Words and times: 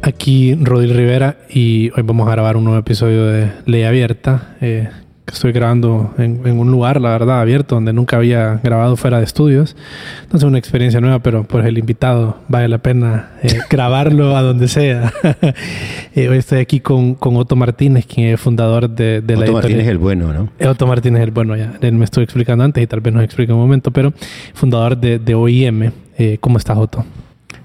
Aquí 0.00 0.54
Rodil 0.54 0.94
Rivera 0.94 1.38
y 1.48 1.90
hoy 1.90 2.04
vamos 2.04 2.28
a 2.28 2.30
grabar 2.30 2.56
un 2.56 2.62
nuevo 2.64 2.78
episodio 2.78 3.26
de 3.26 3.50
Ley 3.66 3.82
Abierta. 3.82 4.54
Eh, 4.60 4.88
estoy 5.32 5.52
grabando 5.52 6.14
en, 6.18 6.58
un 6.58 6.70
lugar, 6.70 7.00
la 7.00 7.10
verdad, 7.10 7.40
abierto, 7.40 7.74
donde 7.74 7.92
nunca 7.92 8.16
había 8.16 8.60
grabado 8.62 8.96
fuera 8.96 9.18
de 9.18 9.24
estudios. 9.24 9.76
Entonces, 10.22 10.46
una 10.46 10.58
experiencia 10.58 11.00
nueva, 11.00 11.20
pero 11.20 11.44
pues 11.44 11.64
el 11.66 11.78
invitado 11.78 12.38
vale 12.48 12.68
la 12.68 12.78
pena 12.78 13.30
eh, 13.42 13.58
grabarlo 13.70 14.36
a 14.36 14.42
donde 14.42 14.68
sea. 14.68 15.12
Eh, 16.14 16.28
hoy 16.28 16.38
estoy 16.38 16.58
aquí 16.58 16.80
con, 16.80 17.14
con, 17.14 17.36
Otto 17.36 17.54
Martínez, 17.54 18.04
quien 18.06 18.34
es 18.34 18.40
fundador 18.40 18.90
de, 18.90 19.20
de 19.20 19.36
la 19.36 19.42
Otto 19.42 19.52
Martínez 19.52 19.82
es 19.82 19.88
el 19.88 19.98
bueno, 19.98 20.32
¿no? 20.32 20.48
Eh, 20.58 20.66
Otto 20.66 20.84
Martínez 20.86 21.20
es 21.20 21.28
el 21.28 21.30
bueno, 21.30 21.54
ya. 21.54 21.74
Él 21.80 21.92
me 21.92 22.04
estoy 22.04 22.24
explicando 22.24 22.64
antes 22.64 22.82
y 22.82 22.86
tal 22.88 23.00
vez 23.00 23.14
nos 23.14 23.22
explique 23.22 23.52
un 23.52 23.60
momento, 23.60 23.92
pero 23.92 24.12
fundador 24.54 24.96
de, 24.96 25.20
de 25.20 25.34
OIM. 25.34 25.92
¿Cómo 26.40 26.58
estás, 26.58 26.76
Otto? 26.76 27.04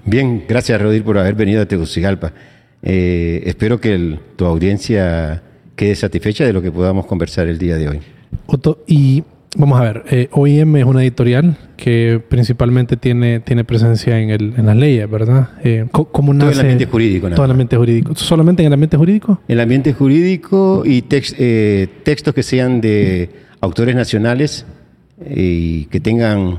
Bien, 0.04 0.44
gracias, 0.48 0.80
Rodil, 0.80 1.02
por 1.02 1.18
haber 1.18 1.34
venido 1.34 1.62
a 1.62 1.66
Tegucigalpa. 1.66 2.32
espero 2.80 3.80
que 3.80 4.18
tu 4.36 4.44
audiencia 4.44 5.42
quede 5.76 5.94
satisfecha 5.96 6.44
de 6.44 6.52
lo 6.52 6.62
que 6.62 6.70
podamos 6.70 7.06
conversar 7.06 7.48
el 7.48 7.58
día 7.58 7.76
de 7.76 7.88
hoy. 7.88 8.00
Otto, 8.46 8.84
y 8.86 9.24
vamos 9.56 9.80
a 9.80 9.84
ver, 9.84 10.04
eh, 10.10 10.28
OIM 10.32 10.76
es 10.76 10.84
una 10.84 11.02
editorial 11.02 11.56
que 11.76 12.20
principalmente 12.28 12.96
tiene, 12.96 13.40
tiene 13.40 13.64
presencia 13.64 14.18
en, 14.18 14.30
el, 14.30 14.54
en 14.56 14.66
las 14.66 14.76
leyes, 14.76 15.10
¿verdad? 15.10 15.50
Eh, 15.62 15.86
¿Cómo 15.90 16.32
nace? 16.32 16.50
Todo 16.50 16.52
el 16.52 16.60
ambiente 16.60 16.86
jurídico. 16.86 17.30
Todo 17.30 17.44
el 17.44 17.50
ambiente 17.50 17.76
jurídico. 17.76 18.14
¿Solamente 18.14 18.62
en 18.62 18.68
el 18.68 18.72
ambiente 18.72 18.96
jurídico? 18.96 19.40
El 19.48 19.60
ambiente 19.60 19.92
jurídico 19.92 20.82
y 20.84 21.04
eh, 21.10 21.88
textos 22.02 22.34
que 22.34 22.42
sean 22.42 22.80
de 22.80 23.30
autores 23.60 23.94
nacionales 23.94 24.66
eh, 25.20 25.34
y 25.36 25.84
que 25.86 26.00
tengan 26.00 26.58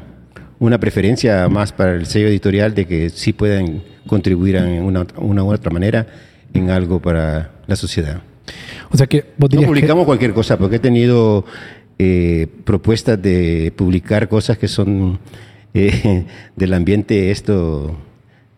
una 0.60 0.80
preferencia 0.80 1.48
más 1.50 1.72
para 1.72 1.96
el 1.96 2.06
sello 2.06 2.28
editorial 2.28 2.74
de 2.74 2.86
que 2.86 3.10
sí 3.10 3.34
puedan 3.34 3.84
contribuir 4.08 4.56
en 4.56 4.84
una, 4.84 5.06
una 5.18 5.44
u 5.44 5.52
otra 5.52 5.72
manera 5.72 6.08
en 6.54 6.70
algo 6.70 7.02
para 7.02 7.52
la 7.68 7.76
sociedad. 7.76 8.22
O 8.92 8.98
sea 8.98 9.08
que 9.08 9.26
no 9.38 9.62
publicamos 9.62 10.06
cualquier 10.06 10.34
cosa, 10.34 10.58
porque 10.58 10.78
he 10.78 10.80
tenido 10.80 11.46
eh, 12.00 12.48
propuestas 12.64 13.22
de 13.22 13.74
publicar 13.76 14.28
cosas 14.28 14.58
que 14.58 14.68
son 14.68 15.20
eh, 15.74 16.26
del 16.56 16.74
ambiente 16.74 17.32
esto 17.32 17.98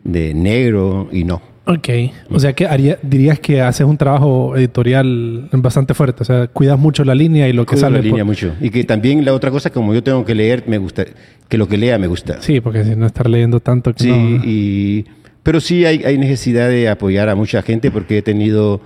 de 0.03 0.33
negro 0.33 1.09
y 1.11 1.23
no. 1.23 1.41
Ok, 1.69 1.89
o 2.29 2.39
sea 2.39 2.53
que 2.53 2.65
haría, 2.65 2.97
dirías 3.03 3.41
que 3.41 3.61
haces 3.61 3.85
un 3.85 3.97
trabajo 3.97 4.55
editorial 4.55 5.49
bastante 5.51 5.93
fuerte, 5.93 6.23
o 6.23 6.25
sea, 6.25 6.47
cuidas 6.47 6.79
mucho 6.79 7.03
la 7.03 7.13
línea 7.13 7.49
y 7.49 7.51
lo 7.51 7.65
que 7.65 7.71
Cuido 7.71 7.81
sale. 7.81 7.97
la 7.97 8.03
línea 8.03 8.23
mucho. 8.23 8.53
Y 8.61 8.69
que 8.69 8.85
también 8.85 9.25
la 9.25 9.33
otra 9.33 9.51
cosa, 9.51 9.69
como 9.69 9.93
yo 9.93 10.01
tengo 10.01 10.23
que 10.23 10.33
leer, 10.33 10.63
me 10.67 10.77
gusta, 10.77 11.03
que 11.49 11.57
lo 11.57 11.67
que 11.67 11.77
lea 11.77 11.97
me 11.97 12.07
gusta. 12.07 12.41
Sí, 12.41 12.61
porque 12.61 12.85
si 12.85 12.95
no 12.95 13.05
estar 13.05 13.29
leyendo 13.29 13.59
tanto. 13.59 13.93
sí, 13.97 14.09
y, 14.45 15.05
pero 15.43 15.59
sí 15.59 15.85
hay, 15.85 16.03
hay 16.05 16.17
necesidad 16.17 16.69
de 16.69 16.87
apoyar 16.87 17.27
a 17.27 17.35
mucha 17.35 17.61
gente 17.61 17.91
porque 17.91 18.19
he 18.19 18.21
tenido 18.21 18.79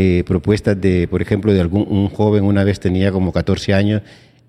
eh, 0.00 0.22
propuestas 0.24 0.80
de, 0.80 1.08
por 1.08 1.22
ejemplo, 1.22 1.52
de 1.52 1.60
algún 1.60 1.84
un 1.90 2.08
joven 2.08 2.44
una 2.44 2.62
vez 2.62 2.78
tenía 2.78 3.10
como 3.10 3.32
14 3.32 3.74
años 3.74 4.02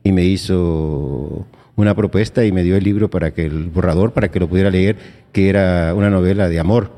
y 0.04 0.12
me 0.12 0.24
hizo 0.24 1.48
una 1.76 1.96
propuesta 1.96 2.46
y 2.46 2.52
me 2.52 2.62
dio 2.62 2.76
el 2.76 2.84
libro 2.84 3.10
para 3.10 3.32
que 3.32 3.46
el 3.46 3.64
borrador 3.64 4.14
para 4.14 4.30
que 4.30 4.40
lo 4.40 4.48
pudiera 4.48 4.70
leer, 4.70 4.98
que 5.32 5.50
era 5.50 5.96
una 5.96 6.12
novela 6.12 6.50
de 6.50 6.60
amor. 6.60 6.92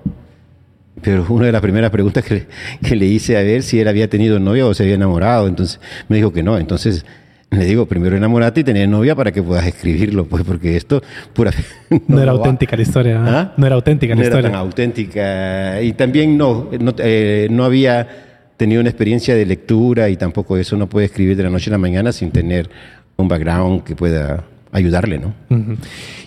Pero 1.02 1.26
una 1.30 1.46
de 1.46 1.54
las 1.54 1.62
primeras 1.62 1.92
preguntas 1.92 2.26
que 2.26 2.34
le, 2.34 2.48
que 2.86 2.98
le 2.98 3.06
hice 3.06 3.38
a 3.38 3.42
ver 3.42 3.64
si 3.64 3.80
él 3.80 3.88
había 3.88 4.10
tenido 4.10 4.38
novia 4.38 4.66
o 4.66 4.74
se 4.74 4.84
había 4.84 4.96
enamorado, 4.96 5.48
entonces 5.48 5.80
me 6.10 6.18
dijo 6.18 6.34
que 6.34 6.44
no. 6.44 6.58
Entonces 6.58 7.06
le 7.52 7.64
digo, 7.64 7.86
primero 7.86 8.18
enamorate 8.18 8.60
y 8.60 8.64
tener 8.66 8.90
novia 8.90 9.16
para 9.16 9.32
que 9.32 9.42
puedas 9.42 9.66
escribirlo, 9.66 10.26
pues 10.26 10.44
porque 10.44 10.76
esto 10.76 11.02
pura 11.32 11.54
no, 12.10 12.22
era 12.22 12.32
auténtica 12.34 12.76
la 12.76 12.82
historia. 12.82 13.24
¿ah? 13.24 13.40
¿Ah? 13.40 13.54
No 13.56 13.66
era 13.66 13.76
auténtica 13.76 14.14
la 14.14 14.22
historia. 14.22 14.42
No 14.42 14.48
era 14.50 14.58
tan 14.58 14.60
auténtica. 14.60 15.82
Y 15.82 15.94
también 15.94 16.38
no, 16.38 16.70
no, 16.78 16.94
eh, 16.98 17.48
no 17.50 17.64
había 17.64 18.28
tenido 18.62 18.80
una 18.80 18.92
experiencia 18.92 19.34
de 19.34 19.44
lectura 19.44 20.08
y 20.10 20.18
tampoco 20.18 20.56
eso 20.56 20.78
no 20.78 20.88
puede 20.88 21.08
escribir 21.08 21.36
de 21.36 21.42
la 21.42 21.50
noche 21.50 21.72
a 21.72 21.74
la 21.74 21.80
mañana 21.80 22.12
sin 22.12 22.30
tener 22.30 22.70
un 23.18 23.28
background 23.28 23.84
que 23.84 23.96
pueda 23.96 24.44
ayudarle, 24.72 25.18
¿no? 25.18 25.34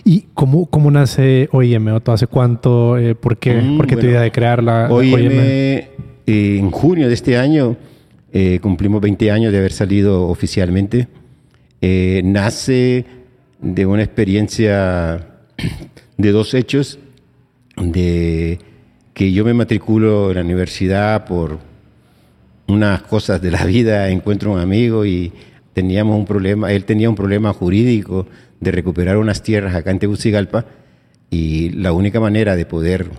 ¿Y 0.03 0.25
cómo, 0.33 0.65
cómo 0.65 0.91
nace 0.91 1.47
OIM? 1.53 1.87
¿O 1.87 2.11
¿Hace 2.11 2.27
cuánto? 2.27 2.97
Eh, 2.97 3.15
¿Por 3.15 3.37
qué, 3.37 3.53
mm, 3.53 3.77
¿por 3.77 3.87
qué 3.87 3.95
tu 3.95 4.07
idea 4.07 4.19
de 4.19 4.31
crearla? 4.31 4.89
OIM, 4.91 5.31
eh, 5.31 5.87
en 6.25 6.71
junio 6.71 7.07
de 7.07 7.13
este 7.13 7.37
año 7.37 7.77
eh, 8.33 8.59
cumplimos 8.61 8.99
20 8.99 9.31
años 9.31 9.53
de 9.53 9.59
haber 9.59 9.71
salido 9.71 10.27
oficialmente. 10.27 11.07
nace 11.81 13.05
de 13.61 13.85
una 13.85 14.03
experiencia 14.03 15.25
de 16.17 16.31
dos 16.33 16.53
hechos, 16.53 16.99
de 17.77 18.59
que 19.13 19.31
yo 19.31 19.45
me 19.45 19.53
matriculo 19.53 20.31
en 20.31 20.35
la 20.35 20.41
universidad 20.41 21.23
por 21.23 21.59
unas 22.67 23.01
cosas 23.03 23.41
de 23.41 23.51
la 23.51 23.65
vida, 23.65 24.09
encuentro 24.09 24.51
un 24.51 24.59
amigo 24.59 25.05
y 25.05 25.31
teníamos 25.73 26.17
un 26.17 26.25
problema, 26.25 26.71
él 26.71 26.85
tenía 26.85 27.09
un 27.09 27.15
problema 27.15 27.53
jurídico 27.53 28.27
de 28.59 28.71
recuperar 28.71 29.17
unas 29.17 29.43
tierras 29.43 29.75
acá 29.75 29.91
en 29.91 29.99
Tegucigalpa 29.99 30.65
y 31.29 31.69
la 31.71 31.91
única 31.91 32.19
manera 32.19 32.55
de 32.55 32.65
poder 32.65 33.09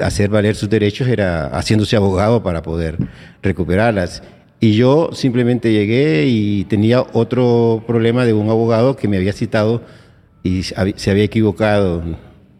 hacer 0.00 0.30
valer 0.30 0.54
sus 0.54 0.70
derechos 0.70 1.08
era 1.08 1.48
haciéndose 1.48 1.96
abogado 1.96 2.42
para 2.42 2.62
poder 2.62 2.96
recuperarlas. 3.42 4.22
Y 4.60 4.76
yo 4.76 5.10
simplemente 5.12 5.72
llegué 5.72 6.26
y 6.26 6.64
tenía 6.64 7.04
otro 7.12 7.84
problema 7.86 8.24
de 8.24 8.32
un 8.32 8.48
abogado 8.48 8.96
que 8.96 9.08
me 9.08 9.16
había 9.16 9.32
citado 9.32 9.82
y 10.42 10.62
se 10.62 11.10
había 11.10 11.24
equivocado 11.24 12.02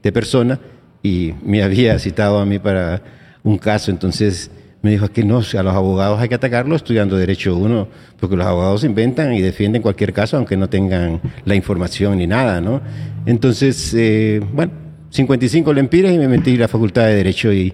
de 0.03 0.13
persona 0.13 0.61
y 1.03 1.35
me 1.45 1.63
había 1.63 1.99
citado 1.99 2.41
a 2.41 2.47
mí 2.47 2.59
para 2.59 3.03
un 3.43 3.59
caso. 3.59 3.91
Entonces 3.91 4.51
me 4.85 4.91
dijo 4.91 5.09
que 5.09 5.25
no, 5.25 5.39
a 5.39 5.63
los 5.63 5.75
abogados 5.75 6.21
hay 6.21 6.29
que 6.29 6.35
atacarlos 6.35 6.83
estudiando 6.83 7.17
Derecho 7.17 7.57
uno, 7.57 7.89
porque 8.21 8.37
los 8.37 8.47
abogados 8.47 8.85
inventan 8.85 9.33
y 9.33 9.41
defienden 9.41 9.81
cualquier 9.81 10.13
caso 10.13 10.37
aunque 10.37 10.59
no 10.59 10.69
tengan 10.69 11.23
la 11.47 11.55
información 11.55 12.19
ni 12.19 12.27
nada, 12.27 12.61
¿no? 12.61 12.83
Entonces, 13.25 13.95
eh, 13.97 14.43
bueno, 14.53 14.73
55 15.09 15.73
lempiras 15.73 16.13
y 16.13 16.19
me 16.19 16.29
metí 16.29 16.51
en 16.51 16.61
la 16.61 16.69
Facultad 16.69 17.07
de 17.07 17.15
Derecho 17.15 17.51
y 17.51 17.73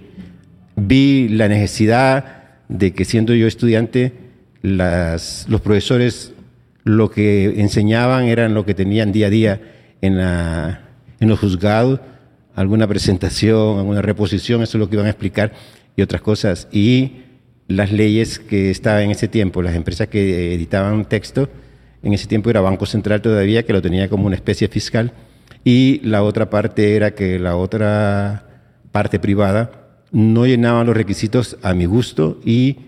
vi 0.76 1.28
la 1.30 1.48
necesidad 1.48 2.44
de 2.68 2.92
que 2.92 3.04
siendo 3.04 3.34
yo 3.34 3.48
estudiante, 3.48 4.12
las, 4.62 5.46
los 5.48 5.60
profesores 5.62 6.32
lo 6.84 7.10
que 7.10 7.60
enseñaban 7.60 8.26
eran 8.26 8.54
lo 8.54 8.64
que 8.64 8.74
tenían 8.74 9.10
día 9.10 9.26
a 9.26 9.30
día 9.30 9.60
en, 10.00 10.16
la, 10.16 10.82
en 11.18 11.28
los 11.28 11.40
juzgados, 11.40 11.98
alguna 12.54 12.86
presentación, 12.86 13.80
alguna 13.80 14.00
reposición, 14.00 14.62
eso 14.62 14.78
es 14.78 14.80
lo 14.80 14.88
que 14.88 14.94
iban 14.94 15.06
a 15.06 15.10
explicar 15.10 15.52
y 15.96 16.02
otras 16.02 16.22
cosas. 16.22 16.68
Y 16.72 17.22
las 17.68 17.92
leyes 17.92 18.38
que 18.38 18.70
estaban 18.70 19.04
en 19.04 19.10
ese 19.12 19.28
tiempo, 19.28 19.62
las 19.62 19.76
empresas 19.76 20.08
que 20.08 20.54
editaban 20.54 21.04
texto, 21.04 21.48
en 22.02 22.12
ese 22.14 22.26
tiempo 22.26 22.50
era 22.50 22.60
Banco 22.60 22.86
Central 22.86 23.22
todavía, 23.22 23.64
que 23.64 23.72
lo 23.72 23.82
tenía 23.82 24.08
como 24.08 24.26
una 24.26 24.36
especie 24.36 24.68
fiscal, 24.68 25.12
y 25.64 26.00
la 26.02 26.22
otra 26.22 26.50
parte 26.50 26.96
era 26.96 27.14
que 27.14 27.38
la 27.38 27.56
otra 27.56 28.46
parte 28.92 29.18
privada 29.18 29.70
no 30.10 30.46
llenaban 30.46 30.86
los 30.86 30.96
requisitos 30.96 31.58
a 31.62 31.74
mi 31.74 31.84
gusto 31.84 32.40
y 32.44 32.78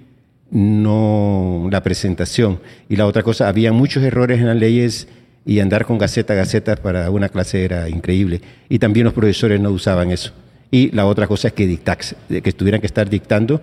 no 0.50 1.68
la 1.70 1.82
presentación. 1.82 2.60
Y 2.88 2.96
la 2.96 3.06
otra 3.06 3.22
cosa, 3.22 3.48
había 3.48 3.72
muchos 3.72 4.02
errores 4.02 4.40
en 4.40 4.46
las 4.46 4.56
leyes 4.56 5.08
y 5.44 5.60
andar 5.60 5.86
con 5.86 5.98
gaceta, 5.98 6.34
gaceta 6.34 6.76
para 6.76 7.10
una 7.10 7.28
clase 7.28 7.64
era 7.64 7.88
increíble. 7.88 8.40
Y 8.68 8.78
también 8.78 9.04
los 9.04 9.14
profesores 9.14 9.60
no 9.60 9.70
usaban 9.70 10.10
eso. 10.10 10.32
Y 10.72 10.90
la 10.92 11.04
otra 11.04 11.26
cosa 11.28 11.48
es 11.48 11.54
que, 11.54 11.66
dictax, 11.66 12.16
que 12.42 12.52
tuvieran 12.52 12.80
que 12.80 12.86
estar 12.86 13.08
dictando 13.08 13.60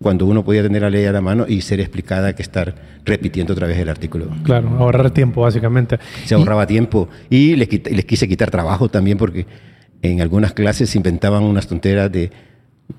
cuando 0.00 0.26
uno 0.26 0.44
podía 0.44 0.62
tener 0.62 0.82
la 0.82 0.90
ley 0.90 1.04
a 1.04 1.12
la 1.12 1.20
mano 1.20 1.44
y 1.46 1.60
ser 1.60 1.80
explicada 1.80 2.34
que 2.34 2.42
estar 2.42 3.00
repitiendo 3.04 3.52
otra 3.52 3.66
vez 3.66 3.78
el 3.78 3.88
artículo. 3.88 4.28
Claro, 4.44 4.68
ahorrar 4.78 5.10
tiempo 5.10 5.42
básicamente. 5.42 5.98
Se 6.24 6.36
ahorraba 6.36 6.66
tiempo 6.66 7.08
y 7.28 7.56
les, 7.56 7.68
les 7.90 8.04
quise 8.04 8.28
quitar 8.28 8.50
trabajo 8.50 8.88
también 8.88 9.18
porque 9.18 9.46
en 10.02 10.20
algunas 10.20 10.52
clases 10.52 10.94
inventaban 10.94 11.42
unas 11.42 11.66
tonteras 11.66 12.10
de, 12.12 12.30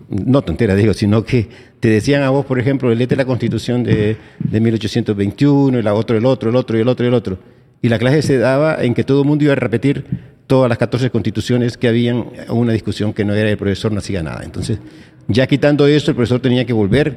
no 0.09 0.41
tonteras 0.41 0.77
digo, 0.77 0.93
sino 0.93 1.23
que 1.23 1.47
te 1.79 1.87
decían 1.87 2.23
a 2.23 2.31
vos, 2.31 2.45
por 2.45 2.59
ejemplo, 2.59 2.93
léete 2.93 3.15
la 3.15 3.25
constitución 3.25 3.83
de, 3.83 4.17
de 4.39 4.59
1821 4.59 5.79
y 5.79 5.81
la 5.81 5.93
otro, 5.93 6.17
el 6.17 6.25
otro, 6.25 6.49
el 6.49 6.55
otro 6.57 6.77
y 6.77 6.81
el 6.81 6.87
otro 6.89 7.05
y 7.05 7.07
el 7.07 7.13
otro. 7.13 7.39
Y 7.83 7.89
la 7.89 7.99
clase 7.99 8.21
se 8.23 8.37
daba 8.39 8.81
en 8.83 8.93
que 8.95 9.03
todo 9.03 9.21
el 9.21 9.27
mundo 9.27 9.43
iba 9.43 9.53
a 9.53 9.57
repetir 9.57 10.05
todas 10.47 10.69
las 10.69 10.77
14 10.77 11.09
constituciones 11.11 11.77
que 11.77 11.87
habían, 11.87 12.25
una 12.49 12.73
discusión 12.73 13.13
que 13.13 13.25
no 13.25 13.33
era 13.35 13.49
el 13.49 13.57
profesor, 13.57 13.91
no 13.91 13.99
hacía 13.99 14.23
nada. 14.23 14.41
Entonces, 14.43 14.79
ya 15.27 15.45
quitando 15.47 15.85
eso, 15.85 16.11
el 16.11 16.15
profesor 16.15 16.39
tenía 16.39 16.65
que 16.65 16.73
volver 16.73 17.15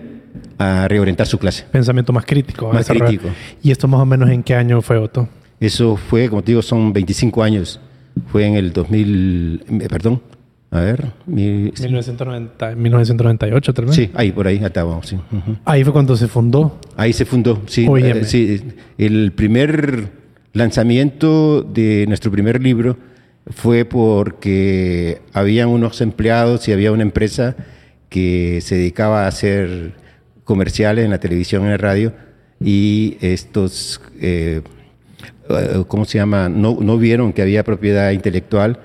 a 0.58 0.86
reorientar 0.88 1.26
su 1.26 1.38
clase. 1.38 1.64
Pensamiento 1.70 2.12
más 2.12 2.26
crítico. 2.26 2.72
Más 2.72 2.86
crítico. 2.88 3.28
¿Y 3.62 3.70
esto 3.70 3.88
más 3.88 4.00
o 4.00 4.06
menos 4.06 4.28
en 4.30 4.42
qué 4.42 4.54
año 4.54 4.82
fue, 4.82 4.98
Otto? 4.98 5.28
Eso 5.60 5.96
fue, 5.96 6.28
como 6.28 6.42
te 6.42 6.52
digo, 6.52 6.62
son 6.62 6.92
25 6.92 7.42
años. 7.42 7.80
Fue 8.32 8.44
en 8.44 8.54
el 8.54 8.72
2000, 8.72 9.64
eh, 9.82 9.88
perdón, 9.88 10.20
a 10.70 10.80
ver, 10.80 11.12
mi- 11.26 11.70
1990, 11.78 12.74
1998 12.74 13.72
tal 13.74 13.84
vez. 13.86 13.94
sí, 13.94 14.10
ahí 14.14 14.32
por 14.32 14.46
ahí 14.46 14.60
sí. 15.02 15.16
ujú. 15.16 15.56
Ahí 15.64 15.84
fue 15.84 15.92
cuando 15.92 16.16
se 16.16 16.26
fundó. 16.26 16.78
Ahí 16.96 17.12
se 17.12 17.24
fundó, 17.24 17.62
sí. 17.66 17.86
Eh, 18.02 18.24
sí, 18.24 18.60
el 18.98 19.32
primer 19.32 20.25
lanzamiento 20.56 21.62
de 21.62 22.06
nuestro 22.08 22.30
primer 22.30 22.62
libro 22.62 22.96
fue 23.50 23.84
porque 23.84 25.20
habían 25.32 25.68
unos 25.68 26.00
empleados 26.00 26.66
y 26.68 26.72
había 26.72 26.92
una 26.92 27.02
empresa 27.02 27.56
que 28.08 28.60
se 28.62 28.76
dedicaba 28.76 29.24
a 29.24 29.28
hacer 29.28 29.94
comerciales 30.44 31.04
en 31.04 31.10
la 31.10 31.20
televisión 31.20 31.64
en 31.64 31.70
la 31.70 31.76
radio 31.76 32.12
y 32.60 33.18
estos, 33.20 34.00
eh, 34.20 34.62
¿cómo 35.88 36.04
se 36.04 36.18
llama? 36.18 36.48
No, 36.48 36.78
no 36.80 36.96
vieron 36.98 37.32
que 37.32 37.42
había 37.42 37.62
propiedad 37.62 38.10
intelectual 38.12 38.80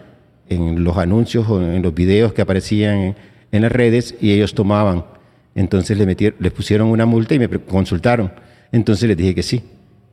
en 0.50 0.84
los 0.84 0.98
anuncios 0.98 1.48
o 1.48 1.62
en 1.62 1.82
los 1.82 1.94
videos 1.94 2.34
que 2.34 2.42
aparecían 2.42 3.16
en, 3.52 3.62
las 3.62 3.72
redes 3.72 4.16
y 4.20 4.32
ellos 4.32 4.54
tomaban. 4.54 5.06
Entonces 5.56 5.98
le 5.98 6.06
metieron, 6.06 6.38
les 6.42 6.52
pusieron 6.52 6.88
una 6.90 7.06
multa 7.06 7.34
y 7.34 7.40
me 7.40 7.48
consultaron. 7.48 8.32
Entonces 8.72 9.08
les 9.08 9.18
dije 9.18 9.34
que 9.34 9.44
sí. 9.44 9.64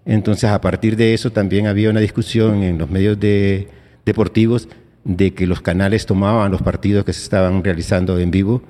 Entonces 0.05 0.51
a 0.51 0.61
partir 0.61 0.97
de 0.97 1.15
eso 1.15 1.31
también 1.31 1.67
había 1.67 1.91
una 1.91 2.01
discusión 2.01 2.63
en 2.63 2.79
los 2.79 2.91
medios 2.91 3.19
de- 3.21 3.69
deportivos 4.07 4.69
de 5.05 5.33
que 5.35 5.47
los 5.47 5.61
canales 5.61 6.07
tomaban 6.07 6.51
los 6.51 6.63
partidos 6.63 7.05
que 7.05 7.13
se 7.13 7.23
estaban 7.23 7.63
realizando 7.63 8.19
en 8.19 8.31
vivo 8.31 8.63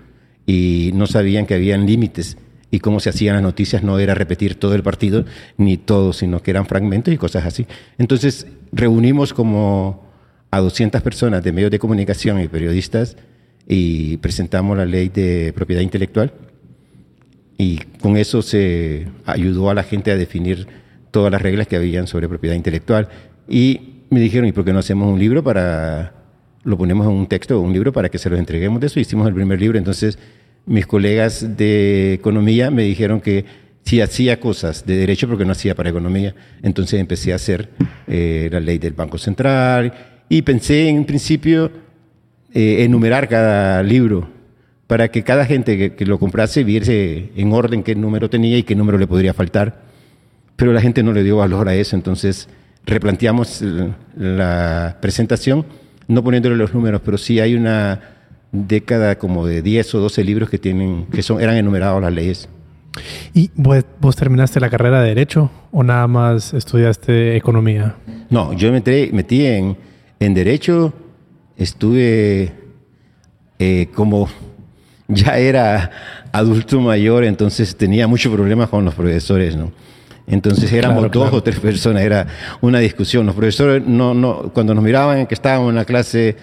y 0.47 0.91
no 0.95 1.07
sabían 1.07 1.47
que 1.47 1.55
habían 1.55 1.87
límites 1.87 2.37
y 2.71 2.81
cómo 2.81 3.01
se 3.01 3.11
hacían 3.11 3.35
las 3.35 3.43
noticias 3.43 3.83
no 3.83 3.99
era 3.99 4.15
repetir 4.15 4.57
todo 4.57 4.75
el 4.75 4.83
partido 4.83 5.25
ni 5.57 5.77
todo, 5.77 6.13
sino 6.13 6.43
que 6.43 6.51
eran 6.51 6.67
fragmentos 6.67 7.15
y 7.15 7.17
cosas 7.17 7.47
así. 7.47 7.67
Entonces 7.99 8.47
reunimos 8.73 9.33
como 9.33 10.07
a 10.51 10.59
200 10.61 11.01
personas 11.03 11.43
de 11.45 11.53
medios 11.53 11.71
de 11.71 11.79
comunicación 11.79 12.41
y 12.41 12.49
periodistas 12.49 13.17
y 13.67 14.17
presentamos 14.19 14.77
la 14.77 14.87
ley 14.87 15.09
de 15.09 15.53
propiedad 15.55 15.83
intelectual 15.83 16.33
y 17.57 17.79
con 18.01 18.17
eso 18.17 18.43
se 18.43 19.09
ayudó 19.27 19.71
a 19.71 19.75
la 19.75 19.83
gente 19.83 20.11
a 20.11 20.17
definir 20.17 20.67
todas 21.11 21.33
las 21.33 21.43
reglas 21.43 21.67
que 21.67 21.77
habían 21.77 22.07
sobre 22.07 22.29
propiedad 22.29 22.55
intelectual 22.55 23.09
y 23.49 24.03
me 24.11 24.21
dijeron, 24.21 24.49
¿y 24.49 24.53
por 24.53 24.65
qué 24.65 24.73
no 24.73 24.79
hacemos 24.79 25.13
un 25.13 25.19
libro 25.19 25.43
para 25.43 26.15
lo 26.65 26.77
ponemos 26.77 27.07
en 27.07 27.13
un 27.13 27.27
texto 27.27 27.59
o 27.59 27.63
un 27.63 27.73
libro 27.73 27.93
para 27.93 28.09
que 28.09 28.19
se 28.19 28.29
los 28.31 28.39
entreguemos 28.39 28.81
de 28.81 28.89
eso? 28.89 29.01
Hicimos 29.01 29.27
el 29.29 29.35
primer 29.35 29.61
libro, 29.61 29.79
entonces 29.79 30.19
mis 30.67 30.87
colegas 30.87 31.57
de 31.57 32.15
economía 32.15 32.71
me 32.71 32.83
dijeron 32.83 33.21
que 33.21 33.45
si 33.85 34.03
hacía 34.03 34.39
cosas 34.39 34.85
de 34.85 34.97
derecho 34.97 35.29
porque 35.29 35.47
no 35.47 35.53
hacía 35.53 35.75
para 35.75 35.89
economía, 35.89 36.35
entonces 36.63 37.01
empecé 37.01 37.33
a 37.33 37.37
hacer 37.37 37.71
eh, 38.07 38.49
la 38.53 38.61
ley 38.61 38.79
del 38.79 38.93
Banco 38.93 39.17
Central 39.17 39.95
y 40.29 40.43
pensé 40.43 40.89
en 40.89 41.07
principio 41.07 41.71
eh, 42.53 42.85
enumerar 42.85 43.29
cada 43.29 43.83
libro 43.83 44.29
para 44.87 45.09
que 45.09 45.23
cada 45.23 45.47
gente 45.47 45.79
que, 45.79 45.95
que 45.95 46.05
lo 46.05 46.19
comprase 46.19 46.65
viese 46.65 47.31
en 47.37 47.53
orden 47.53 47.83
qué 47.83 47.95
número 47.95 48.29
tenía 48.29 48.59
y 48.59 48.63
qué 48.63 48.75
número 48.75 48.99
le 48.99 49.07
podría 49.07 49.33
faltar. 49.33 49.88
Pero 50.59 50.73
la 50.75 50.81
gente 50.83 51.03
no 51.03 51.13
le 51.13 51.23
dio 51.23 51.37
valor 51.39 51.69
a 51.69 51.75
eso, 51.75 51.97
entonces 51.97 52.49
replanteamos 52.85 53.63
el- 53.63 53.95
la 54.17 54.99
presentación, 55.01 55.65
no 56.09 56.23
poniéndole 56.23 56.57
los 56.57 56.75
números, 56.75 57.01
pero 57.05 57.17
sí 57.17 57.39
hay 57.41 57.55
una 57.55 58.01
década 58.53 59.17
como 59.19 59.47
de 59.47 59.63
10 59.63 59.95
o 59.95 60.01
12 60.01 60.25
libros 60.25 60.51
que 60.51 60.59
tienen 60.59 61.07
que 61.13 61.23
son 61.23 61.41
eran 61.41 61.57
enumerados 61.57 62.03
las 62.03 62.13
leyes. 62.13 62.49
¿Y 63.35 63.51
vos, 63.55 63.85
vos 64.01 64.17
terminaste 64.17 64.59
la 64.59 64.69
carrera 64.71 65.01
de 65.03 65.09
Derecho 65.11 65.51
o 65.71 65.83
nada 65.85 66.07
más 66.09 66.53
estudiaste 66.55 67.37
Economía? 67.37 67.95
No, 68.29 68.53
yo 68.55 68.73
me 68.73 68.79
entré- 68.83 69.13
metí 69.13 69.47
en, 69.47 69.77
en 70.19 70.35
Derecho, 70.35 70.93
estuve 71.57 72.53
eh, 73.59 73.89
como 73.95 74.29
ya 75.09 75.39
era 75.39 75.91
adulto 76.33 76.81
mayor, 76.81 77.25
entonces 77.25 77.77
tenía 77.77 78.07
muchos 78.09 78.33
problemas 78.33 78.69
con 78.69 78.85
los 78.85 78.95
profesores, 78.95 79.55
¿no? 79.57 79.71
Entonces 80.29 80.73
éramos 80.73 80.99
Claro, 80.99 81.11
dos 81.13 81.23
claro. 81.25 81.37
o 81.39 81.43
tres 81.43 81.59
personas, 81.59 82.03
era 82.03 82.27
una 82.61 82.79
discusión. 82.81 83.25
Los 83.27 83.35
profesores, 83.35 83.83
no, 83.87 84.13
no, 84.15 84.51
cuando 84.53 84.75
nos 84.75 84.85
miraban 84.85 85.27
que 85.27 85.35
estábamos 85.35 85.71
en 85.71 85.77
la 85.77 85.85
clase, 85.85 86.37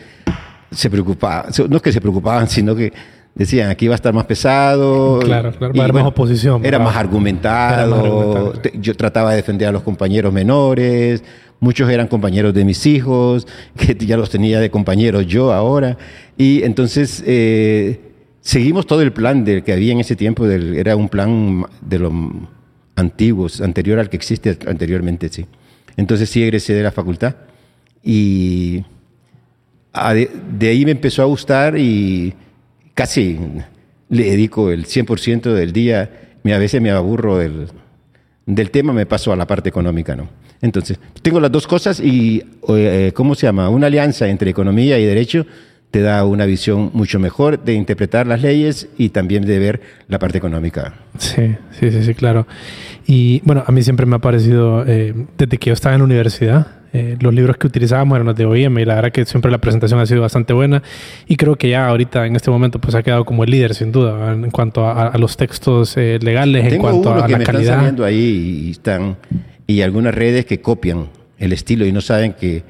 se 0.72 0.90
preocupaban. 0.90 1.52
No 1.70 1.78
es 1.78 1.82
que 1.84 1.92
se 1.92 2.02
preocupaban, 2.02 2.48
sino 2.50 2.76
que 2.76 2.92
decían, 3.36 3.70
aquí 3.70 3.88
va 3.88 3.94
a 3.94 3.98
estar 3.98 4.14
más 4.14 4.26
pesado. 4.26 5.20
Claro, 5.20 5.52
claro, 5.52 5.74
va 5.74 5.78
Y 5.78 5.80
a 5.80 5.84
haber 5.84 5.94
más 5.94 6.06
oposición, 6.06 6.66
Era 6.66 6.80
más 6.80 6.96
argumentado. 6.96 7.74
Era 7.84 7.88
más 7.88 8.00
argumentado. 8.00 8.52
Te- 8.62 8.74
Yo 8.80 8.96
trataba 8.96 9.32
de 9.32 9.38
defender 9.38 9.68
a 9.68 9.72
los 9.72 9.84
compañeros 9.84 10.34
menores. 10.34 11.24
Muchos 11.60 11.90
eran 11.90 12.08
compañeros 12.08 12.54
de 12.54 12.66
mis 12.66 12.86
hijos, 12.86 13.48
que 13.78 13.96
ya 14.06 14.18
los 14.18 14.30
tenía 14.30 14.60
de 14.60 14.70
compañeros 14.72 15.26
yo 15.28 15.54
ahora. 15.54 15.98
Y 16.38 16.64
entonces 16.64 17.24
eh, 17.26 18.00
seguimos 18.42 18.88
todo 18.88 19.02
el 19.02 19.12
plan 19.14 19.46
del 19.46 19.64
que 19.64 19.74
había 19.74 19.92
en 19.94 20.00
ese 20.00 20.16
tiempo. 20.16 20.48
Del, 20.48 20.76
era 20.76 20.96
un 20.96 21.08
plan 21.10 21.66
de 21.82 22.00
los 22.00 22.12
antiguos, 22.96 23.62
anterior 23.62 24.00
al 24.00 24.10
que 24.10 24.18
existe 24.18 24.58
anteriormente, 24.68 25.30
sí. 25.30 25.46
Entonces 25.98 26.30
sí 26.30 26.44
egresé 26.44 26.74
de 26.74 26.84
la 26.84 26.92
facultad. 26.92 27.36
Y 28.04 28.84
de, 29.94 30.68
ahí 30.68 30.86
me 30.86 30.92
empezó 30.92 31.22
a 31.22 31.26
gustar 31.26 31.78
y 31.78 32.34
casi 32.94 33.40
le 34.10 34.24
dedico 34.24 34.72
el 34.72 34.86
100% 34.86 35.54
del 35.54 35.72
día. 35.72 36.10
A 36.46 36.58
veces 36.58 36.82
me 36.82 36.92
aburro 36.92 37.38
del, 37.38 37.68
del 38.46 38.72
tema, 38.72 38.94
me 38.94 39.06
paso 39.06 39.32
a 39.32 39.36
la 39.36 39.48
parte 39.48 39.70
económica, 39.70 40.16
¿no? 40.16 40.30
Entonces, 40.62 41.00
tengo 41.22 41.40
las 41.40 41.52
dos 41.52 41.68
cosas 41.68 42.00
y, 42.00 42.44
eh, 42.70 43.12
¿cómo 43.14 43.36
se 43.36 43.48
llama? 43.48 43.70
Una 43.70 43.88
alianza 43.88 44.28
entre 44.28 44.52
economía 44.52 44.98
y 44.98 45.06
derecho 45.06 45.46
te 45.96 46.02
da 46.02 46.26
una 46.26 46.46
visión 46.46 46.90
mucho 46.92 47.20
mejor 47.20 47.64
de 47.64 47.74
interpretar 47.74 48.28
las 48.28 48.42
leyes 48.42 48.90
y 48.98 49.12
también 49.12 49.46
de 49.46 49.60
ver 49.60 49.80
la 50.10 50.20
parte 50.20 50.38
económica. 50.38 50.94
Sí, 51.18 51.56
sí, 51.72 51.90
sí, 51.90 52.04
sí, 52.04 52.14
claro. 52.14 52.48
Y 53.08 53.40
bueno, 53.46 53.64
a 53.66 53.72
mí 53.72 53.82
siempre 53.82 54.06
me 54.06 54.18
ha 54.18 54.20
parecido, 54.20 54.84
eh, 54.86 55.14
desde 55.38 55.58
que 55.58 55.68
yo 55.70 55.74
estaba 55.74 55.96
en 55.96 56.00
la 56.02 56.04
universidad, 56.04 56.68
eh, 56.92 57.16
los 57.22 57.34
libros 57.34 57.56
que 57.56 57.68
utilizábamos 57.68 58.18
eran 58.18 58.26
los 58.28 58.36
de 58.36 58.46
OIM 58.46 58.78
y 58.80 58.84
la 58.84 58.96
verdad 58.96 59.14
que 59.14 59.24
siempre 59.24 59.50
la 59.50 59.60
presentación 59.60 59.98
ha 60.02 60.06
sido 60.06 60.20
bastante 60.20 60.52
buena 60.52 60.84
y 61.28 61.38
creo 61.38 61.56
que 61.56 61.70
ya 61.70 61.88
ahorita 61.88 62.26
en 62.26 62.36
este 62.36 62.52
momento 62.52 62.78
pues 62.82 62.94
ha 62.96 63.02
quedado 63.02 63.24
como 63.24 63.46
el 63.46 63.52
líder 63.52 63.74
sin 63.74 63.94
duda 63.94 64.34
en 64.34 64.52
cuanto 64.52 64.86
a, 64.86 65.08
a 65.08 65.18
los 65.18 65.38
textos 65.38 65.96
eh, 65.96 66.20
legales, 66.22 66.66
en 66.66 66.72
Tengo 66.72 66.82
cuanto 66.90 67.12
unos 67.12 67.24
a 67.24 67.26
que 67.28 67.32
la 67.32 67.38
me 67.38 67.44
están 67.46 67.56
calidad. 67.56 67.76
saliendo 67.78 68.04
ahí 68.04 68.64
y 68.66 68.72
están 68.72 69.16
y 69.66 69.80
algunas 69.80 70.14
redes 70.14 70.46
que 70.46 70.60
copian 70.60 71.08
el 71.40 71.54
estilo 71.54 71.86
y 71.86 71.94
no 71.94 72.02
saben 72.02 72.34
que 72.34 72.64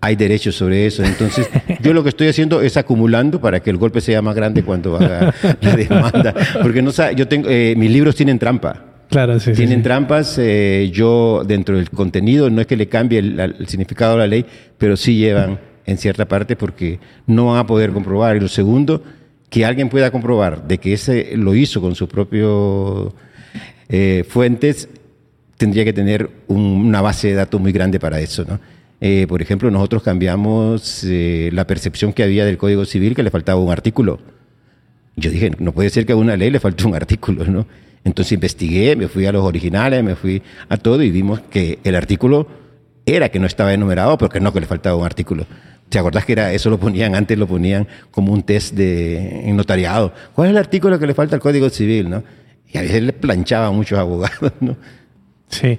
hay 0.00 0.14
derechos 0.16 0.54
sobre 0.54 0.86
eso. 0.86 1.02
Entonces, 1.04 1.48
yo 1.80 1.92
lo 1.92 2.02
que 2.02 2.10
estoy 2.10 2.28
haciendo 2.28 2.60
es 2.62 2.76
acumulando 2.76 3.40
para 3.40 3.60
que 3.60 3.70
el 3.70 3.76
golpe 3.76 4.00
sea 4.00 4.22
más 4.22 4.34
grande 4.36 4.62
cuando 4.62 4.96
haga 4.96 5.34
la 5.60 5.76
demanda, 5.76 6.34
porque 6.62 6.82
no 6.82 6.90
sa- 6.92 7.12
yo 7.12 7.26
tengo 7.26 7.48
eh, 7.50 7.74
mis 7.76 7.90
libros 7.90 8.14
tienen 8.14 8.38
trampa. 8.38 8.84
Claro, 9.10 9.40
sí, 9.40 9.52
sí, 9.52 9.56
Tienen 9.56 9.78
sí. 9.78 9.84
trampas, 9.84 10.36
eh, 10.38 10.90
yo 10.92 11.42
dentro 11.46 11.76
del 11.78 11.88
contenido, 11.90 12.50
no 12.50 12.60
es 12.60 12.66
que 12.66 12.76
le 12.76 12.88
cambie 12.88 13.18
el, 13.20 13.40
el 13.40 13.66
significado 13.66 14.12
de 14.12 14.18
la 14.18 14.26
ley, 14.26 14.44
pero 14.76 14.96
sí 14.98 15.16
llevan 15.16 15.58
en 15.86 15.96
cierta 15.96 16.28
parte 16.28 16.56
porque 16.56 17.00
no 17.26 17.46
van 17.46 17.58
a 17.58 17.66
poder 17.66 17.90
comprobar. 17.92 18.36
Y 18.36 18.40
lo 18.40 18.48
segundo, 18.48 19.02
que 19.48 19.64
alguien 19.64 19.88
pueda 19.88 20.10
comprobar 20.10 20.68
de 20.68 20.76
que 20.76 20.92
ese 20.92 21.34
lo 21.38 21.54
hizo 21.54 21.80
con 21.80 21.94
sus 21.94 22.06
propios 22.08 23.14
eh, 23.88 24.24
fuentes, 24.28 24.90
tendría 25.56 25.84
que 25.86 25.94
tener 25.94 26.28
un- 26.48 26.84
una 26.86 27.00
base 27.00 27.28
de 27.28 27.34
datos 27.34 27.58
muy 27.60 27.72
grande 27.72 27.98
para 27.98 28.20
eso. 28.20 28.44
¿no? 28.46 28.60
Eh, 29.00 29.26
por 29.28 29.42
ejemplo, 29.42 29.70
nosotros 29.70 30.02
cambiamos 30.02 31.04
eh, 31.04 31.50
la 31.52 31.66
percepción 31.66 32.12
que 32.12 32.22
había 32.22 32.44
del 32.44 32.58
Código 32.58 32.84
Civil, 32.84 33.14
que 33.14 33.22
le 33.22 33.30
faltaba 33.30 33.60
un 33.60 33.70
artículo. 33.70 34.18
Yo 35.16 35.30
dije, 35.30 35.52
no 35.58 35.72
puede 35.72 35.90
ser 35.90 36.06
que 36.06 36.12
a 36.12 36.16
una 36.16 36.36
ley 36.36 36.50
le 36.50 36.60
falte 36.60 36.84
un 36.84 36.94
artículo, 36.94 37.44
¿no? 37.44 37.66
Entonces 38.04 38.32
investigué, 38.32 38.96
me 38.96 39.08
fui 39.08 39.26
a 39.26 39.32
los 39.32 39.44
originales, 39.44 40.02
me 40.02 40.14
fui 40.14 40.42
a 40.68 40.76
todo 40.76 41.02
y 41.02 41.10
vimos 41.10 41.40
que 41.50 41.78
el 41.84 41.94
artículo 41.94 42.48
era 43.04 43.28
que 43.28 43.38
no 43.38 43.46
estaba 43.46 43.72
enumerado, 43.72 44.16
pero 44.18 44.28
que 44.28 44.40
no 44.40 44.52
que 44.52 44.60
le 44.60 44.66
faltaba 44.66 44.96
un 44.96 45.04
artículo. 45.04 45.46
¿Te 45.88 45.98
acordás 45.98 46.24
que 46.24 46.32
era 46.32 46.52
eso 46.52 46.68
lo 46.70 46.78
ponían 46.78 47.14
antes 47.14 47.38
lo 47.38 47.46
ponían 47.46 47.88
como 48.10 48.32
un 48.32 48.42
test 48.42 48.74
de 48.74 49.48
en 49.48 49.56
notariado? 49.56 50.12
¿Cuál 50.34 50.48
es 50.48 50.50
el 50.52 50.58
artículo 50.58 50.98
que 50.98 51.06
le 51.06 51.14
falta 51.14 51.34
al 51.34 51.40
Código 51.40 51.70
Civil, 51.70 52.10
no? 52.10 52.22
Y 52.72 52.78
a 52.78 52.82
veces 52.82 53.02
le 53.02 53.12
planchaban 53.12 53.74
muchos 53.74 53.98
abogados, 53.98 54.52
¿no? 54.60 54.76
Sí. 55.48 55.78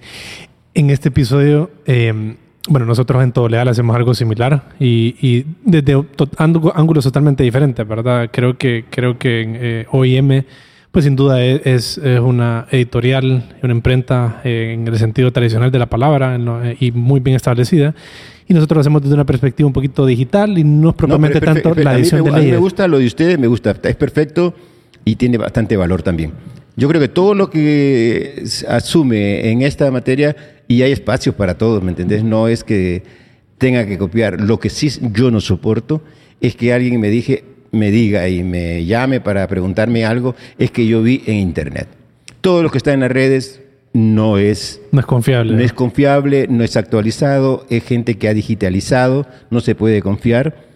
En 0.73 0.89
este 0.89 1.09
episodio, 1.09 1.71
eh, 1.85 2.35
bueno, 2.67 2.85
nosotros 2.85 3.23
en 3.23 3.31
Todo 3.31 3.47
Legal 3.49 3.67
hacemos 3.67 3.95
algo 3.95 4.13
similar 4.13 4.69
y, 4.79 5.15
y 5.21 5.45
desde 5.63 5.93
to- 6.15 6.29
ángu- 6.31 6.71
ángulos 6.75 7.03
totalmente 7.05 7.43
diferentes, 7.43 7.87
¿verdad? 7.87 8.29
Creo 8.31 8.57
que, 8.57 8.85
creo 8.89 9.17
que 9.17 9.45
eh, 9.47 9.85
OIM, 9.91 10.43
pues 10.91 11.05
sin 11.05 11.15
duda 11.15 11.41
es, 11.43 11.61
es- 11.65 11.97
es 11.99 12.19
una 12.19 12.67
editorial, 12.71 13.43
una 13.63 13.73
imprenta 13.73 14.41
eh, 14.43 14.71
en 14.73 14.87
el 14.87 14.97
sentido 14.97 15.31
tradicional 15.31 15.71
de 15.71 15.79
la 15.79 15.85
palabra 15.87 16.37
¿no? 16.37 16.63
Eh, 16.63 16.75
y 16.79 16.91
muy 16.91 17.19
bien 17.21 17.35
establecida. 17.37 17.95
Y 18.47 18.53
nosotros 18.53 18.77
lo 18.77 18.81
hacemos 18.81 19.01
desde 19.03 19.13
una 19.13 19.25
perspectiva 19.25 19.67
un 19.67 19.73
poquito 19.73 20.05
digital 20.05 20.57
y 20.57 20.63
no 20.63 20.89
es 20.89 20.95
propiamente 20.95 21.39
perfe- 21.39 21.61
tanto 21.61 21.75
la 21.75 21.95
edición 21.97 22.23
me, 22.23 22.29
de 22.29 22.35
a 22.35 22.39
mí 22.39 22.39
me 22.41 22.45
leyes. 22.47 22.59
gusta 22.59 22.87
lo 22.87 22.97
de 22.99 23.05
ustedes, 23.05 23.39
me 23.39 23.47
gusta, 23.47 23.75
es 23.83 23.95
perfecto 23.95 24.53
y 25.05 25.15
tiene 25.15 25.37
bastante 25.37 25.77
valor 25.77 26.01
también. 26.01 26.31
Yo 26.79 26.87
creo 26.87 27.01
que 27.01 27.09
todo 27.09 27.33
lo 27.33 27.49
que 27.49 28.41
asume 28.69 29.51
en 29.51 29.63
esta 29.63 29.91
materia, 29.91 30.33
y 30.65 30.81
hay 30.81 30.93
espacios 30.93 31.35
para 31.35 31.57
todos, 31.57 31.83
¿me 31.83 31.89
entendés? 31.89 32.23
No 32.23 32.47
es 32.47 32.63
que 32.63 33.03
tenga 33.57 33.85
que 33.85 33.97
copiar. 33.97 34.39
Lo 34.39 34.61
que 34.61 34.69
sí 34.69 34.89
yo 35.11 35.29
no 35.29 35.41
soporto 35.41 36.01
es 36.39 36.55
que 36.55 36.71
alguien 36.71 36.97
me, 37.01 37.09
dije, 37.09 37.43
me 37.71 37.91
diga 37.91 38.29
y 38.29 38.43
me 38.43 38.85
llame 38.85 39.19
para 39.19 39.45
preguntarme 39.49 40.05
algo, 40.05 40.35
es 40.57 40.71
que 40.71 40.87
yo 40.87 41.03
vi 41.03 41.21
en 41.25 41.35
Internet. 41.35 41.89
Todo 42.39 42.63
lo 42.63 42.69
que 42.69 42.77
está 42.77 42.93
en 42.93 43.01
las 43.01 43.11
redes 43.11 43.61
no 43.91 44.37
es... 44.37 44.79
No 44.93 45.01
es 45.01 45.05
confiable. 45.05 45.55
No 45.55 45.59
es 45.61 45.73
confiable, 45.73 46.47
no 46.49 46.63
es 46.63 46.77
actualizado, 46.77 47.65
es 47.69 47.83
gente 47.83 48.17
que 48.17 48.29
ha 48.29 48.33
digitalizado, 48.33 49.27
no 49.49 49.59
se 49.59 49.75
puede 49.75 50.01
confiar. 50.01 50.68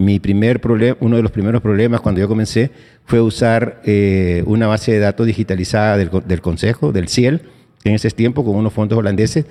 Mi 0.00 0.18
primer 0.18 0.62
problema, 0.62 0.96
uno 1.00 1.16
de 1.16 1.22
los 1.22 1.30
primeros 1.30 1.60
problemas 1.60 2.00
cuando 2.00 2.22
yo 2.22 2.26
comencé 2.26 2.70
fue 3.04 3.20
usar 3.20 3.82
eh, 3.84 4.42
una 4.46 4.66
base 4.66 4.92
de 4.92 4.98
datos 4.98 5.26
digitalizada 5.26 5.98
del, 5.98 6.08
del 6.24 6.40
Consejo, 6.40 6.90
del 6.90 7.06
CIEL, 7.06 7.42
en 7.84 7.94
ese 7.94 8.10
tiempo 8.10 8.42
con 8.42 8.56
unos 8.56 8.72
fondos 8.72 8.98
holandeses. 8.98 9.44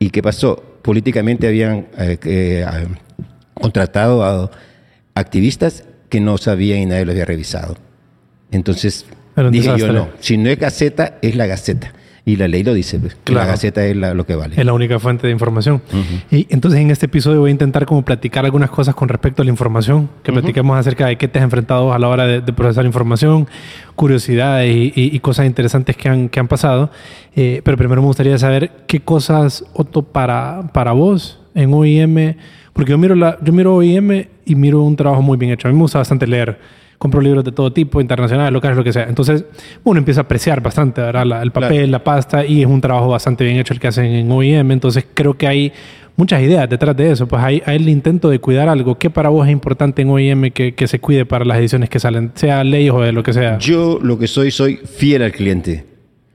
¿Y 0.00 0.10
qué 0.10 0.20
pasó? 0.20 0.60
Políticamente 0.82 1.46
habían 1.46 1.86
eh, 1.96 2.18
eh, 2.24 2.66
contratado 3.54 4.24
a 4.24 4.50
activistas 5.14 5.84
que 6.08 6.18
no 6.18 6.38
sabían 6.38 6.80
y 6.80 6.86
nadie 6.86 7.04
lo 7.04 7.12
había 7.12 7.24
revisado. 7.24 7.76
Entonces 8.50 9.06
dije 9.52 9.78
yo 9.78 9.92
no, 9.92 10.08
si 10.18 10.36
no 10.36 10.50
es 10.50 10.58
Gaceta, 10.58 11.18
es 11.22 11.36
la 11.36 11.46
Gaceta. 11.46 11.92
Y 12.26 12.36
la 12.36 12.48
ley 12.48 12.62
lo 12.62 12.72
dice, 12.72 12.98
pues, 12.98 13.18
la 13.26 13.44
Gaceta 13.44 13.84
es 13.84 13.94
lo 13.94 14.24
que 14.24 14.34
vale. 14.34 14.54
Es 14.56 14.64
la 14.64 14.72
única 14.72 14.98
fuente 14.98 15.26
de 15.26 15.32
información. 15.32 15.82
Y 16.30 16.46
entonces 16.48 16.80
en 16.80 16.90
este 16.90 17.04
episodio 17.04 17.40
voy 17.40 17.50
a 17.50 17.52
intentar 17.52 17.84
como 17.84 18.02
platicar 18.02 18.46
algunas 18.46 18.70
cosas 18.70 18.94
con 18.94 19.10
respecto 19.10 19.42
a 19.42 19.44
la 19.44 19.50
información, 19.50 20.08
que 20.22 20.32
platiquemos 20.32 20.78
acerca 20.78 21.06
de 21.06 21.16
qué 21.16 21.28
te 21.28 21.38
has 21.38 21.44
enfrentado 21.44 21.92
a 21.92 21.98
la 21.98 22.08
hora 22.08 22.26
de, 22.26 22.40
procesar 22.54 22.86
información, 22.86 23.46
curiosidades 23.94 24.72
y, 24.74 25.18
cosas 25.20 25.44
interesantes 25.44 25.96
que 25.96 26.08
han, 26.08 26.30
que 26.30 26.40
han 26.40 26.48
pasado. 26.48 26.90
Eh, 27.36 27.60
pero 27.62 27.76
primero 27.76 28.00
me 28.00 28.06
gustaría 28.06 28.38
saber 28.38 28.70
qué 28.86 29.00
cosas, 29.00 29.64
Otto, 29.74 30.02
para, 30.02 30.70
para 30.72 30.92
vos 30.92 31.40
en 31.54 31.74
OIM, 31.74 32.36
porque 32.72 32.92
yo 32.92 32.98
miro, 32.98 33.14
la, 33.14 33.38
yo 33.42 33.52
miro 33.52 33.74
OIM 33.74 34.26
y 34.46 34.54
miro 34.54 34.82
un 34.82 34.96
trabajo 34.96 35.20
muy 35.20 35.36
bien 35.36 35.52
hecho. 35.52 35.68
A 35.68 35.70
mí 35.70 35.76
me 35.76 35.82
gusta 35.82 35.98
bastante 35.98 36.26
leer 36.26 36.58
compro 37.04 37.20
libros 37.20 37.44
de 37.44 37.52
todo 37.52 37.70
tipo, 37.70 38.00
internacionales, 38.00 38.50
locales, 38.50 38.78
lo 38.78 38.82
que 38.82 38.90
sea. 38.90 39.04
Entonces, 39.04 39.44
uno 39.84 39.98
empieza 39.98 40.22
a 40.22 40.24
apreciar 40.24 40.62
bastante 40.62 41.02
¿verdad? 41.02 41.42
el 41.42 41.50
papel, 41.50 41.90
la 41.90 42.02
pasta, 42.02 42.46
y 42.46 42.62
es 42.62 42.66
un 42.66 42.80
trabajo 42.80 43.08
bastante 43.08 43.44
bien 43.44 43.58
hecho 43.58 43.74
el 43.74 43.78
que 43.78 43.88
hacen 43.88 44.06
en 44.06 44.32
OIM. 44.32 44.70
Entonces, 44.70 45.04
creo 45.12 45.34
que 45.34 45.46
hay 45.46 45.70
muchas 46.16 46.40
ideas 46.40 46.66
detrás 46.66 46.96
de 46.96 47.10
eso. 47.10 47.26
Pues 47.26 47.42
hay, 47.42 47.62
hay 47.66 47.76
el 47.76 47.90
intento 47.90 48.30
de 48.30 48.38
cuidar 48.38 48.70
algo. 48.70 48.96
¿Qué 48.96 49.10
para 49.10 49.28
vos 49.28 49.46
es 49.46 49.52
importante 49.52 50.00
en 50.00 50.08
OIM 50.08 50.50
que, 50.50 50.74
que 50.74 50.88
se 50.88 50.98
cuide 50.98 51.26
para 51.26 51.44
las 51.44 51.58
ediciones 51.58 51.90
que 51.90 52.00
salen, 52.00 52.32
sea 52.36 52.64
leyes 52.64 52.92
o 52.92 53.02
de 53.02 53.12
lo 53.12 53.22
que 53.22 53.34
sea? 53.34 53.58
Yo 53.58 53.98
lo 54.00 54.18
que 54.18 54.26
soy, 54.26 54.50
soy 54.50 54.76
fiel 54.76 55.24
al 55.24 55.32
cliente. 55.32 55.84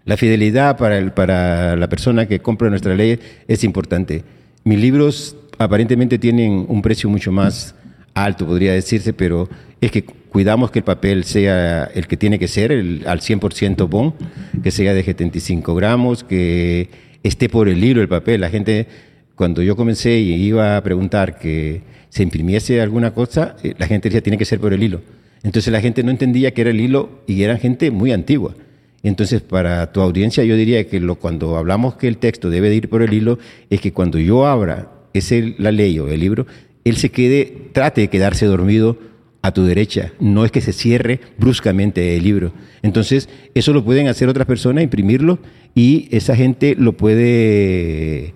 La 0.06 0.18
fidelidad 0.18 0.78
para, 0.78 1.00
el, 1.00 1.14
para 1.14 1.78
la 1.78 1.90
persona 1.90 2.28
que 2.28 2.42
compra 2.42 2.70
nuestra 2.70 2.94
ley 2.94 3.20
es 3.48 3.64
importante. 3.64 4.24
Mis 4.66 4.80
libros 4.80 5.36
aparentemente 5.58 6.20
tienen 6.20 6.68
un 6.70 6.84
precio 6.84 7.10
mucho 7.10 7.32
más 7.32 7.74
alto, 8.14 8.46
podría 8.46 8.74
decirse, 8.74 9.14
pero 9.14 9.50
es 9.82 9.92
que 9.92 10.04
cuidamos 10.04 10.72
que 10.72 10.80
el 10.80 10.86
papel 10.86 11.24
sea 11.24 11.86
el 11.86 12.08
que 12.08 12.18
tiene 12.18 12.40
que 12.40 12.48
ser, 12.48 12.72
el, 12.72 13.04
al 13.08 13.22
100% 13.22 13.88
bon, 13.90 14.14
que 14.62 14.72
sea 14.72 14.94
de 14.94 15.04
75 15.04 15.76
gramos, 15.76 16.24
que 16.24 16.90
esté 17.24 17.50
por 17.50 17.70
el 17.70 17.84
hilo 17.84 18.02
el 18.02 18.10
papel. 18.10 18.42
La 18.42 18.50
gente, 18.50 18.88
cuando 19.36 19.62
yo 19.62 19.76
comencé 19.76 20.20
y 20.20 20.34
iba 20.34 20.78
a 20.78 20.84
preguntar 20.84 21.40
que 21.40 21.82
se 22.10 22.24
imprimiese 22.24 22.82
alguna 22.82 23.14
cosa, 23.14 23.56
eh, 23.64 23.74
la 23.78 23.88
gente 23.88 24.10
decía, 24.10 24.22
tiene 24.22 24.38
que 24.38 24.46
ser 24.46 24.60
por 24.60 24.74
el 24.74 24.84
hilo. 24.84 25.02
Entonces 25.44 25.72
la 25.72 25.80
gente 25.80 26.04
no 26.04 26.12
entendía 26.12 26.54
que 26.54 26.62
era 26.62 26.70
el 26.72 26.82
hilo 26.82 27.22
y 27.26 27.44
eran 27.44 27.60
gente 27.60 27.92
muy 27.92 28.12
antigua. 28.12 28.56
Entonces, 29.02 29.42
para 29.42 29.94
tu 29.94 30.02
audiencia, 30.02 30.44
yo 30.44 30.58
diría 30.58 30.86
que 30.86 31.02
cuando 31.16 31.56
hablamos 31.56 31.96
que 31.96 32.10
el 32.10 32.18
texto 32.18 32.50
debe 32.50 32.70
de 32.70 32.76
ir 32.76 32.90
por 32.90 33.02
el 33.02 33.14
hilo, 33.14 33.40
es 33.70 33.80
que 33.80 33.94
cuando 33.94 34.20
yo 34.20 34.46
abra 34.46 34.92
ese, 35.14 35.56
la 35.58 35.72
ley 35.72 35.98
o 36.00 36.10
el 36.10 36.20
libro, 36.20 36.48
él 36.84 36.98
se 36.98 37.10
quede, 37.10 37.70
trate 37.72 38.02
de 38.02 38.08
quedarse 38.10 38.46
dormido 38.46 38.98
a 39.42 39.54
tu 39.54 39.66
derecha, 39.66 40.12
no 40.20 40.44
es 40.44 40.52
que 40.52 40.62
se 40.62 40.74
cierre 40.74 41.20
bruscamente 41.38 42.18
el 42.18 42.24
libro. 42.24 42.52
Entonces, 42.82 43.30
eso 43.54 43.72
lo 43.74 43.84
pueden 43.84 44.08
hacer 44.08 44.28
otras 44.28 44.46
personas, 44.46 44.84
imprimirlo, 44.84 45.40
y 45.76 46.10
esa 46.12 46.36
gente 46.36 46.76
lo 46.78 46.94
puede 46.94 48.34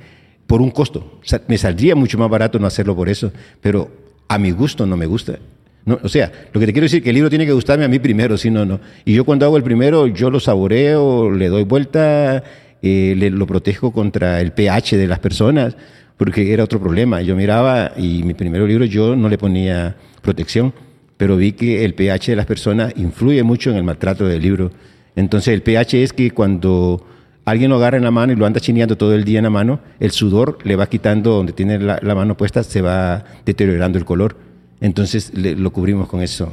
por 0.47 0.61
un 0.61 0.71
costo. 0.71 1.19
me 1.47 1.57
saldría 1.57 1.95
mucho 1.95 2.17
más 2.17 2.29
barato 2.29 2.59
no 2.59 2.67
hacerlo 2.67 2.95
por 2.95 3.09
eso, 3.09 3.31
pero 3.61 3.91
a 4.27 4.37
mi 4.37 4.51
gusto 4.51 4.85
no 4.85 4.95
me 4.95 5.05
gusta. 5.05 5.39
No, 5.85 5.99
o 6.01 6.07
sea, 6.07 6.31
lo 6.53 6.59
que 6.61 6.65
te 6.65 6.71
quiero 6.71 6.85
decir 6.85 7.03
que 7.03 7.09
el 7.09 7.15
libro 7.15 7.29
tiene 7.29 7.45
que 7.45 7.51
gustarme 7.51 7.83
a 7.83 7.89
mí 7.89 7.99
primero, 7.99 8.37
si 8.37 8.49
no, 8.49 8.65
no. 8.65 8.79
Y 9.03 9.13
yo 9.13 9.25
cuando 9.25 9.45
hago 9.45 9.57
el 9.57 9.63
primero, 9.63 10.07
yo 10.07 10.29
lo 10.29 10.39
saboreo, 10.39 11.29
le 11.31 11.49
doy 11.49 11.63
vuelta, 11.63 12.41
eh, 12.81 13.15
le, 13.17 13.29
lo 13.29 13.45
protejo 13.45 13.91
contra 13.91 14.39
el 14.39 14.53
pH 14.53 14.95
de 14.95 15.07
las 15.07 15.19
personas, 15.19 15.75
porque 16.15 16.53
era 16.53 16.63
otro 16.63 16.79
problema. 16.79 17.21
Yo 17.21 17.35
miraba 17.35 17.91
y 17.97 18.23
mi 18.23 18.33
primer 18.33 18.61
libro 18.61 18.85
yo 18.85 19.17
no 19.17 19.27
le 19.27 19.37
ponía 19.37 19.97
protección 20.21 20.73
pero 21.17 21.37
vi 21.37 21.53
que 21.53 21.85
el 21.85 21.93
pH 21.93 22.31
de 22.31 22.35
las 22.35 22.45
personas 22.45 22.93
influye 22.95 23.43
mucho 23.43 23.69
en 23.69 23.77
el 23.77 23.83
maltrato 23.83 24.27
del 24.27 24.41
libro. 24.41 24.71
Entonces 25.15 25.53
el 25.53 25.61
pH 25.61 26.03
es 26.03 26.13
que 26.13 26.31
cuando 26.31 27.05
alguien 27.45 27.69
lo 27.69 27.77
agarra 27.77 27.97
en 27.97 28.03
la 28.03 28.11
mano 28.11 28.33
y 28.33 28.35
lo 28.35 28.45
anda 28.45 28.59
chineando 28.59 28.97
todo 28.97 29.13
el 29.13 29.23
día 29.23 29.39
en 29.39 29.43
la 29.43 29.49
mano, 29.49 29.79
el 29.99 30.11
sudor 30.11 30.57
le 30.63 30.75
va 30.75 30.87
quitando 30.87 31.31
donde 31.31 31.53
tiene 31.53 31.79
la, 31.79 32.15
mano 32.15 32.35
puesta, 32.35 32.63
se 32.63 32.81
va 32.81 33.23
deteriorando 33.45 33.97
el 33.97 34.05
color. 34.05 34.35
Entonces 34.81 35.31
lo 35.33 35.71
cubrimos 35.71 36.07
con 36.07 36.21
eso. 36.21 36.51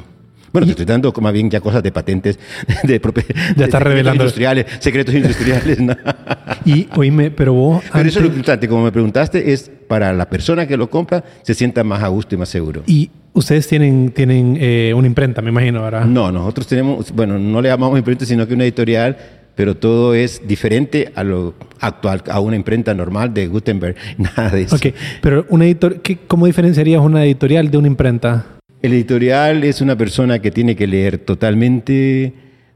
Bueno, 0.52 0.66
te 0.66 0.72
estoy 0.72 0.86
dando 0.86 1.12
más 1.20 1.32
bien 1.32 1.48
ya 1.48 1.60
cosas 1.60 1.82
de 1.82 1.92
patentes, 1.92 2.38
de, 2.82 3.00
ya 3.56 3.64
está 3.64 3.78
revelando 3.78 4.24
industriales, 4.24 4.66
secretos 4.80 5.14
industriales. 5.14 5.78
Y 6.64 6.88
oíme, 6.94 7.30
pero 7.30 7.54
vos... 7.54 7.82
Pero 7.90 8.06
eso 8.06 8.18
es 8.18 8.24
lo 8.24 8.30
importante, 8.30 8.68
como 8.68 8.84
me 8.84 8.92
preguntaste, 8.92 9.52
es 9.52 9.70
para 9.88 10.12
la 10.12 10.28
persona 10.28 10.66
que 10.66 10.76
lo 10.76 10.90
compra, 10.90 11.24
se 11.42 11.54
sienta 11.54 11.82
más 11.84 12.02
a 12.02 12.08
gusto 12.08 12.34
y 12.34 12.38
más 12.38 12.50
seguro. 12.50 12.82
Y 12.86 13.10
Ustedes 13.32 13.68
tienen, 13.68 14.10
tienen 14.10 14.56
eh, 14.60 14.92
una 14.94 15.06
imprenta, 15.06 15.40
me 15.40 15.50
imagino, 15.50 15.82
¿verdad? 15.82 16.04
No, 16.04 16.32
nosotros 16.32 16.66
tenemos, 16.66 17.12
bueno, 17.12 17.38
no 17.38 17.62
le 17.62 17.68
llamamos 17.68 17.98
imprenta, 17.98 18.24
sino 18.24 18.46
que 18.46 18.54
una 18.54 18.64
editorial, 18.64 19.16
pero 19.54 19.76
todo 19.76 20.14
es 20.14 20.46
diferente 20.46 21.12
a 21.14 21.22
lo 21.22 21.54
actual, 21.78 22.22
a 22.28 22.40
una 22.40 22.56
imprenta 22.56 22.92
normal 22.92 23.32
de 23.32 23.46
Gutenberg, 23.46 23.94
nada 24.18 24.50
de 24.50 24.62
eso. 24.62 24.76
Ok, 24.76 24.86
pero 25.22 25.46
una 25.48 25.64
editor, 25.64 26.00
¿qué, 26.00 26.18
¿cómo 26.26 26.46
diferenciarías 26.46 27.00
una 27.00 27.24
editorial 27.24 27.70
de 27.70 27.78
una 27.78 27.86
imprenta? 27.86 28.46
El 28.82 28.94
editorial 28.94 29.62
es 29.64 29.80
una 29.80 29.96
persona 29.96 30.40
que 30.40 30.50
tiene 30.50 30.74
que 30.74 30.86
leer 30.86 31.18
totalmente 31.18 32.32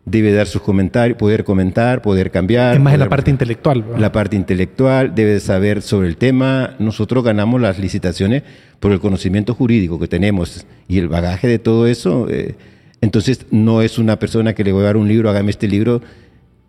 debe 0.07 0.33
dar 0.33 0.47
sus 0.47 0.63
comentarios, 0.63 1.17
poder 1.19 1.45
comentar, 1.45 2.03
poder 2.03 2.31
cambiar. 2.31 2.75
Es 2.75 2.81
más 2.81 2.95
en 2.95 3.01
la 3.01 3.09
parte 3.09 3.31
intelectual. 3.31 3.85
La 3.99 4.13
parte 4.13 4.37
intelectual, 4.37 5.15
debe 5.15 5.41
saber 5.41 5.83
sobre 5.83 6.09
el 6.09 6.17
tema. 6.17 6.75
Nosotros 6.79 7.25
ganamos 7.25 7.61
las 7.61 7.79
licitaciones 7.79 8.43
por 8.81 8.93
el 8.93 9.01
conocimiento 9.01 9.55
jurídico 9.55 9.99
que 9.99 10.09
tenemos 10.09 10.67
y 10.89 10.99
el 10.99 11.09
bagaje 11.09 11.49
de 11.49 11.59
todo 11.59 11.87
eso. 11.87 12.29
Eh, 12.29 12.55
entonces, 13.01 13.47
no 13.51 13.83
es 13.83 13.99
una 13.99 14.19
persona 14.19 14.55
que 14.55 14.65
le 14.65 14.73
voy 14.73 14.83
a 14.83 14.87
dar 14.87 14.97
un 14.97 15.09
libro, 15.09 15.31
hágame 15.31 15.51
este 15.51 15.69
libro. 15.69 16.03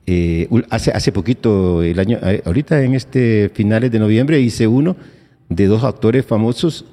Eh, 0.08 0.48
hace, 0.70 0.92
hace 0.92 1.12
poquito, 1.12 1.84
el 1.84 2.00
año, 2.00 2.20
eh, 2.22 2.42
ahorita 2.46 2.84
en 2.84 2.94
este 2.94 3.50
finales 3.54 3.92
de 3.92 4.00
noviembre, 4.00 4.40
hice 4.40 4.68
uno 4.68 4.96
de 5.50 5.68
dos 5.68 5.84
actores 5.84 6.26
famosos 6.26 6.86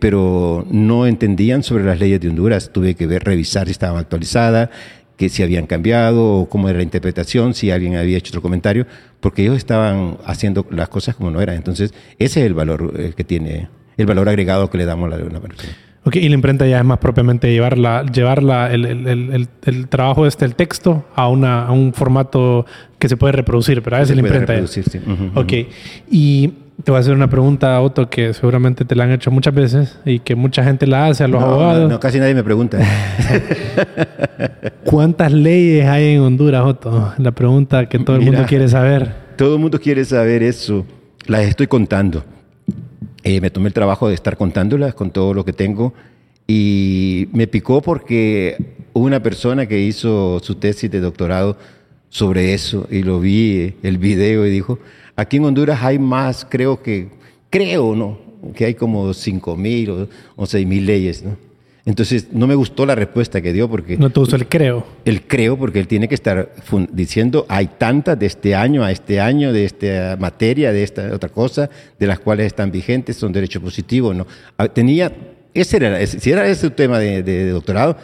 pero 0.00 0.66
no 0.68 1.06
entendían 1.06 1.62
sobre 1.62 1.84
las 1.84 2.00
leyes 2.00 2.20
de 2.20 2.28
Honduras. 2.28 2.72
Tuve 2.72 2.96
que 2.96 3.06
ver, 3.06 3.22
revisar 3.22 3.66
si 3.66 3.70
estaban 3.70 3.98
actualizadas 3.98 4.70
que 5.16 5.28
si 5.28 5.42
habían 5.42 5.66
cambiado 5.66 6.40
o 6.40 6.48
cómo 6.48 6.68
era 6.68 6.78
la 6.78 6.84
interpretación, 6.84 7.54
si 7.54 7.70
alguien 7.70 7.96
había 7.96 8.18
hecho 8.18 8.30
otro 8.30 8.42
comentario, 8.42 8.86
porque 9.20 9.42
ellos 9.42 9.56
estaban 9.56 10.18
haciendo 10.24 10.66
las 10.70 10.88
cosas 10.88 11.14
como 11.14 11.30
no 11.30 11.40
eran. 11.40 11.56
Entonces, 11.56 11.94
ese 12.18 12.40
es 12.40 12.46
el 12.46 12.54
valor 12.54 12.94
eh, 12.98 13.12
que 13.16 13.24
tiene, 13.24 13.68
el 13.96 14.06
valor 14.06 14.28
agregado 14.28 14.70
que 14.70 14.78
le 14.78 14.84
damos 14.84 15.12
a 15.12 15.16
la 15.16 15.24
una 15.24 15.40
persona. 15.40 15.72
Ok, 16.06 16.16
y 16.16 16.28
la 16.28 16.34
imprenta 16.34 16.66
ya 16.66 16.78
es 16.78 16.84
más 16.84 16.98
propiamente 16.98 17.50
llevarla, 17.50 18.04
llevarla 18.04 18.70
el, 18.70 18.84
el, 18.84 19.48
el, 19.64 19.88
trabajo 19.88 20.26
este, 20.26 20.44
el 20.44 20.54
texto, 20.54 21.06
a, 21.14 21.28
una, 21.28 21.64
a 21.64 21.72
un 21.72 21.94
formato 21.94 22.66
que 22.98 23.08
se 23.08 23.16
puede 23.16 23.32
reproducir, 23.32 23.80
pero 23.82 23.96
a 23.96 24.00
veces 24.00 24.14
la 24.14 24.20
imprenta. 24.20 24.52
Reproducir, 24.52 24.84
sí. 24.84 25.00
ok, 25.34 25.52
y 26.10 26.52
te 26.82 26.90
voy 26.90 26.98
a 26.98 27.00
hacer 27.00 27.14
una 27.14 27.30
pregunta, 27.30 27.80
Otto, 27.80 28.10
que 28.10 28.34
seguramente 28.34 28.84
te 28.84 28.96
la 28.96 29.04
han 29.04 29.12
hecho 29.12 29.30
muchas 29.30 29.54
veces 29.54 29.98
y 30.04 30.18
que 30.18 30.34
mucha 30.34 30.64
gente 30.64 30.86
la 30.86 31.06
hace 31.06 31.24
a 31.24 31.28
los 31.28 31.42
abogados. 31.42 31.90
No, 31.90 32.00
casi 32.00 32.18
nadie 32.18 32.34
me 32.34 32.42
pregunta. 32.42 32.78
¿Cuántas 34.84 35.32
leyes 35.32 35.86
hay 35.86 36.14
en 36.14 36.20
Honduras, 36.20 36.64
Otto? 36.64 37.14
La 37.18 37.32
pregunta 37.32 37.88
que 37.88 37.98
todo 37.98 38.16
el 38.16 38.22
mundo 38.22 38.44
quiere 38.46 38.68
saber. 38.68 39.14
Todo 39.36 39.54
el 39.54 39.60
mundo 39.60 39.80
quiere 39.80 40.04
saber 40.04 40.42
eso. 40.42 40.84
Las 41.26 41.42
estoy 41.42 41.68
contando. 41.68 42.24
Eh, 43.22 43.40
me 43.40 43.50
tomé 43.50 43.68
el 43.68 43.72
trabajo 43.72 44.08
de 44.08 44.14
estar 44.14 44.36
contándolas 44.36 44.94
con 44.94 45.10
todo 45.10 45.32
lo 45.32 45.44
que 45.44 45.52
tengo 45.52 45.94
y 46.46 47.28
me 47.32 47.46
picó 47.46 47.80
porque 47.80 48.76
una 48.92 49.22
persona 49.22 49.66
que 49.66 49.80
hizo 49.80 50.40
su 50.40 50.56
tesis 50.56 50.90
de 50.90 51.00
doctorado 51.00 51.56
sobre 52.10 52.52
eso 52.52 52.86
y 52.90 53.02
lo 53.02 53.20
vi 53.20 53.76
el 53.82 53.98
video 53.98 54.46
y 54.46 54.50
dijo, 54.50 54.78
Aquí 55.16 55.36
en 55.36 55.44
Honduras 55.44 55.82
hay 55.82 55.98
más, 55.98 56.46
creo 56.48 56.82
que, 56.82 57.08
creo, 57.50 57.94
¿no? 57.94 58.18
Que 58.54 58.66
hay 58.66 58.74
como 58.74 59.12
5 59.14 59.56
mil 59.56 59.90
o, 59.90 60.08
o 60.36 60.46
6 60.46 60.66
mil 60.66 60.84
leyes, 60.84 61.22
¿no? 61.22 61.36
Entonces, 61.86 62.28
no 62.32 62.46
me 62.46 62.54
gustó 62.54 62.86
la 62.86 62.94
respuesta 62.94 63.42
que 63.42 63.52
dio 63.52 63.68
porque... 63.68 63.98
No 63.98 64.08
te 64.08 64.18
gustó 64.18 64.36
el 64.36 64.48
creo. 64.48 64.86
El 65.04 65.22
creo 65.26 65.58
porque 65.58 65.80
él 65.80 65.86
tiene 65.86 66.08
que 66.08 66.14
estar 66.14 66.50
diciendo, 66.90 67.44
hay 67.48 67.66
tantas 67.76 68.18
de 68.18 68.24
este 68.24 68.54
año 68.54 68.82
a 68.82 68.90
este 68.90 69.20
año, 69.20 69.52
de 69.52 69.66
esta 69.66 70.16
materia, 70.18 70.72
de 70.72 70.82
esta 70.82 71.12
otra 71.12 71.28
cosa, 71.28 71.68
de 71.98 72.06
las 72.06 72.20
cuales 72.20 72.46
están 72.46 72.70
vigentes, 72.70 73.16
son 73.16 73.32
derechos 73.32 73.62
positivos. 73.62 74.16
¿no? 74.16 74.26
Ah, 74.56 74.66
tenía, 74.68 75.12
ese 75.52 75.76
era, 75.76 76.06
si 76.06 76.30
era 76.30 76.46
ese 76.48 76.66
el 76.66 76.72
tema 76.72 76.98
de, 76.98 77.50
doctorado, 77.50 77.98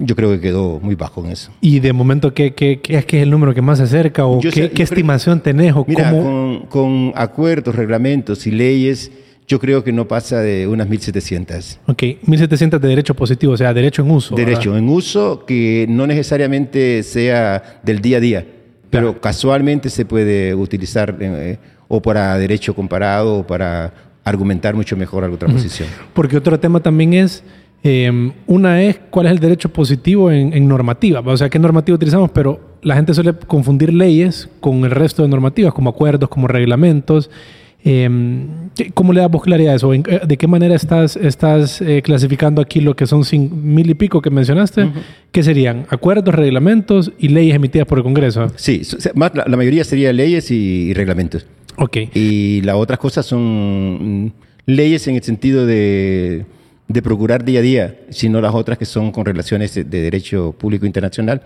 yo 0.00 0.16
creo 0.16 0.30
que 0.32 0.40
quedó 0.40 0.80
muy 0.80 0.96
bajo 0.96 1.24
en 1.24 1.30
eso. 1.30 1.52
¿Y 1.60 1.78
de 1.78 1.92
momento 1.92 2.34
qué, 2.34 2.54
qué, 2.54 2.80
qué 2.80 2.96
es, 2.98 3.04
el 3.12 3.30
número 3.30 3.54
que 3.54 3.62
más 3.62 3.78
se 3.78 3.84
acerca? 3.84 4.26
¿O 4.26 4.40
qué, 4.40 4.72
estimación 4.76 5.40
tenés? 5.40 5.74
O 5.74 5.84
mira, 5.86 6.10
con, 6.10 6.66
con 6.68 7.12
acuerdos, 7.14 7.74
reglamentos 7.74 8.46
y 8.46 8.50
leyes 8.50 9.12
yo 9.50 9.58
creo 9.58 9.82
que 9.82 9.90
no 9.90 10.06
pasa 10.06 10.38
de 10.38 10.68
unas 10.68 10.88
1.700. 10.88 11.78
Ok, 11.86 12.02
1.700 12.24 12.78
de 12.78 12.88
derecho 12.88 13.14
positivo, 13.14 13.54
o 13.54 13.56
sea, 13.56 13.74
derecho 13.74 14.02
en 14.02 14.12
uso. 14.12 14.36
Derecho 14.36 14.76
en 14.76 14.88
uso 14.88 15.44
que 15.44 15.86
no 15.88 16.06
necesariamente 16.06 17.02
sea 17.02 17.80
del 17.82 18.00
día 18.00 18.18
a 18.18 18.20
día, 18.20 18.46
pero 18.90 19.20
casualmente 19.20 19.90
se 19.90 20.04
puede 20.04 20.54
utilizar 20.54 21.16
eh, 21.18 21.58
o 21.88 22.00
para 22.00 22.38
derecho 22.38 22.76
comparado 22.76 23.38
o 23.38 23.46
para 23.46 23.92
argumentar 24.22 24.76
mucho 24.76 24.96
mejor 24.96 25.24
alguna 25.24 25.46
otra 25.46 25.48
posición. 25.48 25.88
Porque 26.14 26.36
otro 26.36 26.60
tema 26.60 26.78
también 26.78 27.14
es, 27.14 27.42
em, 27.82 28.32
una 28.46 28.82
es 28.82 29.00
cuál 29.10 29.26
es 29.26 29.32
el 29.32 29.38
derecho 29.38 29.68
positivo 29.70 30.30
en, 30.30 30.52
en, 30.52 30.68
normativa, 30.68 31.20
o 31.20 31.36
sea, 31.36 31.48
qué 31.48 31.58
normativa 31.58 31.94
utilizamos, 31.96 32.30
pero 32.30 32.60
la 32.82 32.96
gente 32.96 33.14
suele 33.14 33.34
confundir 33.46 33.92
leyes 33.92 34.48
con 34.60 34.84
el 34.84 34.90
resto 34.90 35.22
de 35.22 35.28
normativas, 35.28 35.72
como 35.74 35.90
acuerdos, 35.90 36.28
como 36.28 36.48
reglamentos. 36.48 37.30
Em, 37.82 38.46
¿Cómo 38.92 39.12
le 39.12 39.20
damos 39.20 39.42
claridad 39.42 39.72
a 39.72 39.76
eso? 39.76 39.92
Eh, 39.94 40.02
¿De 40.26 40.36
qué 40.36 40.46
manera 40.46 40.74
estás, 40.74 41.16
estás 41.16 41.80
eh, 41.80 42.02
clasificando 42.02 42.60
aquí 42.60 42.80
lo 42.80 42.94
que 42.94 43.06
son 43.06 43.24
mil 43.62 43.88
y 43.88 43.94
pico 43.94 44.20
que 44.20 44.30
mencionaste? 44.30 44.90
¿Qué 45.32 45.42
serían? 45.42 45.86
¿Acuerdos, 45.88 46.34
reglamentos 46.34 47.12
y 47.18 47.28
leyes 47.28 47.54
emitidas 47.54 47.86
por 47.86 47.98
el 47.98 48.04
Congreso? 48.04 48.52
Sí, 48.56 48.82
más, 49.14 49.32
la, 49.34 49.56
mayoría 49.56 49.84
serían 49.84 50.16
leyes 50.16 50.50
y, 50.50 50.92
reglamentos. 50.92 51.46
Ok. 51.76 51.96
Y 52.14 52.60
las 52.62 52.76
otras 52.76 52.98
cosas 52.98 53.24
son 53.24 54.24
mm, 54.26 54.32
leyes 54.66 55.08
en 55.08 55.16
el 55.16 55.22
sentido 55.22 55.64
de, 55.64 56.44
de 56.92 57.02
procurar 57.02 57.44
día 57.44 57.60
a 57.60 57.62
día, 57.62 57.94
sino 58.10 58.40
las 58.40 58.52
otras 58.52 58.76
que 58.76 58.84
son 58.84 59.12
con 59.12 59.24
relaciones 59.24 59.74
de 59.74 59.84
derecho 59.84 60.52
público 60.58 60.86
internacional 60.86 61.40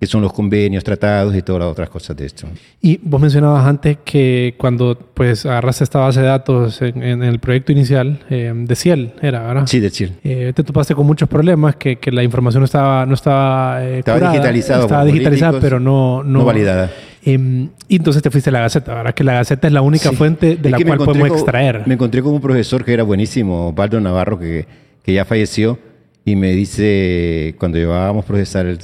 que 0.00 0.06
son 0.06 0.22
los 0.22 0.32
convenios, 0.32 0.82
tratados 0.82 1.36
y 1.36 1.42
todas 1.42 1.60
las 1.60 1.68
otras 1.68 1.90
cosas 1.90 2.16
de 2.16 2.24
esto. 2.24 2.46
Y 2.80 2.98
vos 3.02 3.20
mencionabas 3.20 3.66
antes 3.66 3.98
que 4.02 4.54
cuando 4.56 4.98
pues 5.12 5.44
agarraste 5.44 5.84
esta 5.84 5.98
base 5.98 6.22
de 6.22 6.26
datos 6.26 6.80
en, 6.80 7.22
el 7.22 7.38
proyecto 7.38 7.72
inicial 7.72 8.18
eh, 8.30 8.50
de 8.54 8.76
Ciel, 8.76 9.12
¿era, 9.20 9.42
verdad? 9.42 9.66
Sí, 9.66 9.78
de 9.78 9.90
Ciel. 9.90 10.14
Eh, 10.24 10.54
te 10.56 10.64
topaste 10.64 10.94
con 10.94 11.06
muchos 11.06 11.28
problemas, 11.28 11.76
que, 11.76 11.96
que 11.96 12.10
la 12.12 12.22
información 12.22 12.62
no 12.62 12.64
estaba... 12.64 13.04
No 13.04 13.12
estaba 13.12 13.84
eh, 13.84 13.98
estaba 13.98 14.30
digitalizada. 14.30 14.80
Estaba 14.84 15.04
digitalizada, 15.04 15.60
pero 15.60 15.78
no... 15.78 16.24
No, 16.24 16.46
validada. 16.46 16.90
Em, 17.22 17.68
y 17.86 17.96
entonces 17.96 18.22
te 18.22 18.30
fuiste 18.30 18.48
a 18.48 18.54
la 18.54 18.60
Gaceta, 18.60 18.94
¿verdad? 18.94 19.12
Que 19.12 19.22
la 19.22 19.34
Gaceta 19.34 19.66
es 19.66 19.72
la 19.74 19.82
única 19.82 20.12
fuente 20.12 20.56
de 20.56 20.70
la 20.70 20.78
cual 20.78 20.96
podemos 20.96 21.28
extraer. 21.28 21.82
Me 21.84 21.92
encontré 21.92 22.22
con 22.22 22.32
un 22.32 22.40
profesor 22.40 22.82
que 22.86 22.94
era 22.94 23.02
buenísimo, 23.02 23.74
Baldo 23.74 24.00
Navarro, 24.00 24.38
que, 24.38 24.66
que 25.02 25.12
ya 25.12 25.24
falleció, 25.24 25.78
y 26.24 26.36
me 26.36 26.52
dice, 26.52 27.54
cuando 27.58 27.78
llevábamos 27.78 28.24
procesar 28.24 28.66
el 28.66 28.78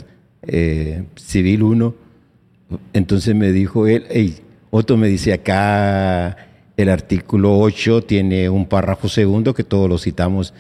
eh, 0.46 1.04
Civil 1.16 1.62
1. 1.62 1.94
Entonces 2.92 3.34
me 3.34 3.52
dijo 3.52 3.86
él, 3.86 4.06
hey, 4.10 4.38
otro 4.70 4.96
me 4.96 5.08
dice 5.08 5.32
acá 5.32 6.36
el 6.76 6.88
artículo 6.88 7.58
8 7.58 8.02
tiene 8.02 8.48
un 8.48 8.66
párrafo 8.66 9.08
segundo 9.08 9.54
que 9.54 9.64
todos 9.64 9.88
lo 9.88 9.98
citamos 9.98 10.52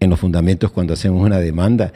en 0.00 0.10
los 0.10 0.18
fundamentos 0.18 0.70
cuando 0.70 0.94
hacemos 0.94 1.24
una 1.24 1.38
demanda. 1.38 1.92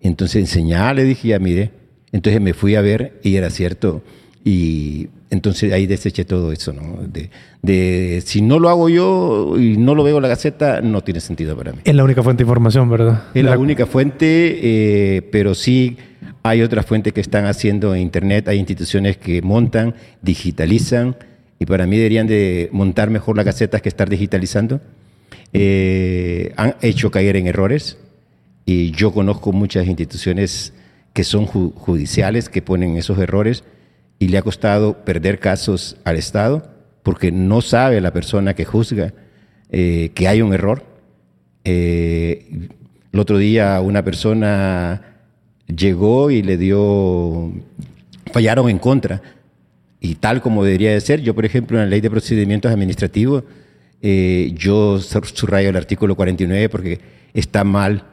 Entonces 0.00 0.36
enseñá, 0.36 0.92
le 0.94 1.04
dije, 1.04 1.28
ya 1.28 1.38
mire. 1.38 1.70
Entonces 2.12 2.40
me 2.40 2.54
fui 2.54 2.74
a 2.74 2.80
ver 2.80 3.20
y 3.22 3.36
era 3.36 3.50
cierto. 3.50 4.02
Y 4.44 5.08
entonces 5.30 5.72
ahí 5.72 5.86
deseché 5.86 6.24
todo 6.24 6.52
eso, 6.52 6.72
¿no? 6.72 6.98
De, 7.62 8.22
si 8.24 8.42
no 8.42 8.58
lo 8.58 8.68
hago 8.68 8.88
yo 8.88 9.54
y 9.56 9.76
no 9.76 9.94
lo 9.94 10.02
veo 10.02 10.16
en 10.16 10.22
la 10.22 10.28
Gaceta, 10.28 10.80
no 10.80 11.02
tiene 11.02 11.20
sentido 11.20 11.56
para 11.56 11.72
mí. 11.72 11.78
Es 11.84 11.94
la 11.94 12.04
única 12.04 12.22
fuente 12.22 12.42
de 12.42 12.48
información, 12.48 12.90
¿verdad? 12.90 13.24
Es 13.34 13.44
la, 13.44 13.56
única 13.56 13.86
fuente, 13.86 14.58
eh, 14.62 15.22
pero 15.30 15.54
sí 15.54 15.96
hay 16.42 16.62
otras 16.62 16.84
fuentes 16.86 17.12
que 17.12 17.20
están 17.20 17.46
haciendo 17.46 17.94
en 17.94 18.02
Internet, 18.02 18.48
hay 18.48 18.58
instituciones 18.58 19.16
que 19.16 19.42
montan, 19.42 19.94
digitalizan, 20.22 21.16
y 21.58 21.66
para 21.66 21.86
mí 21.86 21.96
deberían 21.96 22.26
de 22.26 22.68
montar 22.72 23.08
mejor 23.10 23.36
las 23.36 23.46
gacetas 23.46 23.80
que 23.80 23.88
estar 23.88 24.10
digitalizando. 24.10 24.80
Eh, 25.52 26.52
han 26.56 26.74
hecho 26.82 27.12
caer 27.12 27.36
en 27.36 27.46
errores, 27.46 27.96
y 28.66 28.90
yo 28.90 29.12
conozco 29.12 29.52
muchas 29.52 29.86
instituciones 29.86 30.72
que 31.12 31.24
son 31.24 31.46
judiciales 31.46 32.48
que 32.48 32.62
ponen 32.62 32.96
esos 32.96 33.18
errores, 33.18 33.64
y 34.22 34.28
le 34.28 34.38
ha 34.38 34.42
costado 34.42 34.98
perder 35.04 35.40
casos 35.40 35.96
al 36.04 36.16
Estado, 36.16 36.62
porque 37.02 37.32
no 37.32 37.60
sabe 37.60 38.00
la 38.00 38.12
persona 38.12 38.54
que 38.54 38.64
juzga 38.64 39.12
eh, 39.68 40.12
que 40.14 40.28
hay 40.28 40.42
un 40.42 40.54
error. 40.54 40.84
Eh, 41.64 42.68
el 43.12 43.18
otro 43.18 43.36
día 43.38 43.80
una 43.80 44.04
persona 44.04 45.02
llegó 45.66 46.30
y 46.30 46.40
le 46.42 46.56
dio, 46.56 47.52
fallaron 48.32 48.70
en 48.70 48.78
contra. 48.78 49.20
Y 49.98 50.14
tal 50.14 50.40
como 50.40 50.62
debería 50.62 50.92
de 50.92 51.00
ser, 51.00 51.20
yo 51.22 51.34
por 51.34 51.44
ejemplo 51.44 51.78
en 51.78 51.86
la 51.86 51.90
ley 51.90 52.00
de 52.00 52.08
procedimientos 52.08 52.70
administrativos, 52.70 53.42
eh, 54.02 54.52
yo 54.54 55.00
subrayo 55.00 55.70
el 55.70 55.76
artículo 55.76 56.14
49 56.14 56.68
porque 56.68 57.00
está 57.34 57.64
mal 57.64 58.04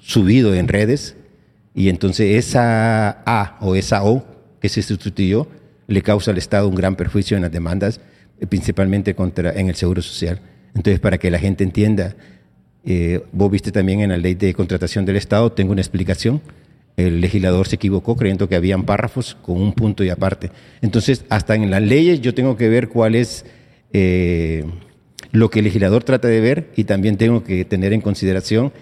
subido 0.00 0.52
en 0.52 0.66
redes 0.66 1.14
y 1.76 1.90
entonces 1.90 2.44
esa 2.44 3.22
A 3.24 3.56
o 3.60 3.76
esa 3.76 4.02
O 4.02 4.39
que 4.60 4.68
se 4.68 4.82
sustituyó 4.82 5.48
le 5.86 6.02
causa 6.02 6.30
al 6.30 6.38
Estado 6.38 6.68
un 6.68 6.74
gran 6.74 6.96
perjuicio 6.96 7.36
en 7.36 7.42
las 7.42 7.52
demandas, 7.52 8.00
eh, 8.40 8.46
principalmente 8.46 9.14
contra, 9.14 9.52
en 9.52 9.68
el 9.68 9.74
Seguro 9.74 10.02
Social. 10.02 10.40
Entonces, 10.74 11.00
para 11.00 11.18
que 11.18 11.30
la 11.30 11.38
gente 11.38 11.64
entienda 11.64 12.14
eh, 12.84 13.22
vos 13.32 13.50
viste 13.50 13.72
también 13.72 14.00
en 14.00 14.10
la 14.10 14.16
ley 14.16 14.34
de 14.34 14.54
contratación 14.54 15.04
del 15.04 15.16
Estado, 15.16 15.52
tengo 15.52 15.72
una 15.72 15.80
explicación. 15.80 16.40
El 16.96 17.20
legislador 17.20 17.68
se 17.68 17.76
equivocó 17.76 18.16
creyendo 18.16 18.48
que 18.48 18.56
habían 18.56 18.84
párrafos 18.84 19.36
con 19.42 19.60
un 19.60 19.72
punto 19.72 20.04
y 20.04 20.10
aparte. 20.10 20.50
Entonces, 20.82 21.24
hasta 21.28 21.54
en 21.54 21.70
las 21.70 21.82
leyes 21.82 22.20
yo 22.20 22.34
tengo 22.34 22.56
que 22.56 22.68
ver 22.68 22.88
cuál 22.88 23.14
es 23.14 23.44
eh, 23.92 24.64
lo 25.32 25.50
que 25.50 25.60
el 25.60 25.66
legislador 25.66 26.04
trata 26.04 26.28
de 26.28 26.40
ver 26.40 26.70
y 26.76 26.84
también 26.84 27.16
tengo 27.16 27.44
que 27.44 27.64
tener 27.64 27.92
en 27.92 28.00
consideración 28.00 28.72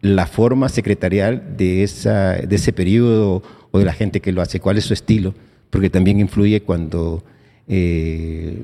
la 0.00 0.26
forma 0.26 0.68
secretarial 0.68 1.56
de, 1.56 1.84
esa, 1.84 2.32
de 2.34 2.56
ese 2.56 2.72
periodo 2.72 3.42
o 3.72 3.78
de 3.78 3.84
la 3.84 3.92
gente 3.92 4.20
que 4.20 4.30
lo 4.30 4.40
hace, 4.40 4.60
cuál 4.60 4.78
es 4.78 4.84
su 4.84 4.94
estilo, 4.94 5.34
porque 5.70 5.90
también 5.90 6.20
influye 6.20 6.62
cuando 6.62 7.24
eh, 7.66 8.56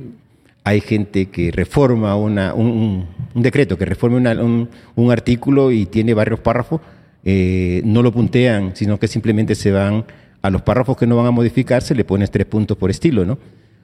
hay 0.65 0.81
gente 0.81 1.27
que 1.27 1.51
reforma 1.51 2.15
una, 2.15 2.55
un, 2.55 3.07
decreto, 3.35 3.77
que 3.77 3.87
reforma 3.87 4.19
un, 4.97 5.11
artículo 5.11 5.73
y 5.73 5.87
tiene 5.87 6.15
varios 6.15 6.41
párrafos, 6.41 6.81
eh, 7.25 7.81
no 7.85 8.03
lo 8.03 8.13
puntean, 8.13 8.77
sino 8.77 8.99
que 8.99 9.09
simplemente 9.09 9.55
se 9.55 9.73
van 9.73 10.05
a 10.43 10.51
los 10.51 10.63
párrafos 10.63 10.97
que 10.97 11.07
no 11.07 11.17
van 11.17 11.27
a 11.27 11.31
modificar, 11.31 11.83
se 11.83 11.95
le 11.95 12.05
pones 12.05 12.31
tres 12.31 12.47
puntos 12.47 12.77
por 12.77 12.91
estilo, 12.91 13.25
¿no? 13.25 13.39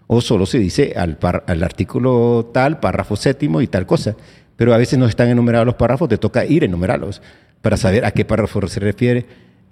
O 0.06 0.20
solo 0.20 0.44
se 0.44 0.58
dice 0.58 0.92
al, 0.96 1.18
al 1.46 1.62
artículo 1.62 2.50
tal, 2.52 2.78
párrafo 2.78 3.16
séptimo 3.16 3.62
y 3.62 3.66
tal 3.66 3.86
cosa. 3.86 4.14
Pero 4.56 4.74
a 4.74 4.76
veces 4.76 4.98
no 4.98 5.06
están 5.06 5.28
enumerados 5.28 5.66
los 5.66 5.74
párrafos, 5.74 6.08
te 6.08 6.18
toca 6.18 6.44
ir 6.44 6.62
a 6.62 6.66
enumerarlos 6.66 7.22
para 7.62 7.76
saber 7.76 8.04
a 8.04 8.10
qué 8.10 8.24
párrafo 8.24 8.66
se 8.68 8.80
refiere. 8.80 9.26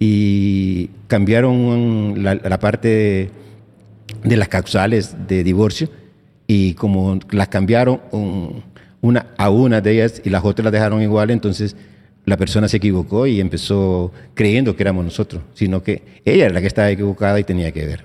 Y 0.05 0.89
cambiaron 1.07 2.25
la, 2.25 2.59
parte 2.59 3.29
de 4.21 4.37
las 4.37 4.49
causales 4.49 5.15
de 5.29 5.45
divorcio 5.45 5.87
y 6.45 6.73
como 6.73 7.19
las 7.31 7.47
cambiaron 7.47 8.01
una 8.99 9.27
a 9.37 9.49
una 9.49 9.79
de 9.79 9.91
ellas 9.93 10.21
y 10.25 10.29
las 10.29 10.43
otras 10.43 10.65
las 10.65 10.73
dejaron 10.73 11.01
igual, 11.01 11.31
entonces 11.31 11.77
la 12.25 12.35
persona 12.35 12.67
se 12.67 12.75
equivocó 12.75 13.27
y 13.27 13.39
empezó 13.39 14.11
creyendo 14.33 14.75
que 14.75 14.83
éramos 14.83 15.05
nosotros, 15.05 15.41
sino 15.53 15.81
que 15.81 16.01
ella 16.25 16.47
era 16.47 16.53
la 16.55 16.59
que 16.59 16.67
estaba 16.67 16.91
equivocada 16.91 17.39
y 17.39 17.45
tenía 17.45 17.71
que 17.71 17.85
ver. 17.85 18.03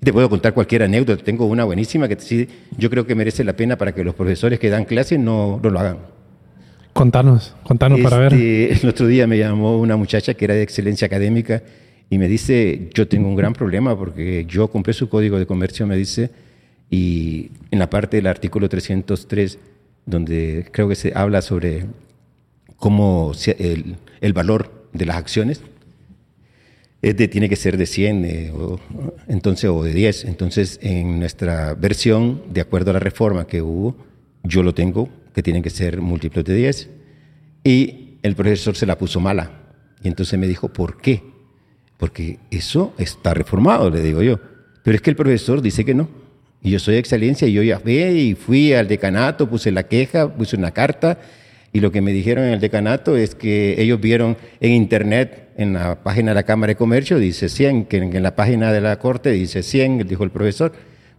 Te 0.00 0.12
puedo 0.12 0.28
contar 0.28 0.52
cualquier 0.52 0.82
anécdota, 0.82 1.24
tengo 1.24 1.46
una 1.46 1.64
buenísima 1.64 2.06
que 2.06 2.20
sí, 2.20 2.46
yo 2.76 2.90
creo 2.90 3.06
que 3.06 3.14
merece 3.14 3.44
la 3.44 3.54
pena 3.54 3.78
para 3.78 3.92
que 3.92 4.04
los 4.04 4.14
profesores 4.14 4.58
que 4.60 4.68
dan 4.68 4.84
clases 4.84 5.18
no, 5.18 5.58
no 5.62 5.70
lo 5.70 5.80
hagan. 5.80 5.96
Contanos, 6.94 7.54
contanos 7.64 8.00
para 8.00 8.16
ver. 8.18 8.32
Este, 8.32 8.72
el 8.82 8.88
otro 8.88 9.06
día 9.06 9.26
me 9.26 9.36
llamó 9.36 9.78
una 9.78 9.96
muchacha 9.96 10.32
que 10.34 10.44
era 10.46 10.54
de 10.54 10.62
excelencia 10.62 11.06
académica 11.06 11.62
y 12.08 12.18
me 12.18 12.28
dice, 12.28 12.88
yo 12.94 13.06
tengo 13.08 13.28
un 13.28 13.36
gran 13.36 13.52
problema 13.52 13.98
porque 13.98 14.46
yo 14.48 14.68
compré 14.68 14.94
su 14.94 15.08
código 15.08 15.38
de 15.38 15.44
comercio, 15.44 15.86
me 15.86 15.96
dice, 15.96 16.30
y 16.90 17.50
en 17.70 17.80
la 17.80 17.90
parte 17.90 18.16
del 18.16 18.28
artículo 18.28 18.68
303, 18.68 19.58
donde 20.06 20.66
creo 20.70 20.88
que 20.88 20.94
se 20.94 21.12
habla 21.14 21.42
sobre 21.42 21.86
cómo 22.76 23.32
el, 23.58 23.96
el 24.20 24.32
valor 24.32 24.88
de 24.92 25.06
las 25.06 25.16
acciones, 25.16 25.62
es 27.02 27.16
de, 27.16 27.28
tiene 27.28 27.48
que 27.48 27.56
ser 27.56 27.76
de 27.76 27.86
100 27.86 28.24
eh, 28.24 28.52
o, 28.52 28.78
entonces, 29.28 29.68
o 29.68 29.82
de 29.82 29.92
10. 29.92 30.24
Entonces, 30.24 30.78
en 30.82 31.18
nuestra 31.18 31.74
versión, 31.74 32.42
de 32.50 32.62
acuerdo 32.62 32.90
a 32.90 32.94
la 32.94 33.00
reforma 33.00 33.46
que 33.46 33.60
hubo, 33.60 33.96
yo 34.42 34.62
lo 34.62 34.72
tengo, 34.74 35.08
que 35.34 35.42
tienen 35.42 35.62
que 35.62 35.70
ser 35.70 36.00
múltiplos 36.00 36.44
de 36.44 36.54
10. 36.54 36.90
Y 37.64 38.18
el 38.22 38.34
profesor 38.34 38.76
se 38.76 38.86
la 38.86 38.96
puso 38.96 39.20
mala. 39.20 39.50
Y 40.02 40.08
entonces 40.08 40.38
me 40.38 40.46
dijo, 40.46 40.72
¿por 40.72 41.00
qué? 41.00 41.22
Porque 41.96 42.38
eso 42.50 42.94
está 42.98 43.34
reformado, 43.34 43.90
le 43.90 44.00
digo 44.00 44.22
yo. 44.22 44.38
Pero 44.82 44.94
es 44.94 45.02
que 45.02 45.10
el 45.10 45.16
profesor 45.16 45.60
dice 45.60 45.84
que 45.84 45.94
no. 45.94 46.08
Y 46.62 46.70
yo 46.70 46.78
soy 46.78 46.96
excelencia 46.96 47.46
y 47.46 47.52
yo 47.52 47.62
ya 47.62 47.78
fui 47.78 47.98
y 47.98 48.34
fui 48.34 48.72
al 48.72 48.88
decanato, 48.88 49.48
puse 49.48 49.70
la 49.70 49.82
queja, 49.82 50.34
puse 50.34 50.56
una 50.56 50.70
carta 50.70 51.18
y 51.74 51.80
lo 51.80 51.90
que 51.90 52.00
me 52.00 52.12
dijeron 52.12 52.44
en 52.44 52.52
el 52.52 52.60
decanato 52.60 53.16
es 53.16 53.34
que 53.34 53.82
ellos 53.82 54.00
vieron 54.00 54.36
en 54.60 54.70
internet, 54.70 55.48
en 55.56 55.72
la 55.72 56.04
página 56.04 56.30
de 56.30 56.36
la 56.36 56.44
Cámara 56.44 56.70
de 56.70 56.76
Comercio, 56.76 57.18
dice 57.18 57.48
100, 57.48 57.86
que 57.86 57.96
en 57.96 58.22
la 58.22 58.36
página 58.36 58.72
de 58.72 58.80
la 58.80 58.96
Corte 59.00 59.32
dice 59.32 59.64
100, 59.64 60.06
dijo 60.06 60.22
el 60.22 60.30
profesor. 60.30 60.72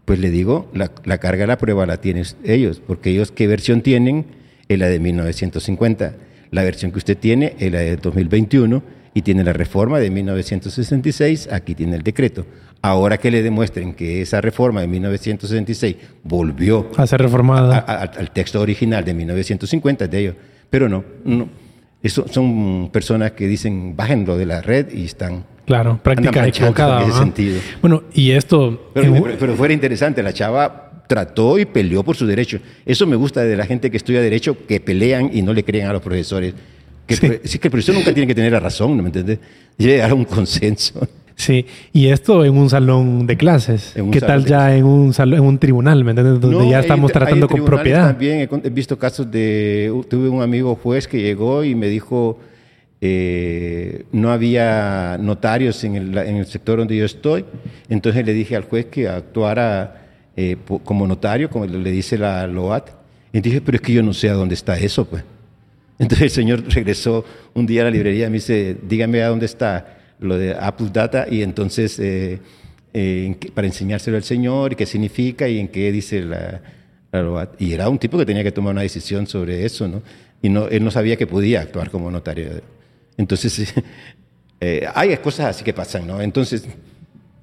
Pues 0.05 0.19
le 0.19 0.29
digo, 0.29 0.69
la, 0.73 0.91
la 1.03 1.17
carga 1.17 1.41
de 1.41 1.47
la 1.47 1.57
prueba 1.57 1.85
la 1.85 1.97
tienen 1.97 2.25
ellos, 2.43 2.81
porque 2.85 3.09
ellos 3.09 3.31
qué 3.31 3.47
versión 3.47 3.81
tienen 3.81 4.25
es 4.67 4.79
la 4.79 4.87
de 4.87 4.99
1950. 4.99 6.15
La 6.51 6.63
versión 6.63 6.91
que 6.91 6.99
usted 6.99 7.17
tiene 7.17 7.55
es 7.59 7.71
la 7.71 7.79
de 7.79 7.97
2021 7.97 8.83
y 9.15 9.21
tiene 9.21 9.43
la 9.43 9.53
reforma 9.53 9.97
de 9.99 10.11
1966, 10.11 11.49
aquí 11.51 11.73
tiene 11.73 11.95
el 11.95 12.03
decreto. 12.03 12.45
Ahora 12.81 13.17
que 13.17 13.31
le 13.31 13.41
demuestren 13.41 13.93
que 13.93 14.21
esa 14.21 14.41
reforma 14.41 14.81
de 14.81 14.87
1966 14.87 15.95
volvió 16.23 16.91
a 16.97 17.07
ser 17.07 17.21
reformada 17.21 17.79
al 17.79 18.31
texto 18.31 18.59
original 18.59 19.03
de 19.05 19.13
1950 19.13 20.07
de 20.07 20.19
ellos, 20.19 20.35
pero 20.69 20.89
no, 20.89 21.03
no. 21.23 21.47
Eso 22.03 22.27
son 22.27 22.89
personas 22.91 23.31
que 23.31 23.47
dicen 23.47 23.95
bájenlo 23.95 24.37
de 24.37 24.45
la 24.45 24.61
red 24.61 24.93
y 24.93 25.05
están 25.05 25.45
Claro, 25.65 25.99
práctica 26.01 26.47
equivocada. 26.47 27.03
En 27.03 27.09
ese 27.09 27.17
sentido. 27.17 27.59
Bueno, 27.81 28.03
y 28.13 28.31
esto. 28.31 28.91
Pero, 28.93 29.23
pero, 29.39 29.55
fuera 29.55 29.73
interesante, 29.73 30.21
la 30.21 30.33
chava 30.33 30.91
trató 31.07 31.57
y 31.59 31.65
peleó 31.65 32.03
por 32.03 32.15
su 32.15 32.25
derecho. 32.25 32.59
Eso 32.85 33.07
me 33.07 33.15
gusta 33.15 33.41
de 33.41 33.55
la 33.55 33.65
gente 33.65 33.89
que 33.91 33.97
estudia 33.97 34.21
derecho, 34.21 34.57
que 34.67 34.79
pelean 34.79 35.29
y 35.33 35.41
no 35.41 35.53
le 35.53 35.63
creen 35.63 35.87
a 35.87 35.93
los 35.93 36.01
profesores. 36.01 36.53
Que, 37.07 37.15
sí. 37.15 37.31
es 37.43 37.59
que 37.59 37.67
el 37.67 37.71
profesor 37.71 37.95
nunca 37.95 38.13
tiene 38.13 38.27
que 38.27 38.35
tener 38.35 38.51
la 38.51 38.59
razón, 38.59 38.97
¿no 38.97 39.03
me 39.03 39.09
entiendes? 39.09 39.39
Llegar 39.77 40.11
a 40.11 40.13
un 40.13 40.25
consenso. 40.25 41.07
Sí, 41.35 41.65
y 41.91 42.07
esto 42.07 42.45
en 42.45 42.57
un 42.57 42.69
salón 42.69 43.27
de 43.27 43.35
clases. 43.35 43.93
¿Qué 44.11 44.21
tal 44.21 44.45
ya 44.45 44.75
en 44.75 44.85
un 44.85 45.13
salón, 45.13 45.39
en 45.39 45.45
un 45.45 45.57
tribunal, 45.59 46.03
¿me 46.03 46.11
entiendes? 46.11 46.39
Donde 46.39 46.69
ya 46.69 46.79
estamos 46.79 47.11
tratando 47.11 47.49
con 47.49 47.65
propiedad. 47.65 48.07
También 48.07 48.49
he 48.63 48.69
visto 48.69 48.97
casos 48.97 49.29
de. 49.29 49.91
Tuve 50.09 50.29
un 50.29 50.41
amigo 50.41 50.75
juez 50.75 51.07
que 51.07 51.21
llegó 51.21 51.63
y 51.63 51.75
me 51.75 51.87
dijo. 51.87 52.39
Eh, 53.01 54.05
no 54.11 54.31
había 54.31 55.17
notarios 55.19 55.83
en 55.83 55.95
el, 55.95 56.17
en 56.17 56.37
el, 56.37 56.45
sector 56.45 56.79
donde 56.79 56.95
yo 56.95 57.05
estoy, 57.05 57.45
entonces 57.89 58.25
le 58.25 58.33
dije 58.33 58.55
al 58.55 58.63
juez 58.63 58.85
que 58.85 59.07
actuara 59.07 60.05
eh, 60.37 60.57
como 60.83 61.05
notario, 61.05 61.49
como 61.49 61.65
le 61.65 61.91
dice 61.91 62.17
la 62.17 62.47
LOAT, 62.47 62.89
y 63.31 63.41
dije, 63.41 63.61
pero 63.61 63.75
es 63.75 63.81
que 63.81 63.93
yo 63.93 64.01
no 64.01 64.13
sé 64.13 64.29
a 64.29 64.33
dónde 64.33 64.55
está 64.55 64.77
eso, 64.77 65.05
pues. 65.05 65.23
Entonces 65.99 66.23
el 66.23 66.29
señor 66.29 66.63
regresó 66.67 67.25
un 67.53 67.65
día 67.65 67.81
a 67.81 67.83
la 67.85 67.91
librería 67.91 68.27
y 68.27 68.29
me 68.29 68.35
dice, 68.35 68.77
dígame 68.83 69.21
a 69.21 69.29
dónde 69.29 69.45
está 69.45 69.97
lo 70.19 70.37
de 70.37 70.53
Apple 70.53 70.89
Data 70.91 71.27
y 71.29 71.41
entonces 71.41 71.99
eh, 71.99 72.39
eh, 72.93 73.35
para 73.53 73.67
enseñárselo 73.67 74.17
al 74.17 74.23
señor 74.23 74.73
y 74.73 74.75
qué 74.75 74.85
significa 74.85 75.47
y 75.47 75.59
en 75.59 75.67
qué 75.67 75.91
dice 75.91 76.21
la, 76.21 76.61
la, 77.11 77.49
Y 77.59 77.73
era 77.73 77.89
un 77.89 77.97
tipo 77.97 78.17
que 78.17 78.25
tenía 78.25 78.43
que 78.43 78.51
tomar 78.51 78.71
una 78.71 78.81
decisión 78.81 79.27
sobre 79.27 79.65
eso, 79.65 79.87
¿no? 79.87 80.01
Y 80.41 80.49
no, 80.49 80.67
él 80.67 80.83
no 80.83 80.91
sabía 80.91 81.15
que 81.15 81.27
podía 81.27 81.61
actuar 81.61 81.89
como 81.89 82.11
notario. 82.11 82.61
Entonces, 83.17 83.73
eh, 84.59 84.87
hay 84.93 85.15
cosas 85.17 85.47
así 85.47 85.63
que 85.63 85.73
pasan, 85.73 86.07
¿no? 86.07 86.21
Entonces, 86.21 86.67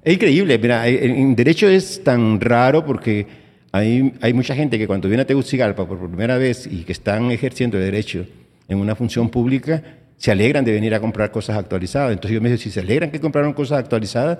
es 0.03 0.13
increíble. 0.13 0.57
Mira, 0.57 0.87
en 0.87 1.35
derecho 1.35 1.67
es 1.67 2.03
tan 2.03 2.39
raro 2.41 2.85
porque 2.85 3.25
hay, 3.71 4.13
hay 4.21 4.33
mucha 4.33 4.53
gente 4.53 4.77
que 4.77 4.85
cuando 4.85 5.07
viene 5.07 5.23
a 5.23 5.25
Tegucigalpa 5.25 5.87
por 5.87 5.97
primera 6.07 6.37
vez 6.37 6.67
y 6.67 6.83
que 6.83 6.91
están 6.91 7.31
ejerciendo 7.31 7.77
el 7.77 7.83
derecho 7.85 8.25
en 8.67 8.77
una 8.77 8.95
función 8.95 9.29
pública, 9.29 9.81
se 10.17 10.31
alegran 10.31 10.63
de 10.63 10.71
venir 10.71 10.93
a 10.93 10.99
comprar 10.99 11.31
cosas 11.31 11.57
actualizadas. 11.57 12.11
Entonces 12.11 12.35
yo 12.35 12.41
me 12.41 12.49
digo, 12.49 12.61
si 12.61 12.69
se 12.69 12.81
alegran 12.81 13.11
que 13.11 13.19
compraron 13.19 13.53
cosas 13.53 13.79
actualizadas, 13.79 14.39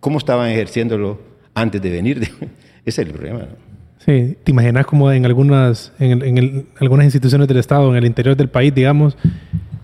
¿cómo 0.00 0.18
estaban 0.18 0.50
ejerciéndolo 0.50 1.20
antes 1.54 1.80
de 1.80 1.90
venir? 1.90 2.22
Ese 2.84 3.02
es 3.02 3.08
el 3.08 3.12
problema. 3.12 3.40
¿no? 3.40 3.68
Sí, 4.04 4.36
te 4.42 4.50
imaginas 4.50 4.86
como 4.86 5.12
en 5.12 5.26
algunas, 5.26 5.92
en, 5.98 6.22
en 6.22 6.38
el, 6.38 6.66
algunas 6.80 7.04
instituciones 7.04 7.46
del 7.46 7.58
Estado, 7.58 7.90
en 7.90 7.96
el 7.96 8.06
interior 8.06 8.36
del 8.36 8.48
país, 8.48 8.74
digamos, 8.74 9.16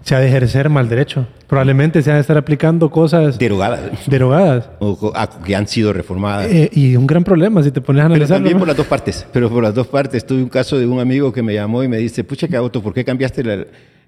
se 0.05 0.15
ha 0.15 0.21
de 0.21 0.29
ejercer 0.29 0.69
mal 0.69 0.89
derecho. 0.89 1.27
Probablemente 1.47 2.03
se 2.03 2.11
han 2.11 2.19
de 2.19 2.21
estar 2.21 2.37
aplicando 2.37 2.91
cosas... 2.91 3.39
Derogadas. 3.39 3.81
Derogadas. 4.07 4.69
O 4.79 5.13
que 5.45 5.57
han 5.57 5.67
sido 5.67 5.93
reformadas. 5.93 6.47
Eh, 6.51 6.71
y 6.73 6.95
un 6.95 7.07
gran 7.07 7.25
problema 7.25 7.63
si 7.63 7.71
te 7.71 7.81
pones 7.81 8.03
a 8.03 8.07
analizarlo. 8.07 8.37
Pero 8.37 8.45
también 8.45 8.59
por 8.59 8.69
las 8.69 8.77
dos 8.77 8.87
partes. 8.87 9.27
Pero 9.33 9.51
por 9.51 9.63
las 9.63 9.75
dos 9.75 9.87
partes. 9.87 10.27
Tuve 10.27 10.43
un 10.43 10.49
caso 10.49 10.79
de 10.79 10.87
un 10.87 11.01
amigo 11.01 11.33
que 11.33 11.43
me 11.43 11.55
llamó 11.55 11.83
y 11.83 11.89
me 11.89 11.97
dice, 11.97 12.23
pucha, 12.23 12.47
Auto, 12.57 12.83
¿por 12.83 12.93
qué 12.93 13.05
cambiaste 13.05 13.43
la, 13.43 13.65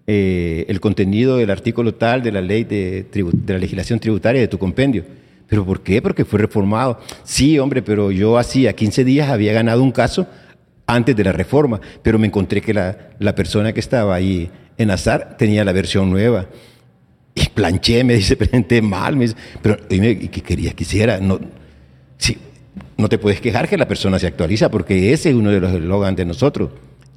eh, 0.09 0.67
el 0.69 0.81
contenido 0.81 1.39
del 1.39 1.51
artículo 1.51 1.95
tal 1.95 2.23
de 2.23 2.31
la 2.31 2.41
ley 2.41 2.63
de, 2.63 3.07
de 3.11 3.53
la 3.53 3.59
legislación 3.59 3.99
tributaria 3.99 4.41
de 4.41 4.47
tu 4.47 4.57
compendio. 4.57 5.03
¿Pero 5.49 5.65
por 5.65 5.81
qué? 5.81 6.01
Porque 6.01 6.25
fue 6.25 6.39
reformado. 6.39 7.01
Sí, 7.25 7.59
hombre, 7.59 7.83
pero 7.83 8.13
yo 8.13 8.39
hacía 8.39 8.73
15 8.75 9.05
días 9.05 9.31
había 9.31 9.53
ganado 9.53 9.83
un 9.83 9.91
caso 9.91 10.27
antes 10.87 11.17
de 11.17 11.25
la 11.25 11.33
reforma, 11.33 11.81
pero 12.03 12.19
me 12.19 12.29
encontré 12.29 12.61
que 12.61 12.73
la, 12.73 12.97
la 13.19 13.35
persona 13.35 13.73
que 13.73 13.81
estaba 13.81 14.15
ahí 14.15 14.49
en 14.79 14.91
azar 14.91 15.37
tenía 15.39 15.65
la 15.65 15.73
versión 15.73 16.11
nueva. 16.11 16.47
Y 17.35 17.49
planché, 17.51 18.03
me 18.05 18.15
dice, 18.15 18.37
presenté 18.37 18.81
mal, 18.83 19.17
me 19.17 19.25
dice, 19.25 19.37
pero 19.63 19.77
dime, 19.89 20.19
¿qué 20.19 20.41
querías 20.41 20.75
que? 20.75 21.19
No, 21.21 21.39
sí, 22.19 22.39
no 22.97 23.09
te 23.09 23.19
puedes 23.19 23.41
quejar 23.41 23.69
que 23.69 23.77
la 23.77 23.89
persona 23.89 24.19
se 24.19 24.27
actualiza, 24.27 24.71
porque 24.71 25.13
ese 25.13 25.31
es 25.31 25.35
uno 25.35 25.51
de 25.51 25.61
los 25.61 25.73
eslogans 25.73 26.17
de 26.17 26.25
nosotros. 26.25 26.71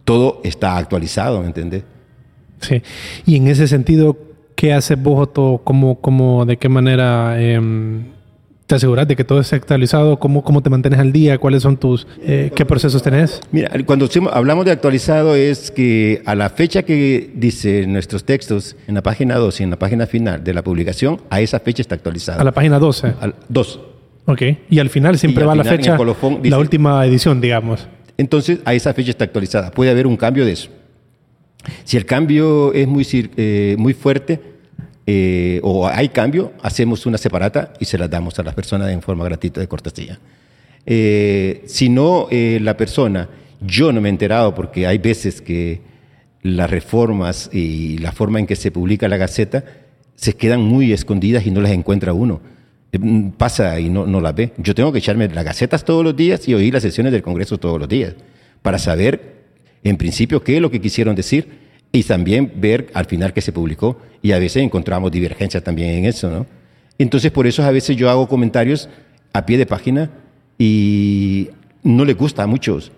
Todo 0.03 0.41
está 0.43 0.77
actualizado, 0.77 1.41
¿me 1.41 1.47
entiendes? 1.47 1.83
Sí. 2.61 2.81
Y 3.25 3.37
en 3.37 3.47
ese 3.47 3.67
sentido, 3.67 4.17
¿qué 4.55 4.73
haces 4.73 5.01
vos, 5.01 5.21
Otto? 5.21 5.61
¿Cómo, 5.63 6.01
cómo, 6.01 6.45
de 6.45 6.57
qué 6.57 6.67
manera 6.67 7.35
eh, 7.37 7.61
te 8.69 8.75
aseguras 8.75 9.07
de 9.07 9.15
que 9.15 9.23
todo 9.23 9.39
esté 9.39 9.55
actualizado? 9.55 10.19
¿Cómo, 10.19 10.43
cómo 10.43 10.61
te 10.61 10.69
mantienes 10.69 10.99
al 10.99 11.11
día? 11.11 11.39
¿Cuáles 11.39 11.63
son 11.63 11.75
tus, 11.75 12.05
eh, 12.21 12.51
qué 12.55 12.67
procesos 12.67 13.01
tenés? 13.01 13.41
Mira, 13.51 13.71
cuando 13.83 14.07
hablamos 14.31 14.63
de 14.63 14.69
actualizado 14.71 15.33
es 15.35 15.71
que 15.71 16.21
a 16.23 16.35
la 16.35 16.51
fecha 16.51 16.83
que 16.83 17.31
dice 17.33 17.87
nuestros 17.87 18.25
textos 18.25 18.75
en 18.87 18.93
la 18.93 19.01
página 19.01 19.37
2 19.37 19.59
y 19.59 19.63
en 19.63 19.71
la 19.71 19.79
página 19.79 20.05
final 20.05 20.43
de 20.43 20.53
la 20.53 20.63
publicación, 20.63 21.19
a 21.31 21.41
esa 21.41 21.59
fecha 21.59 21.81
está 21.81 21.95
actualizado. 21.95 22.39
A 22.39 22.43
la 22.43 22.51
página 22.51 22.77
12. 22.77 23.13
Al 23.19 23.33
2. 23.49 23.79
Ok. 24.25 24.41
Y 24.69 24.77
al 24.77 24.91
final 24.91 25.17
siempre 25.17 25.45
va 25.45 25.55
la 25.55 25.63
fecha, 25.63 25.97
dice, 25.97 26.49
la 26.49 26.59
última 26.59 27.03
edición, 27.07 27.41
digamos. 27.41 27.87
Entonces, 28.17 28.59
a 28.65 28.75
esa 28.75 28.93
fecha 28.93 29.09
está 29.09 29.23
actualizada. 29.23 29.71
Puede 29.71 29.89
haber 29.89 30.05
un 30.05 30.15
cambio 30.15 30.45
de 30.45 30.51
eso. 30.51 30.69
Si 31.85 31.97
el 31.97 32.05
cambio 32.05 32.71
es 32.73 32.87
muy, 32.87 33.07
eh, 33.35 33.75
muy 33.79 33.95
fuerte 33.95 34.58
eh, 35.11 35.59
o 35.63 35.87
hay 35.87 36.09
cambio, 36.09 36.53
hacemos 36.61 37.07
una 37.07 37.17
separata 37.17 37.73
y 37.79 37.85
se 37.85 37.97
la 37.97 38.07
damos 38.07 38.37
a 38.37 38.43
las 38.43 38.53
personas 38.53 38.91
en 38.91 39.01
forma 39.01 39.25
gratuita 39.25 39.59
de 39.59 39.67
cortesía. 39.67 40.19
Eh, 40.85 41.63
si 41.65 41.89
no, 41.89 42.27
eh, 42.29 42.59
la 42.61 42.77
persona, 42.77 43.27
yo 43.59 43.91
no 43.91 44.01
me 44.01 44.09
he 44.09 44.11
enterado 44.11 44.53
porque 44.53 44.85
hay 44.85 44.99
veces 44.99 45.41
que 45.41 45.81
las 46.43 46.69
reformas 46.69 47.49
y 47.51 47.97
la 47.97 48.11
forma 48.11 48.37
en 48.37 48.45
que 48.45 48.55
se 48.55 48.69
publica 48.69 49.07
la 49.07 49.17
Gaceta 49.17 49.63
se 50.13 50.33
quedan 50.33 50.61
muy 50.61 50.93
escondidas 50.93 51.43
y 51.47 51.49
no 51.49 51.59
las 51.59 51.71
encuentra 51.71 52.13
uno. 52.13 52.39
Eh, 52.91 52.99
Pasa 53.35 53.79
y 53.79 53.89
no, 53.89 54.05
no 54.05 54.21
las 54.21 54.35
ve. 54.35 54.53
Yo 54.57 54.75
tengo 54.75 54.91
que 54.91 54.99
echarme 54.99 55.27
las 55.27 55.43
Gacetas 55.43 55.85
todos 55.85 56.03
los 56.03 56.15
días 56.15 56.47
y 56.47 56.53
oír 56.53 56.71
las 56.71 56.83
sesiones 56.83 57.11
del 57.13 57.23
Congreso 57.23 57.57
todos 57.57 57.79
los 57.79 57.89
días 57.89 58.13
para 58.61 58.77
saber 58.77 59.39
en 59.83 59.97
principio 59.97 60.43
qué 60.43 60.57
es 60.57 60.61
lo 60.61 60.69
que 60.69 60.79
quisieron 60.79 61.15
decir 61.15 61.68
y 61.91 62.03
también 62.03 62.51
ver 62.57 62.87
al 62.93 63.05
final 63.05 63.33
qué 63.33 63.41
se 63.41 63.51
publicó. 63.51 63.97
Y 64.21 64.31
a 64.31 64.39
veces 64.39 64.63
encontramos 64.63 65.11
divergencias 65.11 65.63
también 65.63 65.91
en 65.91 66.05
eso, 66.05 66.29
¿no? 66.29 66.45
Entonces, 66.97 67.31
por 67.31 67.47
eso 67.47 67.63
a 67.63 67.71
veces 67.71 67.95
yo 67.95 68.09
hago 68.09 68.27
comentarios 68.27 68.89
a 69.31 69.45
pie 69.45 69.57
de 69.57 69.65
página 69.65 70.11
y 70.57 71.49
no 71.83 72.03
le 72.03 72.13
gusta 72.13 72.43
a 72.43 72.47
muchos. 72.47 72.91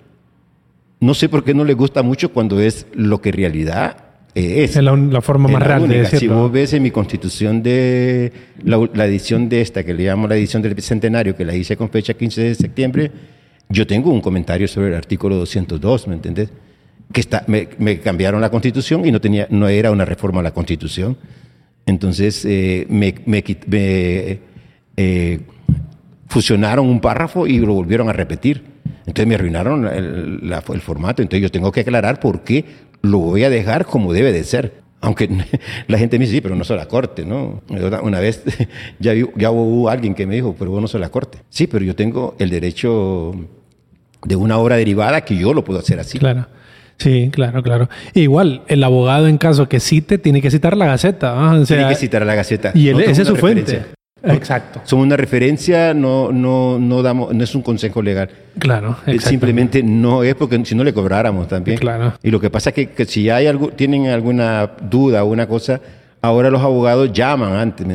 No 0.99 1.13
sé 1.13 1.30
por 1.30 1.43
qué 1.43 1.54
no 1.54 1.63
le 1.63 1.73
gusta 1.73 2.01
mucho 2.01 2.34
cuando 2.34 2.60
es 2.60 2.88
lo 2.93 3.21
que 3.21 3.32
realidad 3.32 3.97
es. 4.34 4.75
Es 4.75 4.84
la, 4.84 4.95
la 4.95 5.21
forma 5.21 5.49
más 5.49 5.62
real 5.62 5.88
de 5.88 5.99
decirlo. 5.99 6.19
Si 6.19 6.27
vos 6.27 6.51
ves 6.51 6.73
en 6.73 6.84
mi 6.84 6.91
constitución 6.91 7.62
de 7.62 8.32
la, 8.63 8.80
la, 8.93 9.06
edición 9.06 9.49
de 9.49 9.62
esta, 9.62 9.84
que 9.84 9.93
le 9.93 10.06
llamo 10.06 10.27
la 10.27 10.36
edición 10.36 10.62
del 10.62 10.73
Bicentenario, 10.73 11.36
que 11.36 11.45
la 11.45 11.56
hice 11.56 11.77
con 11.77 11.89
fecha 11.89 12.13
15 12.13 12.41
de 12.41 12.56
septiembre, 12.56 13.12
yo 13.69 13.86
tengo 13.86 14.12
un 14.12 14.21
comentario 14.21 14.67
sobre 14.67 14.89
el 14.89 14.95
artículo 14.95 15.36
202, 15.38 16.08
¿me 16.08 16.15
entendés? 16.15 16.49
Que 17.13 17.21
está, 17.21 17.43
me, 17.47 17.69
me 17.78 18.00
cambiaron 18.00 18.41
la 18.41 18.50
constitución 18.50 19.06
y 19.06 19.12
no, 19.12 19.19
tenía, 19.19 19.47
no 19.50 19.67
era 19.67 19.91
una 19.91 20.06
reforma 20.06 20.39
a 20.39 20.43
la 20.43 20.52
constitución. 20.52 21.17
Entonces 21.86 22.45
eh, 22.45 22.86
me, 22.89 23.15
me, 23.26 23.43
me 23.67 24.39
eh, 24.97 25.39
fusionaron 26.28 26.88
un 26.88 27.02
párrafo 27.02 27.47
y 27.47 27.60
lo 27.60 27.74
volvieron 27.74 28.10
a 28.10 28.13
repetir. 28.13 28.63
Entonces 29.06 29.28
me 29.28 29.36
arruinaron 29.36 29.88
el, 29.88 30.50
la, 30.50 30.63
el, 30.74 30.82
formato. 30.82 31.21
Entonces 31.21 31.41
yo 31.41 31.52
tengo 31.52 31.71
que 31.71 31.82
aclarar 31.82 32.19
por 32.19 32.43
qué 32.43 32.65
lo 33.02 33.17
voy 33.17 33.43
a 33.43 33.50
dejar 33.50 33.86
como 33.86 34.13
debe 34.13 34.32
de 34.32 34.43
ser. 34.43 34.82
Aunque 35.02 35.28
la 35.88 35.97
gente 35.97 36.17
me 36.19 36.26
dice, 36.26 36.36
sí, 36.36 36.41
pero 36.41 36.56
no 36.56 36.63
soy 36.63 36.78
la 36.78 36.88
corte, 36.88 37.26
¿no? 37.26 37.62
Una 38.04 38.19
vez 38.19 38.43
ya, 39.00 39.13
ya 39.36 39.52
hubo 39.52 39.89
alguien 39.89 40.13
que 40.13 40.28
me 40.28 40.36
dijo, 40.36 40.56
pero 40.58 40.71
vos 40.71 40.82
no 40.82 40.88
sos 40.88 41.02
la 41.02 41.10
corte. 41.10 41.39
Sí, 41.50 41.67
pero 41.67 41.84
yo 41.84 41.95
tengo 41.95 42.36
el 42.39 42.50
derecho 42.50 43.34
de 44.24 44.36
una 44.36 44.58
obra 44.60 44.78
derivada 44.78 45.21
que 45.21 45.36
yo 45.36 45.54
lo 45.54 45.63
puedo 45.63 45.80
hacer 45.80 46.00
así. 46.00 46.19
Claro. 46.19 46.47
Sí, 47.02 47.30
claro, 47.32 47.64
claro. 47.64 47.90
igual, 48.14 48.62
el 48.68 48.84
abogado 48.84 49.28
en 49.28 49.38
caso 49.38 49.68
que 49.68 49.80
cite, 49.80 50.20
tiene 50.20 50.42
que 50.42 50.52
citar 50.52 50.78
la 50.78 50.86
Gaceta. 50.86 51.34
¿ah? 51.36 51.64
tiene 51.66 51.88
que 51.88 51.96
citar 51.96 52.22
a 52.22 52.26
la 52.26 52.36
Gaceta. 52.36 52.72
Y 52.76 52.90
él, 52.90 53.02
esa 53.02 53.24
es 53.24 53.28
su 53.28 53.36
fuente. 53.36 53.82
Exacto. 54.24 54.82
Son 54.84 55.00
una 55.00 55.18
referencia, 55.18 55.96
no, 55.96 56.32
no, 56.32 56.78
no, 56.78 57.02
damos, 57.02 57.34
no 57.34 57.44
es 57.44 57.56
un 57.56 57.64
consejo 57.64 58.04
legal. 58.04 58.30
Claro. 58.60 58.98
Simplemente 59.20 59.82
no 59.82 60.22
es 60.22 60.36
porque 60.36 60.64
si 60.64 60.76
no 60.76 60.84
le 60.84 60.94
cobráramos 60.94 61.48
también. 61.48 61.80
Claro. 61.80 62.14
Y 62.22 62.30
lo 62.30 62.40
que 62.40 62.52
pasa 62.52 62.72
es 62.76 62.90
que, 62.90 63.06
si 63.06 63.32
hay 63.32 63.48
algo, 63.48 63.70
tienen 63.70 64.08
alguna 64.08 64.74
duda 64.82 65.24
o 65.24 65.28
una 65.28 65.48
cosa, 65.48 65.82
ahora 66.22 66.52
los 66.52 66.62
abogados 66.62 67.12
llaman 67.12 67.54
antes. 67.54 67.88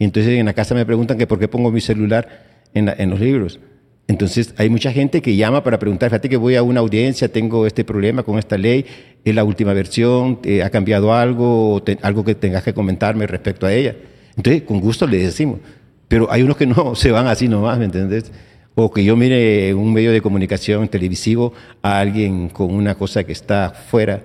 Y 0.00 0.04
entonces 0.04 0.36
en 0.36 0.46
la 0.46 0.52
casa 0.52 0.74
me 0.74 0.84
preguntan 0.84 1.16
que 1.16 1.28
por 1.28 1.38
qué 1.38 1.46
pongo 1.46 1.70
mi 1.70 1.80
celular 1.80 2.28
en, 2.74 2.88
en 2.88 3.10
los 3.10 3.20
libros. 3.20 3.60
Entonces 4.08 4.54
hay 4.56 4.70
mucha 4.70 4.90
gente 4.90 5.20
que 5.20 5.36
llama 5.36 5.62
para 5.62 5.78
preguntar, 5.78 6.08
fíjate 6.08 6.30
que 6.30 6.38
voy 6.38 6.56
a 6.56 6.62
una 6.62 6.80
audiencia, 6.80 7.30
tengo 7.30 7.66
este 7.66 7.84
problema 7.84 8.22
con 8.22 8.38
esta 8.38 8.56
ley, 8.56 8.86
es 9.22 9.34
la 9.34 9.44
última 9.44 9.74
versión, 9.74 10.40
eh, 10.44 10.62
ha 10.62 10.70
cambiado 10.70 11.12
algo, 11.12 11.82
algo 12.00 12.24
que 12.24 12.34
tengas 12.34 12.62
que 12.62 12.72
comentarme 12.72 13.26
respecto 13.26 13.66
a 13.66 13.72
ella. 13.72 13.94
Entonces, 14.34 14.62
con 14.62 14.80
gusto 14.80 15.06
le 15.06 15.18
decimos. 15.18 15.60
Pero 16.08 16.32
hay 16.32 16.42
unos 16.42 16.56
que 16.56 16.66
no 16.66 16.94
se 16.96 17.10
van 17.10 17.26
así 17.26 17.48
nomás, 17.48 17.78
¿me 17.78 17.84
entiendes? 17.84 18.32
O 18.74 18.90
que 18.90 19.04
yo 19.04 19.14
mire 19.14 19.74
un 19.74 19.92
medio 19.92 20.10
de 20.10 20.22
comunicación 20.22 20.88
televisivo 20.88 21.52
a 21.82 21.98
alguien 21.98 22.48
con 22.48 22.72
una 22.72 22.94
cosa 22.94 23.24
que 23.24 23.32
está 23.32 23.70
fuera 23.70 24.22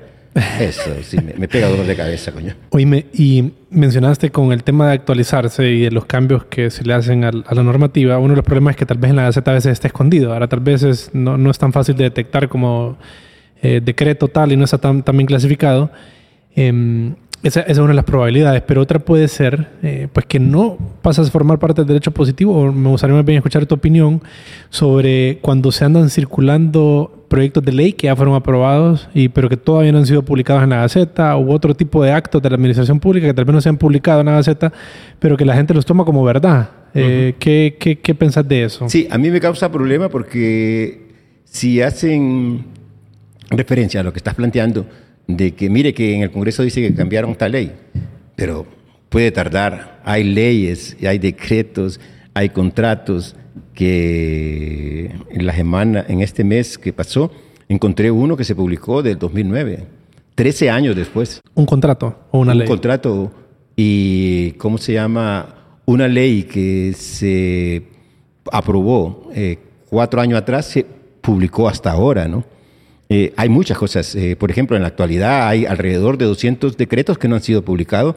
eso 0.60 0.91
sí, 1.04 1.17
me, 1.38 1.48
pega 1.48 1.67
dolor 1.67 1.86
de 1.86 1.96
cabeza, 1.96 2.32
coño. 2.32 2.56
Oíme, 2.72 3.06
y 3.13 3.52
mencionaste 3.69 4.32
con 4.32 4.52
el 4.52 4.63
tema 4.63 4.88
de 4.88 4.93
actualizarse 4.93 5.69
y 5.69 5.82
de 5.82 5.91
los 5.91 6.06
cambios 6.06 6.46
que 6.46 6.72
se 6.72 6.84
le 6.84 6.93
hacen 6.93 7.24
a, 7.24 7.32
la 7.32 7.63
normativa, 7.63 8.17
uno 8.17 8.30
de 8.30 8.38
los 8.38 8.46
problemas 8.46 8.72
es 8.72 8.78
que 8.78 8.86
tal 8.86 8.98
vez 8.98 9.12
en 9.12 9.17
la 9.17 9.24
Gaceta 9.24 9.52
a 9.52 9.54
veces 9.54 9.74
está 9.74 9.88
escondido. 9.88 10.34
Ahora 10.34 10.48
tal 10.48 10.60
vez 10.60 11.12
no, 11.13 11.38
no, 11.38 11.52
es 11.52 11.60
tan 11.60 11.72
fácil 11.72 11.96
de 11.96 12.06
detectar 12.06 12.50
como 12.50 12.98
eh, 13.62 13.80
decreto 13.84 14.28
tal 14.28 14.52
y 14.52 14.58
no 14.58 14.65
está 14.65 14.80
tan, 14.80 15.04
bien 15.04 15.28
clasificado. 15.28 15.91
Em, 16.56 17.15
esa, 17.43 17.62
es 17.62 17.78
una 17.78 17.89
de 17.89 17.96
las 17.96 18.06
probabilidades, 18.06 18.63
pero 18.63 18.82
otra 18.82 19.00
puede 19.00 19.28
ser 19.28 19.69
eh, 19.84 20.08
pues 20.12 20.26
que 20.26 20.39
no 20.39 20.78
pasas 21.02 21.28
a 21.28 21.32
formar 21.32 21.60
parte 21.60 21.82
del 21.82 21.88
derecho 21.88 22.12
positivo. 22.12 22.72
me 22.72 22.89
gustaría 22.89 23.15
más 23.15 23.26
bien 23.26 23.38
escuchar 23.38 23.65
tu 23.65 23.76
opinión 23.76 24.22
sobre 24.69 25.39
cuando 25.41 25.72
se 25.72 25.86
andan 25.86 26.10
circulando 26.10 27.22
proyectos 27.34 27.65
de 27.65 27.72
ley 27.72 27.93
que 27.93 28.06
ya 28.06 28.15
fueron 28.15 28.36
aprobados, 28.36 29.10
y, 29.12 29.28
pero 29.28 29.50
que 29.50 29.58
todavía 29.58 29.91
no 29.91 29.98
han 29.98 30.06
sido 30.06 30.22
publicados 30.22 30.62
en 30.62 30.69
la 30.69 30.82
Gaceta, 30.82 31.36
u 31.36 31.52
otro 31.52 31.74
tipo 31.74 32.04
de 32.04 32.12
actos 32.12 32.39
de 32.39 32.48
la 32.48 32.58
administración 32.58 33.00
pública 33.00 33.26
que 33.26 33.34
tal 33.34 33.43
vez 33.43 33.56
no 33.56 33.60
se 33.60 33.69
han 33.69 33.78
publicado 33.78 34.19
en 34.19 34.28
la 34.28 34.34
Gaceta, 34.34 34.72
pero 35.17 35.36
que 35.36 35.43
la 35.43 35.56
gente 35.56 35.74
los 35.74 35.84
toma 35.84 36.06
como 36.06 36.24
verdad. 36.24 36.69
Eh, 36.93 37.34
¿qué, 37.39 37.76
qué, 37.80 37.98
qué 37.98 38.13
pensás 38.13 38.48
de 38.48 38.65
eso? 38.65 38.88
Sí, 38.88 39.08
a 39.10 39.17
mí 39.17 39.32
me 39.32 39.39
causa 39.39 39.72
problema 39.72 40.10
porque 40.10 41.08
si 41.43 41.82
hacen 41.82 42.65
referencia 43.50 44.02
a 44.02 44.04
lo 44.04 44.13
que 44.13 44.19
estás 44.19 44.36
planteando, 44.36 44.86
de 45.26 45.56
que 45.56 45.72
mire 45.72 45.91
que 45.91 46.13
en 46.13 46.22
el 46.22 46.30
Congreso 46.30 46.62
dice 46.62 46.84
que 46.84 46.93
cambiaron 46.93 47.34
tal 47.34 47.54
ley, 47.54 47.72
pero 48.36 48.67
puede 49.10 49.32
tardar. 49.32 50.02
Hay 50.06 50.24
leyes, 50.24 50.96
hay 51.02 51.17
decretos, 51.17 52.00
hay 52.36 52.50
contratos 52.50 53.36
que 53.73 55.12
en 55.29 55.45
la 55.45 55.53
semana, 55.55 56.05
en 56.07 56.21
este 56.21 56.43
mes 56.43 56.77
que 56.77 56.93
pasó, 56.93 57.31
encontré 57.69 58.12
uno 58.12 58.38
que 58.38 58.43
se 58.43 58.55
publicó 58.55 59.01
del 59.01 59.17
2009, 59.17 59.86
13 60.36 60.69
años 60.69 60.95
después. 60.95 61.41
¿Un 61.55 61.65
contrato 61.65 62.15
o 62.31 62.39
una 62.39 62.53
ley? 62.53 62.67
Un 62.67 62.67
contrato 62.67 63.31
y, 63.75 64.51
¿cómo 64.53 64.77
se 64.77 64.93
llama? 64.93 65.79
Una 65.86 66.07
ley 66.07 66.43
que 66.43 66.93
se 66.93 67.83
aprobó 68.51 69.29
eh, 69.33 69.57
cuatro 69.89 70.21
años 70.21 70.39
atrás, 70.39 70.65
se 70.65 70.86
publicó 71.21 71.67
hasta 71.67 71.91
ahora, 71.91 72.27
¿no? 72.27 72.43
Eh, 73.09 73.33
hay 73.36 73.49
muchas 73.49 73.77
cosas. 73.77 74.15
Eh, 74.15 74.36
por 74.36 74.49
ejemplo, 74.49 74.75
en 74.75 74.81
la 74.81 74.88
actualidad 74.88 75.47
hay 75.47 75.65
alrededor 75.65 76.17
de 76.17 76.25
200 76.25 76.77
decretos 76.77 77.17
que 77.17 77.27
no 77.27 77.36
han 77.36 77.41
sido 77.41 77.63
publicados 77.63 78.15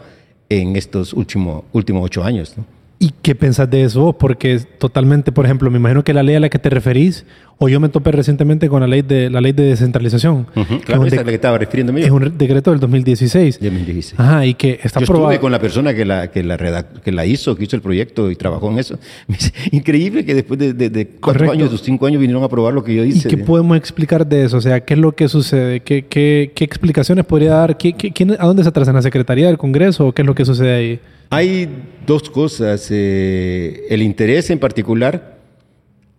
en 0.49 0.77
estos 0.77 1.13
últimos, 1.13 1.65
últimos 1.73 2.05
ocho 2.05 2.25
años. 2.25 2.55
¿no? 2.57 2.65
¿Y 2.99 3.13
qué 3.21 3.35
pensás 3.35 3.71
de 3.71 3.83
eso? 3.83 4.15
Porque 4.15 4.59
totalmente, 4.79 5.31
por 5.31 5.45
ejemplo, 5.45 5.71
me 5.71 5.77
imagino 5.77 6.03
que 6.03 6.15
la 6.15 6.23
ley 6.23 6.37
a 6.37 6.41
la 6.41 6.49
que 6.49 6.59
te 6.59 6.71
referís, 6.71 7.27
o 7.59 7.69
yo 7.69 7.79
me 7.79 7.91
topé 7.91 8.11
recientemente 8.11 8.71
con 8.71 8.81
la 8.81 8.87
ley 8.87 9.03
de 9.03 9.29
la 9.29 9.43
ley 9.43 9.53
de 9.53 9.65
descentralización. 9.65 10.47
claro, 10.85 11.05
es, 11.05 11.15
la 11.15 11.25
que 11.25 11.35
estaba 11.35 11.59
refiriéndome 11.59 12.03
Es 12.03 12.11
un 12.11 12.39
decreto 12.39 12.71
del 12.71 12.81
2016. 12.81 13.61
2016. 13.61 14.19
Ajá, 14.19 14.47
y 14.47 14.55
que 14.55 14.81
está 14.83 15.01
yo 15.01 15.05
estuve 15.05 15.39
con 15.39 15.53
la 15.53 15.59
persona 15.59 15.93
que 15.93 16.07
la, 16.07 16.31
que, 16.31 16.43
la 16.43 16.87
que 16.87 17.13
la 17.13 17.27
hizo, 17.27 17.55
que 17.55 17.65
hizo 17.65 17.77
el 17.77 17.83
proyecto 17.83 18.31
y 18.31 18.37
trabajó 18.37 18.71
en 18.71 18.79
eso. 18.79 18.99
Increíble 19.73 20.25
que 20.25 20.35
después 20.35 20.59
de, 20.59 20.73
de, 20.73 21.07
cuatro 21.21 21.51
años 21.51 21.73
o 21.75 21.77
cinco 21.77 22.07
años 22.07 22.21
vinieron 22.21 22.45
a 22.45 22.49
probar 22.49 22.73
lo 22.73 22.83
que 22.83 22.95
yo 22.95 23.05
hice. 23.05 23.29
¿Y 23.29 23.31
qué 23.31 23.37
podemos 23.37 23.77
explicar 23.77 24.27
de 24.27 24.45
eso? 24.45 24.57
O 24.57 24.63
sea, 24.63 24.81
¿qué 24.81 24.95
es 24.95 25.01
lo 25.01 25.13
que 25.13 25.29
sucede? 25.29 25.81
¿Qué, 25.81 26.07
qué, 26.07 26.51
qué 26.55 26.65
explicaciones 26.65 27.27
podría 27.27 27.51
dar? 27.51 27.77
¿Qué, 27.77 27.93
quién, 27.93 28.33
¿A 28.39 28.47
dónde 28.47 28.63
se 28.63 28.71
atrasa? 28.71 28.91
¿En 28.91 28.97
la 28.97 29.03
Secretaría 29.03 29.49
del 29.49 29.59
Congreso 29.59 30.07
o 30.07 30.13
qué 30.13 30.23
es 30.23 30.27
lo 30.27 30.35
que 30.35 30.47
sucede 30.47 30.75
ahí? 30.75 31.01
Hay 31.31 31.69
dos 32.07 32.31
cosas. 32.31 32.89
Eh, 32.91 33.87
el 33.91 34.03
interés 34.03 34.51
en 34.51 34.59
particular, 34.59 35.39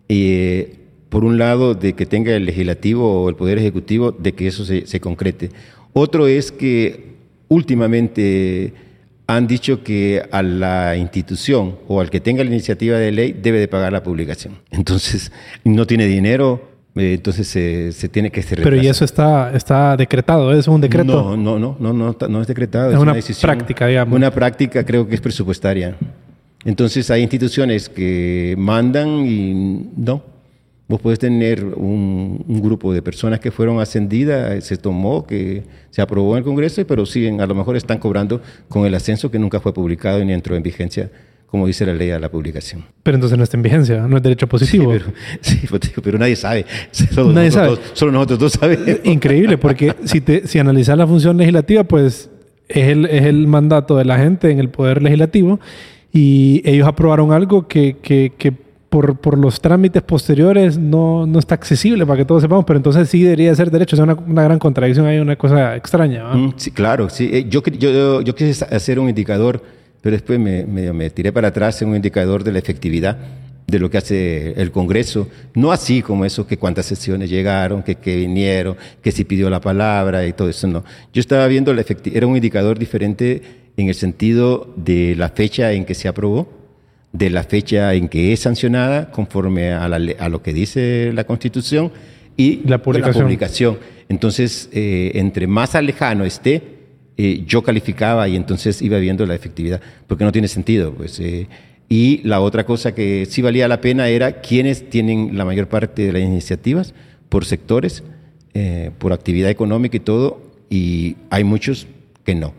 eh, 0.08 0.76
por 1.08 1.24
un 1.24 1.38
lado, 1.38 1.74
de 1.74 1.94
que 1.94 2.06
tenga 2.06 2.34
el 2.34 2.44
legislativo 2.44 3.22
o 3.22 3.28
el 3.28 3.36
Poder 3.36 3.58
Ejecutivo, 3.58 4.12
de 4.12 4.32
que 4.32 4.46
eso 4.46 4.64
se, 4.64 5.00
concrete. 5.00 5.50
Otro 5.92 6.26
es 6.26 6.52
que 6.52 7.14
últimamente 7.48 8.74
han 9.26 9.46
dicho 9.46 9.82
que 9.82 10.22
a 10.30 10.42
la 10.42 10.96
institución 10.96 11.78
o 11.86 12.00
al 12.00 12.10
que 12.10 12.20
tenga 12.20 12.44
la 12.44 12.50
iniciativa 12.50 12.98
de 12.98 13.12
ley 13.12 13.32
debe 13.32 13.58
de 13.60 13.68
pagar 13.68 13.92
la 13.92 14.02
publicación. 14.02 14.58
Entonces, 14.70 15.32
no 15.64 15.86
tiene 15.86 16.06
dinero, 16.06 16.77
entonces 16.98 17.46
se, 17.46 18.08
tiene 18.08 18.30
que 18.30 18.42
ser 18.42 18.62
Pero 18.62 18.76
y 18.76 18.86
eso 18.86 19.04
está, 19.04 19.52
está 19.54 19.96
decretado, 19.96 20.52
¿es 20.52 20.66
un 20.68 20.80
decreto? 20.80 21.36
No, 21.36 21.36
no, 21.36 21.58
no, 21.58 21.76
no, 21.78 21.92
no, 21.92 22.16
no 22.28 22.40
es 22.42 22.46
decretado. 22.46 22.90
Es, 22.90 22.98
una, 22.98 23.14
práctica, 23.40 23.86
digamos. 23.86 24.16
Una 24.16 24.30
práctica 24.30 24.84
creo 24.84 25.06
que 25.06 25.14
es 25.14 25.20
presupuestaria. 25.20 25.96
Entonces 26.64 27.10
hay 27.10 27.22
instituciones 27.22 27.88
que 27.88 28.54
mandan 28.58 29.26
y 29.26 29.88
no. 29.96 30.22
Vos 30.88 31.00
puedes 31.00 31.18
tener 31.18 31.64
un, 31.64 32.42
grupo 32.62 32.94
de 32.94 33.02
personas 33.02 33.40
que 33.40 33.50
fueron 33.50 33.78
ascendidas, 33.78 34.64
se 34.64 34.78
tomó, 34.78 35.26
que 35.26 35.62
se 35.90 36.00
aprobó 36.00 36.32
en 36.32 36.38
el 36.38 36.44
Congreso, 36.44 36.86
pero 36.86 37.04
siguen, 37.04 37.42
a 37.42 37.46
lo 37.46 37.54
mejor 37.54 37.76
están 37.76 37.98
cobrando 37.98 38.40
con 38.68 38.86
el 38.86 38.94
ascenso 38.94 39.30
que 39.30 39.38
nunca 39.38 39.60
fue 39.60 39.74
publicado 39.74 40.24
ni 40.24 40.32
entró 40.32 40.56
en 40.56 40.62
vigencia 40.62 41.10
como 41.50 41.66
dice 41.66 41.86
la 41.86 41.94
ley 41.94 42.10
a 42.10 42.18
la 42.18 42.30
publicación. 42.30 42.84
Pero 43.02 43.14
entonces 43.16 43.38
no 43.38 43.44
está 43.44 43.56
en 43.56 43.62
vigencia, 43.62 44.06
no 44.06 44.18
es 44.18 44.22
derecho 44.22 44.46
positivo. 44.46 44.92
Sí, 45.40 45.60
pero, 45.70 46.02
pero 46.02 46.18
nadie 46.18 46.36
sabe. 46.36 46.66
Solo, 46.92 47.32
nadie 47.32 47.48
nosotros, 47.48 47.78
sabe. 47.78 47.90
solo 47.94 48.12
nosotros 48.12 48.38
dos 48.38 48.52
sabemos. 48.52 49.00
Increíble, 49.04 49.56
porque 49.56 49.94
si, 50.04 50.20
te, 50.20 50.46
si 50.46 50.58
analizas 50.58 50.98
la 50.98 51.06
función 51.06 51.38
legislativa, 51.38 51.84
pues 51.84 52.30
es 52.68 52.88
el, 52.88 53.06
es 53.06 53.22
el 53.22 53.46
mandato 53.46 53.96
de 53.96 54.04
la 54.04 54.18
gente 54.18 54.50
en 54.50 54.58
el 54.58 54.68
poder 54.68 55.02
legislativo 55.02 55.58
y 56.12 56.60
ellos 56.64 56.86
aprobaron 56.86 57.32
algo 57.32 57.66
que, 57.66 57.96
que, 58.02 58.32
que 58.36 58.52
por, 58.52 59.16
por, 59.16 59.38
los 59.38 59.60
trámites 59.60 60.02
posteriores 60.02 60.78
no, 60.78 61.26
no, 61.26 61.38
está 61.38 61.54
accesible 61.54 62.04
para 62.06 62.18
que 62.18 62.24
todos 62.24 62.42
sepamos, 62.42 62.64
pero 62.66 62.78
entonces 62.78 63.08
sí 63.08 63.22
debería 63.22 63.54
ser 63.54 63.70
derecho. 63.70 63.96
Es 63.96 64.00
una, 64.00 64.14
una, 64.14 64.42
gran 64.42 64.58
contradicción, 64.58 65.06
hay 65.06 65.18
una 65.18 65.36
cosa 65.36 65.76
extraña. 65.76 66.24
Mm, 66.32 66.54
sí, 66.56 66.70
claro. 66.70 67.08
Sí. 67.10 67.28
Eh, 67.32 67.46
yo, 67.48 67.62
yo, 67.62 68.22
yo 68.22 68.34
quise 68.34 68.64
hacer 68.64 68.98
un 68.98 69.08
indicador 69.08 69.62
pero 70.08 70.16
después 70.16 70.40
me, 70.40 70.64
me, 70.64 71.10
tiré 71.10 71.32
para 71.32 71.48
atrás 71.48 71.82
en 71.82 71.90
un 71.90 71.96
indicador 71.96 72.42
de 72.42 72.50
la 72.50 72.58
efectividad 72.58 73.18
de 73.66 73.78
lo 73.78 73.90
que 73.90 73.98
hace 73.98 74.58
el 74.58 74.70
Congreso, 74.70 75.28
no 75.52 75.70
así 75.70 76.00
como 76.00 76.24
eso, 76.24 76.46
que 76.46 76.56
cuántas 76.56 76.86
sesiones 76.86 77.28
llegaron, 77.28 77.82
que, 77.82 77.96
que 77.96 78.16
vinieron, 78.16 78.74
que 79.02 79.12
si 79.12 79.24
pidió 79.24 79.50
la 79.50 79.60
palabra 79.60 80.26
y 80.26 80.32
todo 80.32 80.48
eso, 80.48 80.66
no. 80.66 80.82
Yo 81.12 81.20
estaba 81.20 81.46
viendo 81.46 81.74
la 81.74 81.82
efectividad, 81.82 82.16
era 82.16 82.26
un 82.26 82.36
indicador 82.36 82.78
diferente 82.78 83.42
en 83.76 83.88
el 83.88 83.94
sentido 83.94 84.72
de 84.76 85.14
la 85.14 85.28
fecha 85.28 85.72
en 85.72 85.84
que 85.84 85.94
se 85.94 86.08
aprobó, 86.08 86.48
de 87.12 87.28
la 87.28 87.42
fecha 87.42 87.92
en 87.92 88.08
que 88.08 88.32
es 88.32 88.40
sancionada 88.40 89.10
conforme 89.10 89.72
a, 89.72 89.86
la, 89.90 90.00
a 90.18 90.30
lo 90.30 90.42
que 90.42 90.54
dice 90.54 91.10
la 91.12 91.24
Constitución 91.24 91.92
y 92.34 92.66
la 92.66 92.82
publicación. 92.82 93.78
Entonces, 94.08 94.70
eh, 94.72 95.10
entre 95.16 95.46
más 95.46 95.74
alejano 95.74 96.24
esté, 96.24 96.77
eh, 97.20 97.42
yo 97.48 97.64
calificaba 97.64 98.28
y 98.28 98.36
entonces 98.36 98.80
iba 98.80 98.96
viendo 98.98 99.26
la 99.26 99.34
efectividad, 99.34 99.80
porque 100.06 100.22
no 100.22 100.30
tiene 100.30 100.46
sentido. 100.46 100.94
Pues, 100.94 101.18
eh, 101.18 101.48
y 101.88 102.20
la 102.22 102.40
otra 102.40 102.64
cosa 102.64 102.94
que 102.94 103.26
sí 103.26 103.42
valía 103.42 103.66
la 103.66 103.80
pena 103.80 104.06
era 104.06 104.40
quiénes 104.40 104.88
tienen 104.88 105.36
la 105.36 105.44
mayor 105.44 105.68
parte 105.68 106.02
de 106.02 106.12
las 106.12 106.22
iniciativas 106.22 106.94
por 107.28 107.44
sectores, 107.44 108.04
eh, 108.54 108.92
por 108.98 109.12
actividad 109.12 109.50
económica 109.50 109.96
y 109.96 110.00
todo, 110.00 110.40
y 110.70 111.16
hay 111.30 111.42
muchos 111.42 111.88
que 112.24 112.36
no. 112.36 112.54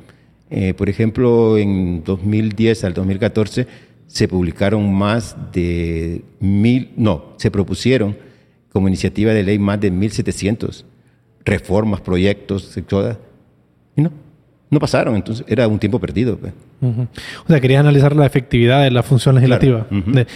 por 0.78 0.90
ejemplo, 0.90 1.58
en 1.60 2.04
2010 2.04 2.84
al 2.84 2.94
2014 2.96 3.68
se 4.08 4.28
publicaron 4.28 4.92
más 4.92 5.38
de 5.54 6.24
mil, 6.40 6.90
no, 6.98 7.34
se 7.38 7.52
propusieron 7.52 8.18
como 8.74 8.88
iniciativa 8.88 9.32
de 9.32 9.44
ley 9.44 9.60
más 9.60 9.80
de 9.80 9.92
1.700 9.94 10.86
reformas, 11.46 12.02
proyectos, 12.02 12.76
todas, 12.88 13.20
y 13.96 14.02
no, 14.02 14.12
no 14.72 14.80
pasaron, 14.80 15.16
entonces 15.16 15.44
era 15.48 15.68
un 15.68 15.80
tiempo 15.80 16.00
perdido. 16.00 16.38
Pues. 16.38 16.54
O 16.82 17.48
sea, 17.48 17.60
querías 17.60 17.80
analizar 17.80 18.16
la 18.16 18.26
efectividad 18.26 18.84
de 18.84 18.92
la 18.92 19.02
función 19.02 19.36
legislativa. 19.36 19.88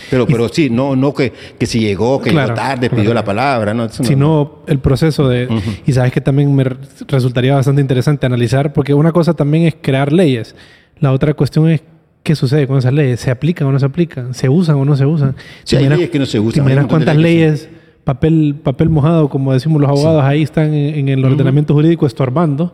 pero, 0.10 0.26
pero 0.26 0.50
sí, 0.50 0.70
no, 0.72 0.96
no 0.96 1.14
que, 1.14 1.32
que 1.60 1.66
si 1.68 1.80
llegó, 1.80 2.20
que 2.20 2.32
llegó 2.32 2.54
tarde, 2.54 2.90
pidió 2.90 3.14
la 3.14 3.24
palabra, 3.24 3.74
¿no? 3.74 3.90
Sino 3.90 4.64
el 4.68 4.80
proceso 4.80 5.30
de... 5.30 5.48
Y 5.86 5.94
sabes 5.94 6.12
que 6.12 6.22
también 6.22 6.54
me 6.56 6.66
resultaría 7.08 7.54
bastante 7.54 7.82
interesante 7.82 8.26
analizar, 8.26 8.74
porque 8.74 8.94
una 8.94 9.12
cosa 9.12 9.36
también 9.36 9.66
es 9.66 9.76
crear 9.80 10.12
leyes. 10.12 10.56
La 11.00 11.12
otra 11.12 11.34
cuestión 11.36 11.70
es 11.70 11.84
qué 12.24 12.36
sucede 12.36 12.66
con 12.66 12.80
esas 12.80 12.94
leyes. 12.94 13.20
¿Se 13.20 13.30
aplican 13.30 13.68
o 13.68 13.72
no 13.72 13.80
se 13.80 13.86
aplican? 13.86 14.34
¿Se 14.34 14.50
usan 14.50 14.78
o 14.78 14.86
no 14.86 14.96
se 14.96 15.06
usan? 15.06 15.36
Sí, 15.64 15.76
hay 15.76 15.88
leyes 15.88 16.10
que 16.10 16.20
no 16.20 16.26
se 16.26 16.40
usan. 16.40 16.88
cuántas 16.88 17.18
leyes 17.18 17.70
papel, 18.04 18.56
papel 18.62 18.90
mojado, 18.90 19.30
como 19.30 19.54
decimos 19.54 19.82
los 19.82 19.90
abogados, 19.90 20.24
ahí 20.24 20.44
están 20.44 20.74
en, 20.74 21.10
el 21.10 21.24
ordenamiento 21.24 21.74
jurídico 21.74 22.06
estorbando. 22.06 22.74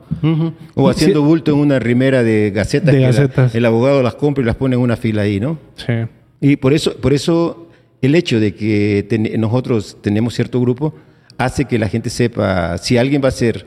O 0.76 0.90
haciendo 0.90 1.22
bulto 1.22 1.52
en 1.52 1.58
una 1.60 1.80
rimera 1.80 2.24
de 2.24 2.52
gacetas. 2.52 3.56
el 3.56 3.66
abogado 3.66 4.02
las 4.04 4.16
compra 4.16 4.44
y 4.44 4.46
las 4.46 4.56
pone 4.56 4.76
en 4.76 4.82
una 4.82 4.98
fila 4.98 5.24
ahí, 5.24 5.40
¿no? 5.40 5.58
Sí. 5.76 5.94
Y 6.42 6.56
por 6.56 6.74
eso, 6.74 6.96
por 6.96 7.14
eso 7.14 7.70
el 8.02 8.16
hecho 8.16 8.40
de 8.40 8.56
que 8.56 9.36
nosotros 9.38 9.98
tenemos 10.02 10.34
cierto 10.34 10.60
grupo 10.62 10.94
hace 11.38 11.66
que 11.66 11.78
la 11.78 11.88
gente 11.88 12.10
sepa 12.10 12.78
si 12.78 12.98
alguien 12.98 13.22
va 13.24 13.30
a 13.30 13.32
ser 13.32 13.66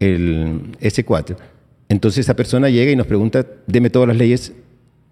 el 0.00 0.72
S4. 0.80 1.36
Entonces 1.88 2.20
esa 2.20 2.34
persona 2.34 2.68
llega 2.70 2.90
y 2.90 2.96
nos 2.96 3.06
pregunta, 3.06 3.46
deme 3.66 3.90
todas 3.90 4.08
las 4.08 4.16
leyes 4.16 4.52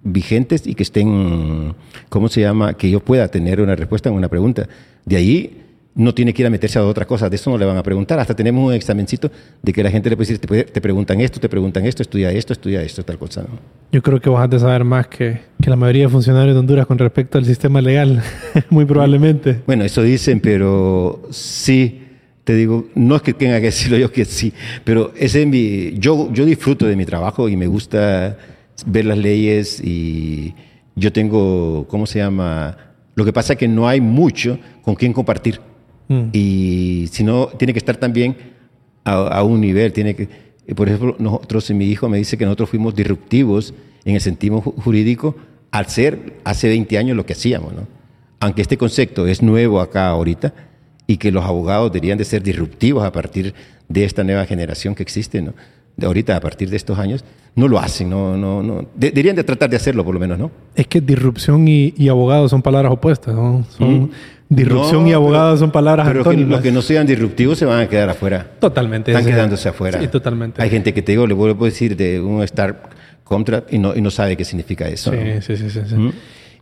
vigentes 0.02 0.66
y 0.66 0.74
que 0.74 0.82
estén, 0.82 1.74
¿cómo 2.08 2.28
se 2.28 2.40
llama? 2.40 2.74
Que 2.74 2.90
yo 2.90 3.00
pueda 3.00 3.28
tener 3.28 3.60
una 3.60 3.76
respuesta 3.76 4.08
en 4.08 4.16
una 4.16 4.28
pregunta. 4.28 4.68
De 5.04 5.16
ahí 5.16 5.62
no 5.94 6.14
tiene 6.14 6.32
que 6.32 6.42
ir 6.42 6.46
a 6.46 6.50
meterse 6.50 6.78
a 6.78 6.84
otra 6.84 7.06
cosa, 7.06 7.28
de 7.28 7.36
eso 7.36 7.50
no 7.50 7.58
le 7.58 7.66
van 7.66 7.76
a 7.76 7.82
preguntar. 7.82 8.18
Hasta 8.18 8.34
tenemos 8.34 8.66
un 8.66 8.72
examencito 8.72 9.30
de 9.62 9.72
que 9.72 9.82
la 9.82 9.90
gente 9.90 10.08
le 10.08 10.16
puede 10.16 10.32
decir, 10.32 10.66
te, 10.72 10.80
preguntan 10.80 11.20
esto, 11.20 11.38
te 11.38 11.48
preguntan 11.48 11.84
esto, 11.84 12.02
estudia 12.02 12.30
esto, 12.30 12.52
estudia 12.52 12.82
esto, 12.82 13.04
tal 13.04 13.18
cosa. 13.18 13.44
Yo 13.90 14.02
creo 14.02 14.20
que 14.20 14.30
vas 14.30 14.50
a 14.52 14.58
saber 14.58 14.84
más 14.84 15.06
que, 15.06 15.40
que, 15.60 15.70
la 15.70 15.76
mayoría 15.76 16.04
de 16.04 16.08
funcionarios 16.08 16.54
de 16.54 16.60
Honduras 16.60 16.86
con 16.86 16.98
respecto 16.98 17.38
al 17.38 17.44
sistema 17.44 17.80
legal, 17.80 18.22
muy 18.70 18.84
probablemente. 18.84 19.60
Bueno, 19.66 19.84
eso 19.84 20.02
dicen, 20.02 20.40
pero 20.40 21.22
sí, 21.30 22.02
te 22.44 22.54
digo, 22.54 22.88
no 22.94 23.16
es 23.16 23.22
que 23.22 23.34
tenga 23.34 23.58
que 23.60 23.66
decirlo 23.66 23.98
yo 23.98 24.10
que 24.10 24.24
sí, 24.24 24.52
pero 24.84 25.12
ese 25.16 25.42
es 25.42 25.46
mi, 25.46 25.98
yo, 25.98 26.32
yo 26.32 26.46
disfruto 26.46 26.86
de 26.86 26.96
mi 26.96 27.04
trabajo 27.04 27.48
y 27.48 27.56
me 27.56 27.66
gusta 27.66 28.38
ver 28.86 29.04
las 29.04 29.18
leyes 29.18 29.78
y 29.84 30.54
yo 30.96 31.12
tengo, 31.12 31.86
¿cómo 31.88 32.06
se 32.06 32.18
llama? 32.18 32.76
Lo 33.14 33.24
que 33.26 33.32
pasa 33.32 33.52
es 33.52 33.58
que 33.58 33.68
no 33.68 33.86
hay 33.86 34.00
mucho 34.00 34.58
con 34.82 34.94
quien 34.94 35.12
compartir. 35.12 35.60
Mm. 36.08 36.22
Y 36.32 37.08
si 37.10 37.24
no, 37.24 37.46
tiene 37.46 37.72
que 37.72 37.78
estar 37.78 37.96
también 37.96 38.36
a, 39.04 39.42
un 39.42 39.60
nivel. 39.60 39.92
Tiene 39.92 40.14
que, 40.14 40.28
por 40.74 40.88
ejemplo, 40.88 41.16
nosotros, 41.18 41.70
mi 41.70 41.86
hijo 41.86 42.08
me 42.08 42.18
dice 42.18 42.36
que 42.36 42.44
nosotros 42.44 42.70
fuimos 42.70 42.94
disruptivos 42.94 43.74
en 44.04 44.14
el 44.14 44.20
sentido 44.20 44.60
jurídico 44.60 45.36
al 45.70 45.86
ser 45.86 46.34
hace 46.44 46.68
20 46.68 46.98
años 46.98 47.16
lo 47.16 47.26
que 47.26 47.32
hacíamos. 47.32 47.72
¿no? 47.72 47.86
Aunque 48.40 48.62
este 48.62 48.76
concepto 48.76 49.26
es 49.26 49.42
nuevo 49.42 49.80
acá 49.80 50.08
ahorita 50.08 50.52
y 51.06 51.16
que 51.16 51.32
los 51.32 51.44
abogados 51.44 51.92
deberían 51.92 52.18
de 52.18 52.24
ser 52.24 52.42
disruptivos 52.42 53.04
a 53.04 53.12
partir 53.12 53.54
de 53.88 54.04
esta 54.04 54.24
nueva 54.24 54.46
generación 54.46 54.94
que 54.94 55.02
existe, 55.02 55.42
¿no? 55.42 55.54
de 55.96 56.06
ahorita 56.06 56.36
a 56.36 56.40
partir 56.40 56.70
de 56.70 56.76
estos 56.76 56.98
años, 56.98 57.24
no 57.54 57.68
lo 57.68 57.78
hacen, 57.78 58.08
no, 58.08 58.36
no, 58.36 58.62
no. 58.62 58.86
deberían 58.94 59.36
de 59.36 59.44
tratar 59.44 59.68
de 59.68 59.76
hacerlo 59.76 60.04
por 60.04 60.14
lo 60.14 60.20
menos, 60.20 60.38
¿no? 60.38 60.50
Es 60.74 60.86
que 60.86 61.00
disrupción 61.00 61.68
y, 61.68 61.92
y 61.96 62.08
abogado 62.08 62.48
son 62.48 62.62
palabras 62.62 62.92
opuestas, 62.92 63.34
¿no? 63.34 63.64
Son, 63.76 64.04
mm. 64.04 64.10
Disrupción 64.54 65.06
y 65.08 65.12
abogado 65.12 65.56
son 65.56 65.70
palabras 65.70 66.06
pero 66.06 66.24
que 66.24 66.36
los 66.36 66.60
que 66.60 66.72
no 66.72 66.82
sean 66.82 67.06
disruptivos 67.06 67.58
se 67.58 67.64
van 67.64 67.80
a 67.80 67.88
quedar 67.88 68.10
afuera. 68.10 68.46
Totalmente. 68.60 69.10
Están 69.10 69.24
quedándose 69.24 69.68
afuera. 69.68 70.00
Sí, 70.00 70.08
totalmente. 70.08 70.62
Hay 70.62 70.68
gente 70.68 70.92
que 70.92 71.00
te 71.02 71.12
digo, 71.12 71.26
le 71.26 71.34
vuelvo 71.34 71.64
a 71.64 71.68
decir 71.68 71.96
de 71.96 72.20
un 72.20 72.42
Star 72.42 72.82
Contract 73.24 73.72
y 73.72 73.78
no, 73.78 73.96
y 73.96 74.00
no 74.00 74.10
sabe 74.10 74.36
qué 74.36 74.44
significa 74.44 74.88
eso. 74.88 75.10
Sí, 75.10 75.56
sí, 75.56 75.56
sí, 75.56 75.70
sí. 75.70 75.94
¿Mm? 75.94 76.12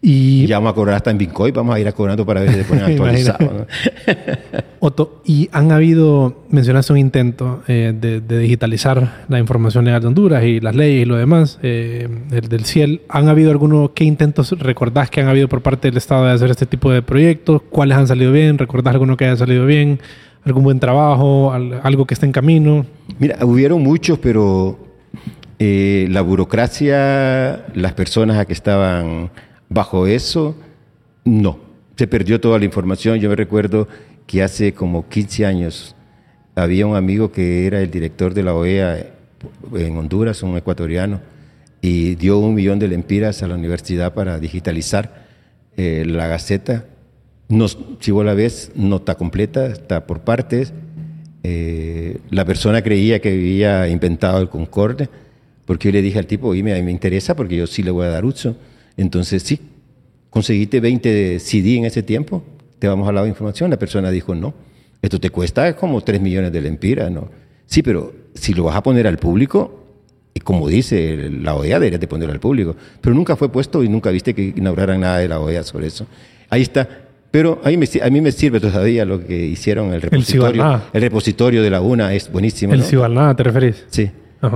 Y 0.03 0.47
ya 0.47 0.57
vamos 0.57 0.73
a 0.73 0.75
cobrar 0.75 0.97
hasta 0.97 1.11
en 1.11 1.19
Bitcoin, 1.19 1.53
vamos 1.53 1.75
a 1.75 1.81
ir 1.81 1.87
a 1.87 1.93
cobrando 1.93 2.25
para 2.25 2.41
ver 2.41 2.51
si 2.51 2.57
se 2.57 2.65
ponen 2.65 2.85
actualizados. 2.91 3.67
Otto, 4.81 5.21
y 5.27 5.51
han 5.53 5.73
habido, 5.73 6.45
mencionaste 6.49 6.95
un 6.95 6.99
intento 6.99 7.63
eh, 7.69 7.93
de, 7.95 8.21
digitalizar 8.39 9.25
la 9.29 9.39
información 9.39 9.85
legal 9.85 10.01
de 10.01 10.09
Honduras 10.09 10.43
y 10.45 10.59
las 10.61 10.75
leyes 10.75 11.03
y 11.03 11.05
lo 11.05 11.17
demás 11.17 11.59
eh, 11.63 12.09
del, 12.31 12.65
CIEL. 12.65 13.03
¿Han 13.11 13.29
habido 13.29 13.51
algunos, 13.51 13.91
qué 13.91 14.05
intentos 14.05 14.59
recordás 14.59 15.11
que 15.11 15.21
han 15.21 15.29
habido 15.29 15.49
por 15.49 15.61
parte 15.61 15.89
del 15.89 15.99
Estado 15.99 16.25
de 16.25 16.33
hacer 16.33 16.51
este 16.51 16.65
tipo 16.65 16.91
de 16.91 17.03
proyectos? 17.03 17.61
¿Cuáles 17.69 17.99
han 17.99 18.07
salido 18.07 18.33
bien? 18.33 18.57
¿Recordás 18.57 18.95
alguno 18.95 19.19
que 19.19 19.27
haya 19.27 19.37
salido 19.37 19.67
bien? 19.67 20.01
¿Algún 20.45 20.65
buen 20.65 20.81
trabajo? 20.81 21.53
¿Algo 21.53 22.07
que 22.07 22.15
esté 22.15 22.25
en 22.25 22.33
camino? 22.33 22.87
Mira, 23.19 23.37
hubieron 23.43 23.83
muchos, 23.83 24.19
pero 24.19 24.79
eh, 25.59 26.09
la 26.11 26.23
burocracia, 26.23 27.67
las 27.75 27.93
personas 27.93 28.39
a 28.39 28.47
que 28.47 28.55
estaban 28.55 29.31
Bajo 29.71 30.07
eso, 30.07 30.55
no. 31.25 31.59
Se 31.97 32.07
perdió 32.07 32.41
toda 32.41 32.59
la 32.59 32.67
información. 32.67 33.19
Yo 33.19 33.31
me 33.31 33.37
recuerdo 33.37 33.89
que 34.27 34.43
hace 34.43 34.75
como 34.75 35.09
15 35.09 35.47
años 35.47 35.97
había 36.55 36.87
un 36.87 36.97
amigo 36.97 37.33
que 37.33 37.67
era 37.67 37.81
el 37.81 37.91
director 37.91 38.35
de 38.35 38.43
la 38.43 38.55
OEA 38.55 39.07
en 39.75 39.97
Honduras, 39.97 40.43
un 40.43 40.57
ecuatoriano, 40.57 41.21
y 41.81 42.15
dio 42.17 42.39
un 42.39 42.55
millón 42.55 42.79
de 42.79 42.89
lempiras 42.89 43.43
a 43.43 43.49
la 43.49 43.55
universidad 43.55 44.13
para 44.13 44.39
digitalizar 44.39 45.27
eh, 45.77 46.05
la 46.07 46.27
Gaceta. 46.27 46.85
No, 47.49 47.67
si 47.69 48.11
vos 48.11 48.25
la 48.25 48.35
ves, 48.35 48.73
no 48.75 48.97
está 48.97 49.15
completa, 49.15 49.67
está 49.67 50.07
por 50.07 50.21
partes. 50.21 50.73
Eh, 51.43 52.19
la 52.31 52.45
persona 52.45 52.83
creía 52.83 53.21
que 53.21 53.31
había 53.31 53.89
inventado 53.89 54.41
el 54.41 54.49
Concorde, 54.49 55.09
porque 55.65 55.89
yo 55.89 55.93
le 55.93 56.03
dije 56.03 56.19
al 56.19 56.27
tipo, 56.27 56.49
oye, 56.49 56.63
me, 56.63 56.91
interesa 56.91 57.35
porque 57.35 57.57
yo 57.57 57.67
sí 57.67 57.83
le 57.83 57.91
voy 57.91 58.07
a 58.07 58.11
dar 58.11 58.25
uso. 58.25 58.57
Entonces, 59.01 59.43
sí, 59.43 59.59
conseguiste 60.29 60.79
20 60.79 61.41
CD 61.41 61.77
en 61.77 61.87
ese 61.87 62.03
tiempo, 62.03 62.45
te 62.79 62.87
vamos 62.87 63.09
a 63.09 63.13
dar 63.13 63.23
la 63.23 63.29
información. 63.29 63.71
La 63.71 63.79
persona 63.79 64.11
dijo, 64.11 64.35
no, 64.35 64.53
esto 65.01 65.19
te 65.19 65.31
cuesta 65.31 65.75
como 65.75 66.03
3 66.03 66.21
millones 66.21 66.53
de 66.53 66.61
lempiras, 66.61 67.11
¿no? 67.11 67.29
Sí, 67.65 67.83
pero 67.83 68.13
si 68.35 68.53
lo 68.53 68.65
vas 68.65 68.77
a 68.77 68.83
poner 68.83 69.07
al 69.07 69.17
público, 69.17 69.85
y 70.35 70.41
como 70.41 70.69
dice 70.69 71.31
la 71.31 71.55
OEA, 71.55 71.81
deberías 71.81 72.01
de 72.01 72.09
ponerlo 72.09 72.35
al 72.35 72.41
público. 72.41 72.77
Pero 73.01 73.15
nunca 73.15 73.37
fue 73.37 73.51
puesto 73.51 73.83
y 73.83 73.89
nunca 73.89 74.11
viste 74.11 74.35
que 74.35 74.53
inauguraran 74.55 75.01
nada 75.01 75.19
de 75.19 75.29
la 75.29 75.41
OEA 75.41 75.63
sobre 75.63 75.87
eso. 75.87 76.07
Ahí 76.51 76.61
está. 76.63 76.87
Pero 77.31 77.61
a 77.65 77.71
mí 77.71 77.79
me, 77.79 77.87
a 78.03 78.11
mí 78.11 78.21
me 78.21 78.33
sirve 78.33 78.61
todavía 78.61 79.07
lo 79.07 79.25
que 79.25 79.47
hicieron 79.47 79.95
el 79.95 80.03
repositorio. 80.03 80.83
El, 80.93 81.01
repositorio 81.01 81.63
de 81.63 81.71
la 81.71 81.81
UNA 81.81 82.13
es 82.13 82.31
buenísimo. 82.31 82.75
¿El 82.75 83.15
¿no? 83.15 83.35
te 83.35 83.43
referís? 83.45 83.87
Sí. 83.89 84.11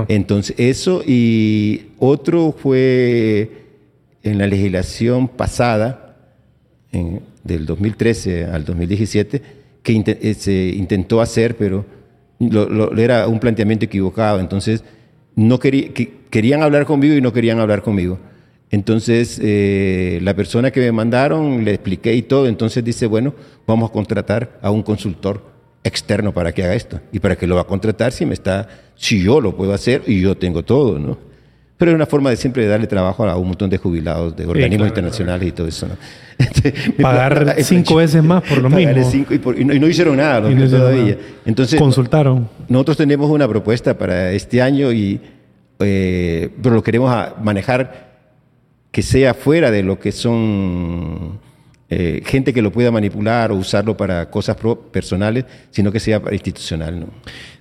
Entonces, 0.09 0.54
eso 0.59 1.02
y 1.07 1.92
otro 1.98 2.54
fue 2.57 3.63
en 4.24 4.38
la 4.38 4.46
legislación 4.46 5.28
pasada, 5.28 6.00
del 7.44 7.66
2013 7.66 8.46
al 8.46 8.64
2017, 8.64 9.42
que 9.82 10.02
eh, 10.06 10.34
se 10.34 10.68
intentó 10.76 11.20
hacer, 11.20 11.56
pero 11.56 11.84
era 12.96 13.28
un 13.28 13.38
planteamiento 13.38 13.84
equivocado. 13.84 14.40
Entonces, 14.40 14.82
no 15.37 15.58
querían 15.58 16.62
hablar 16.62 16.87
conmigo 16.87 17.14
y 17.14 17.20
no 17.20 17.32
querían 17.32 17.60
hablar 17.60 17.82
conmigo. 17.82 18.18
Entonces, 18.70 19.38
eh, 19.42 20.18
la 20.22 20.34
persona 20.34 20.70
que 20.70 20.80
me 20.80 20.90
mandaron, 20.90 21.64
le 21.64 21.74
expliqué 21.74 22.14
y 22.14 22.22
todo, 22.22 22.48
entonces 22.48 22.82
dice, 22.82 23.06
bueno, 23.06 23.34
vamos 23.66 23.90
a 23.90 23.92
contratar 23.92 24.58
a 24.62 24.70
un 24.70 24.82
consultor 24.82 25.52
externo 25.84 26.32
para 26.32 26.52
que 26.52 26.64
haga 26.64 26.74
esto. 26.74 27.00
¿Y 27.12 27.18
para 27.18 27.37
que 27.37 27.46
lo 27.46 27.56
va 27.56 27.62
a 27.62 27.66
contratar 27.66 28.12
si 28.12 28.24
me 28.24 28.34
está, 28.34 28.68
si 28.96 29.22
yo 29.22 29.40
lo 29.40 29.54
puedo 29.54 29.74
hacer 29.74 30.02
y 30.06 30.20
yo 30.20 30.37
tengo 30.37 30.64
todo, 30.64 30.98
¿no? 30.98 31.34
Pero 31.76 31.90
es 31.90 31.94
una 31.96 32.06
forma 32.06 32.30
de 32.30 32.37
siempre 32.37 32.66
darle 32.66 32.87
trabajo 32.87 33.26
a 33.26 33.37
un 33.37 33.48
montón 33.48 33.68
de 33.68 33.78
jubilados, 33.78 34.37
de 34.37 34.46
organismos 34.46 34.88
internacionales 34.88 35.48
y 35.48 35.52
todo 35.52 35.66
eso. 35.66 35.88
¿no? 35.88 35.96
Pagar 37.02 37.56
cinco 37.62 37.96
veces 37.96 38.22
más 38.22 38.42
por 38.42 38.58
lo 38.58 38.70
mismo. 38.70 39.10
Cinco 39.10 39.34
y, 39.34 39.64
no, 39.64 39.88
hicieron 39.88 40.16
nada 40.16 40.42
todavía. 40.42 41.18
Entonces, 41.44 41.80
Consultaron. 41.80 42.48
Nosotros 42.68 42.96
tenemos 42.96 43.28
una 43.30 43.48
propuesta 43.48 43.98
para 43.98 44.30
este 44.30 44.62
año, 44.62 44.92
y, 44.92 45.20
eh, 45.80 46.50
pero 46.62 46.76
lo 46.76 46.82
queremos 46.82 47.12
manejar 47.42 48.14
que 48.92 49.02
sea 49.02 49.34
fuera 49.34 49.72
de 49.72 49.82
lo 49.82 49.98
que 49.98 50.12
son 50.12 51.40
eh, 51.90 52.23
gente 52.25 52.53
que 52.53 52.62
lo 52.62 52.73
pueda 52.73 52.90
manipular 52.90 53.53
o 53.53 53.57
usarlo 53.57 53.97
para 53.97 54.31
cosas 54.31 54.57
personales, 54.90 55.44
sino 55.70 55.92
que 55.92 56.01
sea 56.01 56.20
institucional. 56.33 57.01
¿no? 57.01 57.07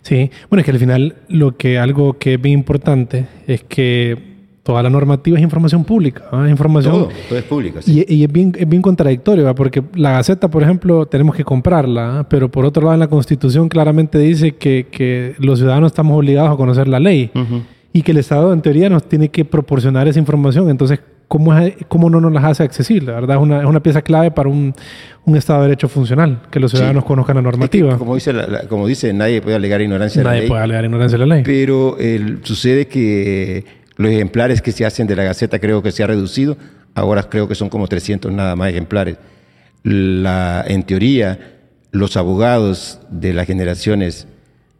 Sí, 0.02 0.32
bueno, 0.50 0.62
es 0.62 0.66
que 0.66 0.72
al 0.72 0.80
final 0.80 1.16
lo 1.28 1.58
que 1.58 1.78
algo 1.78 2.18
que 2.18 2.36
es 2.36 2.42
bien 2.42 2.60
importante 2.60 3.26
es 3.48 3.64
que 3.64 4.34
toda 4.64 4.82
la 4.82 4.90
normativa 4.90 5.38
es 5.38 5.44
información 5.44 5.84
pública. 5.84 6.24
Información, 6.50 6.94
todo, 6.94 7.10
todo 7.28 7.38
es 7.38 7.44
público. 7.44 7.80
Y, 7.86 8.24
es, 8.24 8.32
bien, 8.32 8.56
es 8.58 8.68
bien 8.68 8.82
contradictorio, 8.82 9.54
porque 9.54 9.84
la 9.94 10.14
Gaceta, 10.14 10.50
por 10.50 10.64
ejemplo, 10.64 11.06
tenemos 11.06 11.36
que 11.36 11.44
comprarla, 11.44 12.26
pero 12.30 12.50
por 12.50 12.66
otro 12.66 12.84
lado 12.84 12.94
en 12.94 13.02
la 13.02 13.10
Constitución 13.10 13.68
claramente 13.68 14.18
dice 14.18 14.54
que, 14.56 14.88
que 14.90 15.36
los 15.38 15.60
ciudadanos 15.60 15.92
estamos 15.92 16.18
obligados 16.18 16.52
a 16.52 16.56
conocer 16.56 16.88
la 16.88 17.00
ley. 17.00 17.30
Y 17.96 18.02
que 18.02 18.12
el 18.12 18.18
Estado 18.18 18.54
en 18.54 18.62
teoría 18.62 18.90
nos 18.90 19.08
tiene 19.08 19.30
que 19.30 19.46
proporcionar 19.46 20.08
esa 20.08 20.18
información. 20.18 20.68
Entonces, 20.70 21.00
¿cómo, 21.34 21.58
es, 21.58 21.74
cómo 21.88 22.12
no 22.12 22.22
nos 22.22 22.32
las 22.32 22.44
hace 22.44 22.62
accesibles? 22.62 23.16
¿verdad? 23.16 23.38
Es 23.38 23.42
una, 23.42 23.62
es 23.62 23.66
una 23.66 23.82
pieza 23.82 24.04
clave 24.04 24.30
para 24.30 24.50
un, 24.50 24.72
un, 25.26 25.36
Estado 25.36 25.62
de 25.62 25.70
Derecho 25.70 25.90
funcional, 25.90 26.44
que 26.52 26.60
los 26.60 26.70
ciudadanos 26.70 27.04
conozcan 27.06 27.38
la 27.38 27.42
normativa. 27.42 27.98
como, 27.98 28.14
dice 28.14 28.32
como 28.70 28.86
dice, 28.86 29.12
nadie 29.14 29.42
puede 29.42 29.56
alegar 29.56 29.82
ignorancia 29.82 30.20
de 30.20 30.26
la 30.26 30.32
ley. 30.32 30.40
Nadie 30.42 30.50
puede 30.50 30.62
alegar 30.62 30.86
ignorancia 30.86 31.18
de 31.18 31.26
la 31.26 31.36
ley. 31.36 31.44
Pero 31.44 31.98
sucede 32.44 32.88
que 32.88 33.66
Los 33.96 34.12
ejemplares 34.12 34.62
que 34.62 34.72
se 34.72 34.86
hacen 34.86 35.08
de 35.08 35.16
la 35.16 35.24
Gaceta 35.24 35.58
creo 35.58 35.82
que 35.82 35.92
se 35.92 36.04
ha 36.04 36.08
reducido, 36.08 36.56
ahora 36.94 37.24
creo 37.24 37.48
que 37.48 37.56
son 37.56 37.68
como 37.68 37.88
300 37.88 38.32
nada 38.32 38.56
más 38.56 38.70
ejemplares. 38.70 39.18
La, 39.82 40.64
en 40.68 40.84
teoría, 40.84 41.40
los 41.92 42.16
abogados 42.16 43.00
de 43.10 43.34
las 43.34 43.48
generaciones 43.48 44.28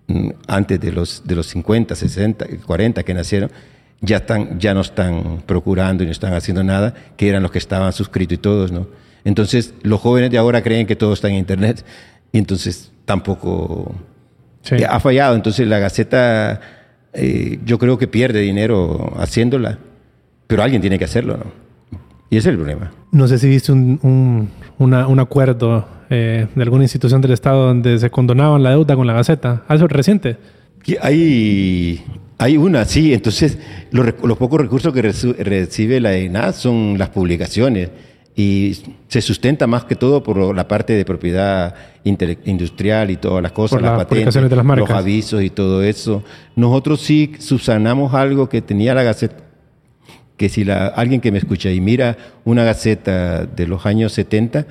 mm, 0.08 0.30
antes 0.48 0.80
de 0.80 0.92
los, 0.92 1.24
de 1.26 1.34
los 1.34 1.48
50, 1.48 1.96
60, 1.96 2.46
40 2.68 3.02
que 3.02 3.14
nacieron, 3.16 3.50
ya, 4.04 4.18
están, 4.18 4.60
ya 4.60 4.76
no 4.76 4.82
están 4.82 5.42
procurando 5.46 6.04
y 6.04 6.06
no 6.06 6.12
están 6.12 6.34
haciendo 6.34 6.64
nada, 6.64 6.94
que 7.18 7.28
eran 7.28 7.42
los 7.42 7.52
que 7.52 7.58
estaban 7.58 7.92
suscritos 7.92 8.36
y 8.36 8.38
todos, 8.38 8.72
¿no? 8.72 8.88
Entonces, 9.26 9.74
los 9.82 10.00
jóvenes 10.00 10.30
de 10.30 10.38
ahora 10.38 10.62
creen 10.62 10.86
que 10.86 10.96
todo 10.96 11.14
está 11.14 11.30
en 11.30 11.36
Internet 11.36 11.84
y 12.32 12.38
entonces 12.38 12.92
tampoco 13.06 13.96
ha 14.88 15.00
fallado. 15.00 15.36
Entonces, 15.36 15.68
la 15.68 15.80
Gaceta 15.80 16.60
eh, 17.14 17.60
yo 17.66 17.80
creo 17.80 17.98
que 17.98 18.08
pierde 18.08 18.42
dinero 18.42 19.14
haciéndola, 19.18 19.80
pero 20.48 20.62
alguien 20.62 20.82
tiene 20.82 21.00
que 21.00 21.06
hacerlo, 21.06 21.38
¿no? 21.38 21.64
Y 22.30 22.38
ese 22.38 22.50
es 22.50 22.54
el 22.54 22.58
problema. 22.58 22.92
No 23.12 23.28
sé 23.28 23.38
si 23.38 23.48
viste 23.48 23.72
un, 23.72 24.50
un 24.80 25.20
acuerdo 25.20 25.88
eh, 26.10 26.48
de 26.54 26.62
alguna 26.62 26.84
institución 26.84 27.22
del 27.22 27.32
Estado 27.32 27.66
donde 27.66 27.98
se 27.98 28.10
condonaban 28.12 28.62
la 28.62 28.72
deuda 28.72 28.96
con 28.96 29.08
la 29.08 29.14
Gaceta. 29.14 29.64
¿Algo 29.68 29.88
reciente? 29.88 30.38
Hay, 31.02 32.04
hay 32.38 32.58
una, 32.58 32.86
sí. 32.86 33.14
Entonces, 33.14 33.58
los, 33.92 34.14
los 34.24 34.38
pocos 34.38 34.60
recursos 34.60 34.94
que 34.94 35.02
recibe 35.02 36.00
la 36.00 36.16
ENA 36.16 36.54
son 36.54 36.98
las 36.98 37.10
publicaciones 37.10 37.90
y 38.36 38.76
se 39.08 39.22
sustenta 39.22 39.68
más 39.68 39.86
que 39.86 39.96
todo 39.96 40.24
por 40.24 40.56
la 40.56 40.68
parte 40.68 40.94
de 40.94 41.06
propiedad 41.06 41.76
industrial 42.04 43.12
y 43.12 43.18
todas 43.18 43.44
las 43.44 43.52
cosas, 43.52 43.82
las, 43.82 43.98
patentes, 43.98 44.36
los 44.36 44.90
avisos 44.90 45.44
y 45.44 45.50
todo 45.50 45.84
eso. 45.84 46.24
Nosotros 46.56 47.02
sí 47.02 47.34
subsanamos 47.40 48.14
algo 48.14 48.50
que 48.50 48.62
tenía 48.62 48.96
la 48.96 49.04
Gaceta, 49.04 49.38
que 50.36 50.50
si 50.50 50.64
la, 50.64 50.88
alguien 50.88 51.22
que 51.22 51.32
me 51.32 51.38
escucha 51.38 51.70
y 51.70 51.80
mira 51.80 52.18
una 52.44 52.64
Gaceta 52.64 53.46
de 53.46 53.68
los 53.68 53.86
años 53.86 54.14
70, 54.14 54.66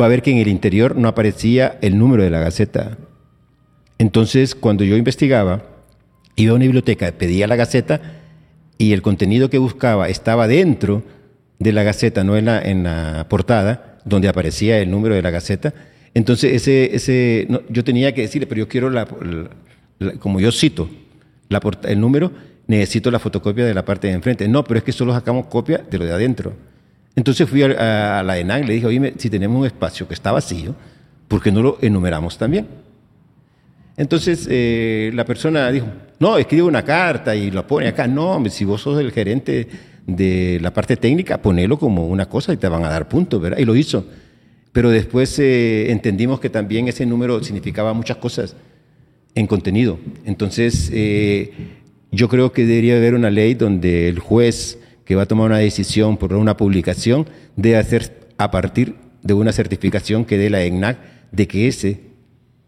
va 0.00 0.06
a 0.06 0.08
ver 0.08 0.22
que 0.22 0.30
en 0.30 0.38
el 0.38 0.48
interior 0.48 0.96
no 0.96 1.08
aparecía 1.08 1.78
el 1.82 1.98
número 1.98 2.22
de 2.22 2.30
la 2.30 2.40
Gaceta. 2.40 2.96
Entonces, 3.98 4.54
cuando 4.54 4.82
yo 4.82 4.96
investigaba, 4.96 5.62
iba 6.36 6.52
a 6.52 6.56
una 6.56 6.64
biblioteca, 6.64 7.12
pedía 7.12 7.46
la 7.46 7.56
Gaceta 7.56 8.00
y 8.78 8.92
el 8.92 9.02
contenido 9.02 9.50
que 9.50 9.58
buscaba 9.58 10.08
estaba 10.08 10.48
dentro 10.48 11.02
de 11.58 11.72
la 11.72 11.82
Gaceta, 11.82 12.24
no 12.24 12.36
en 12.36 12.46
la, 12.46 12.60
en 12.60 12.82
la 12.82 13.26
portada, 13.28 13.98
donde 14.04 14.28
aparecía 14.28 14.78
el 14.78 14.90
número 14.90 15.14
de 15.14 15.22
la 15.22 15.30
Gaceta. 15.30 15.72
Entonces, 16.12 16.52
ese, 16.52 16.94
ese, 16.94 17.48
yo 17.68 17.84
tenía 17.84 18.12
que 18.12 18.22
decirle, 18.22 18.46
pero 18.46 18.60
yo 18.60 18.68
quiero, 18.68 18.90
la, 18.90 19.06
como 20.18 20.40
yo 20.40 20.52
cito 20.52 20.88
la 21.48 21.60
el 21.84 22.00
número, 22.00 22.32
necesito 22.66 23.10
la 23.10 23.18
fotocopia 23.18 23.64
de 23.64 23.74
la 23.74 23.84
parte 23.84 24.08
de 24.08 24.14
enfrente. 24.14 24.48
No, 24.48 24.64
pero 24.64 24.78
es 24.78 24.84
que 24.84 24.92
solo 24.92 25.12
sacamos 25.12 25.46
copia 25.46 25.78
de 25.78 25.98
lo 25.98 26.04
de 26.04 26.12
adentro. 26.12 26.54
Entonces 27.16 27.48
fui 27.48 27.62
a, 27.62 28.22
la 28.24 28.38
ENAN 28.38 28.64
y 28.64 28.66
le 28.66 28.74
dije, 28.74 28.86
oye, 28.86 29.14
si 29.18 29.30
tenemos 29.30 29.60
un 29.60 29.66
espacio 29.66 30.08
que 30.08 30.14
está 30.14 30.32
vacío, 30.32 30.74
¿por 31.28 31.42
qué 31.42 31.52
no 31.52 31.62
lo 31.62 31.78
enumeramos 31.80 32.36
también? 32.38 32.66
Entonces 33.96 34.48
eh, 34.50 35.12
la 35.14 35.24
persona 35.24 35.70
dijo, 35.70 35.86
no, 36.18 36.38
escribe 36.38 36.62
una 36.62 36.84
carta 36.84 37.34
y 37.34 37.50
lo 37.50 37.66
pone 37.66 37.88
acá. 37.88 38.06
No, 38.06 38.42
si 38.48 38.64
vos 38.64 38.80
sos 38.80 39.00
el 39.00 39.12
gerente 39.12 39.68
de 40.06 40.58
la 40.60 40.72
parte 40.72 40.96
técnica, 40.96 41.40
ponelo 41.40 41.78
como 41.78 42.06
una 42.06 42.26
cosa 42.26 42.52
y 42.52 42.56
te 42.56 42.68
van 42.68 42.84
a 42.84 42.90
dar 42.90 43.08
puntos, 43.08 43.40
¿verdad? 43.40 43.58
Y 43.58 43.64
lo 43.64 43.74
hizo. 43.74 44.06
Pero 44.72 44.90
después 44.90 45.38
eh, 45.38 45.90
entendimos 45.90 46.40
que 46.40 46.50
también 46.50 46.88
ese 46.88 47.06
número 47.06 47.42
significaba 47.42 47.92
muchas 47.94 48.16
cosas 48.18 48.56
en 49.34 49.46
contenido. 49.46 49.98
Entonces, 50.24 50.90
eh, 50.92 51.52
yo 52.10 52.28
creo 52.28 52.52
que 52.52 52.64
debería 52.64 52.96
haber 52.96 53.14
una 53.14 53.30
ley 53.30 53.54
donde 53.54 54.08
el 54.08 54.18
juez 54.18 54.78
que 55.04 55.14
va 55.14 55.22
a 55.22 55.26
tomar 55.26 55.46
una 55.46 55.58
decisión 55.58 56.16
por 56.16 56.32
una 56.34 56.56
publicación 56.56 57.26
debe 57.56 57.76
hacer 57.76 58.28
a 58.38 58.50
partir 58.50 58.94
de 59.22 59.34
una 59.34 59.52
certificación 59.52 60.24
que 60.24 60.38
dé 60.38 60.50
la 60.50 60.62
ENAC 60.62 60.98
de 61.32 61.46
que 61.48 61.66
ese, 61.68 62.00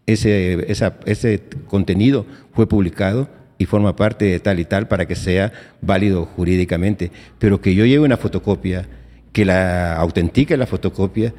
ese, 0.05 0.65
ese 1.05 1.43
contenido 1.67 2.25
fue 2.53 2.67
publicado 2.67 3.29
y 3.57 3.65
forma 3.65 3.95
parte 3.95 4.25
de 4.25 4.39
tal 4.39 4.59
y 4.59 4.65
tal 4.65 4.87
para 4.87 5.05
que 5.05 5.15
sea 5.15 5.51
válido 5.81 6.25
jurídicamente. 6.25 7.11
Pero 7.39 7.61
que 7.61 7.73
yo 7.75 7.85
lleve 7.85 8.05
una 8.05 8.17
fotocopia, 8.17 8.87
que 9.33 9.45
la 9.45 9.95
autentique 9.95 10.55
la 10.57 10.67
fotocopia, 10.67 11.33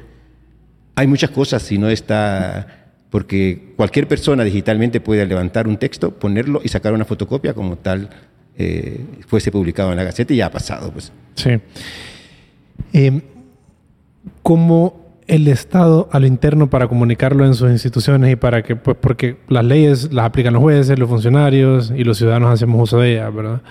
hay 0.95 1.07
muchas 1.07 1.29
cosas 1.29 1.63
si 1.63 1.77
no 1.77 1.89
está... 1.89 2.75
Porque 3.09 3.73
cualquier 3.75 4.07
persona 4.07 4.43
digitalmente 4.43 5.01
puede 5.01 5.25
levantar 5.25 5.67
un 5.67 5.77
texto, 5.77 6.11
ponerlo 6.11 6.61
y 6.63 6.67
sacar 6.67 6.93
una 6.93 7.05
fotocopia 7.05 7.55
como 7.55 7.75
tal 7.75 8.07
eh, 8.55 9.03
fuese 9.25 9.51
publicado 9.51 9.89
en 9.89 9.97
la 9.97 10.03
Gaceta 10.03 10.31
y 10.31 10.37
ya 10.37 10.45
ha 10.45 10.51
pasado. 10.51 10.91
Pues. 10.91 11.11
Sí. 11.33 11.57
Eh, 12.93 13.21
¿Cómo 14.43 15.08
el 15.29 15.47
Estado 15.47 16.09
a 16.11 16.19
lo 16.19 16.25
interno 16.25 16.71
para 16.71 16.87
comunicarlo 16.87 17.45
en 17.45 17.53
sus 17.53 17.69
instituciones 17.69 18.33
y 18.33 18.35
para 18.35 18.63
que, 18.63 18.75
pues, 18.75 18.97
porque 18.99 19.37
las 19.47 19.63
leyes 19.63 20.11
las 20.11 20.25
aplican 20.25 20.53
los 20.53 20.61
jueces, 20.61 20.97
los 20.97 21.07
funcionarios 21.07 21.93
y 21.95 22.03
los 22.03 22.17
ciudadanos 22.17 22.51
hacemos 22.51 22.81
uso 22.81 22.99
de 22.99 23.13
ellas, 23.13 23.33
¿verdad? 23.33 23.61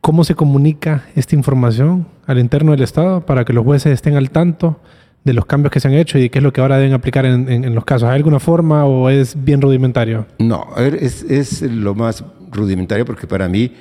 ¿Cómo 0.00 0.22
se 0.22 0.36
comunica 0.36 1.04
esta 1.16 1.34
información 1.34 2.06
al 2.26 2.38
interno 2.38 2.70
del 2.70 2.82
Estado 2.82 3.26
para 3.26 3.44
que 3.44 3.52
los 3.52 3.64
jueces 3.64 3.92
estén 3.92 4.14
al 4.14 4.30
tanto 4.30 4.80
de 5.24 5.32
los 5.32 5.44
cambios 5.46 5.72
que 5.72 5.80
se 5.80 5.88
han 5.88 5.94
hecho 5.94 6.18
y 6.18 6.30
qué 6.30 6.38
es 6.38 6.42
lo 6.44 6.52
que 6.52 6.60
ahora 6.60 6.76
deben 6.76 6.92
aplicar 6.92 7.26
en, 7.26 7.74
los 7.74 7.84
casos? 7.84 8.08
¿Hay 8.08 8.14
alguna 8.14 8.38
forma 8.38 8.84
o 8.84 9.10
es 9.10 9.36
bien 9.42 9.60
rudimentario? 9.60 10.26
No, 10.38 10.68
es, 10.76 11.24
es 11.24 11.62
lo 11.62 11.96
más 11.96 12.22
rudimentario 12.52 13.04
porque 13.04 13.26
para 13.26 13.48
mí, 13.48 13.72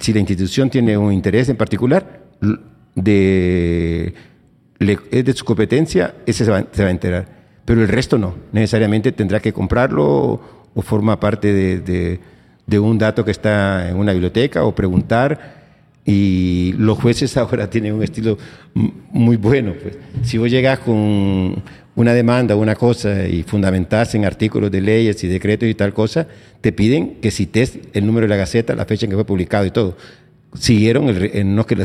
si 0.00 0.12
la 0.12 0.18
institución 0.18 0.70
tiene 0.70 0.98
un 0.98 1.12
interés 1.12 1.48
en 1.48 1.56
particular 1.56 2.24
de 2.96 4.12
es 4.80 5.24
de 5.24 5.32
su 5.32 5.44
competencia, 5.44 6.14
ese 6.26 6.44
se 6.44 6.50
va, 6.50 6.58
a 6.58 6.90
enterar. 6.90 7.26
Pero 7.64 7.82
el 7.82 7.88
resto 7.88 8.18
no. 8.18 8.34
Necesariamente 8.52 9.12
tendrá 9.12 9.40
que 9.40 9.52
comprarlo 9.52 10.40
o, 10.74 10.82
forma 10.82 11.18
parte 11.18 11.52
de, 11.52 12.78
un 12.78 12.98
dato 12.98 13.24
que 13.24 13.32
está 13.32 13.88
en 13.88 13.96
una 13.96 14.12
biblioteca 14.12 14.64
o 14.64 14.74
preguntar. 14.74 15.58
Y 16.04 16.74
los 16.78 16.98
jueces 16.98 17.36
ahora 17.36 17.68
tienen 17.68 17.94
un 17.94 18.02
estilo 18.02 18.38
muy 18.74 19.36
bueno. 19.36 19.74
Pues. 19.80 19.98
Si 20.22 20.38
vos 20.38 20.50
llegas 20.50 20.78
con 20.78 21.62
una 21.96 22.14
demanda 22.14 22.54
o 22.54 22.60
una 22.60 22.76
cosa 22.76 23.26
y 23.26 23.42
fundamentas 23.42 24.14
en 24.14 24.24
artículos 24.24 24.70
de 24.70 24.80
leyes 24.80 25.22
y 25.24 25.26
decretos 25.26 25.68
y 25.68 25.74
tal 25.74 25.92
cosa, 25.92 26.28
te 26.60 26.70
piden 26.72 27.16
que 27.16 27.32
cites 27.32 27.78
el 27.92 28.06
número 28.06 28.26
de 28.26 28.28
la 28.28 28.36
gaceta, 28.36 28.76
la 28.76 28.84
fecha 28.84 29.06
en 29.06 29.10
que 29.10 29.16
fue 29.16 29.26
publicado 29.26 29.66
y 29.66 29.72
todo 29.72 29.96
siguieron, 30.54 31.08
el, 31.08 31.54
no 31.54 31.66
que 31.66 31.76
lo 31.76 31.84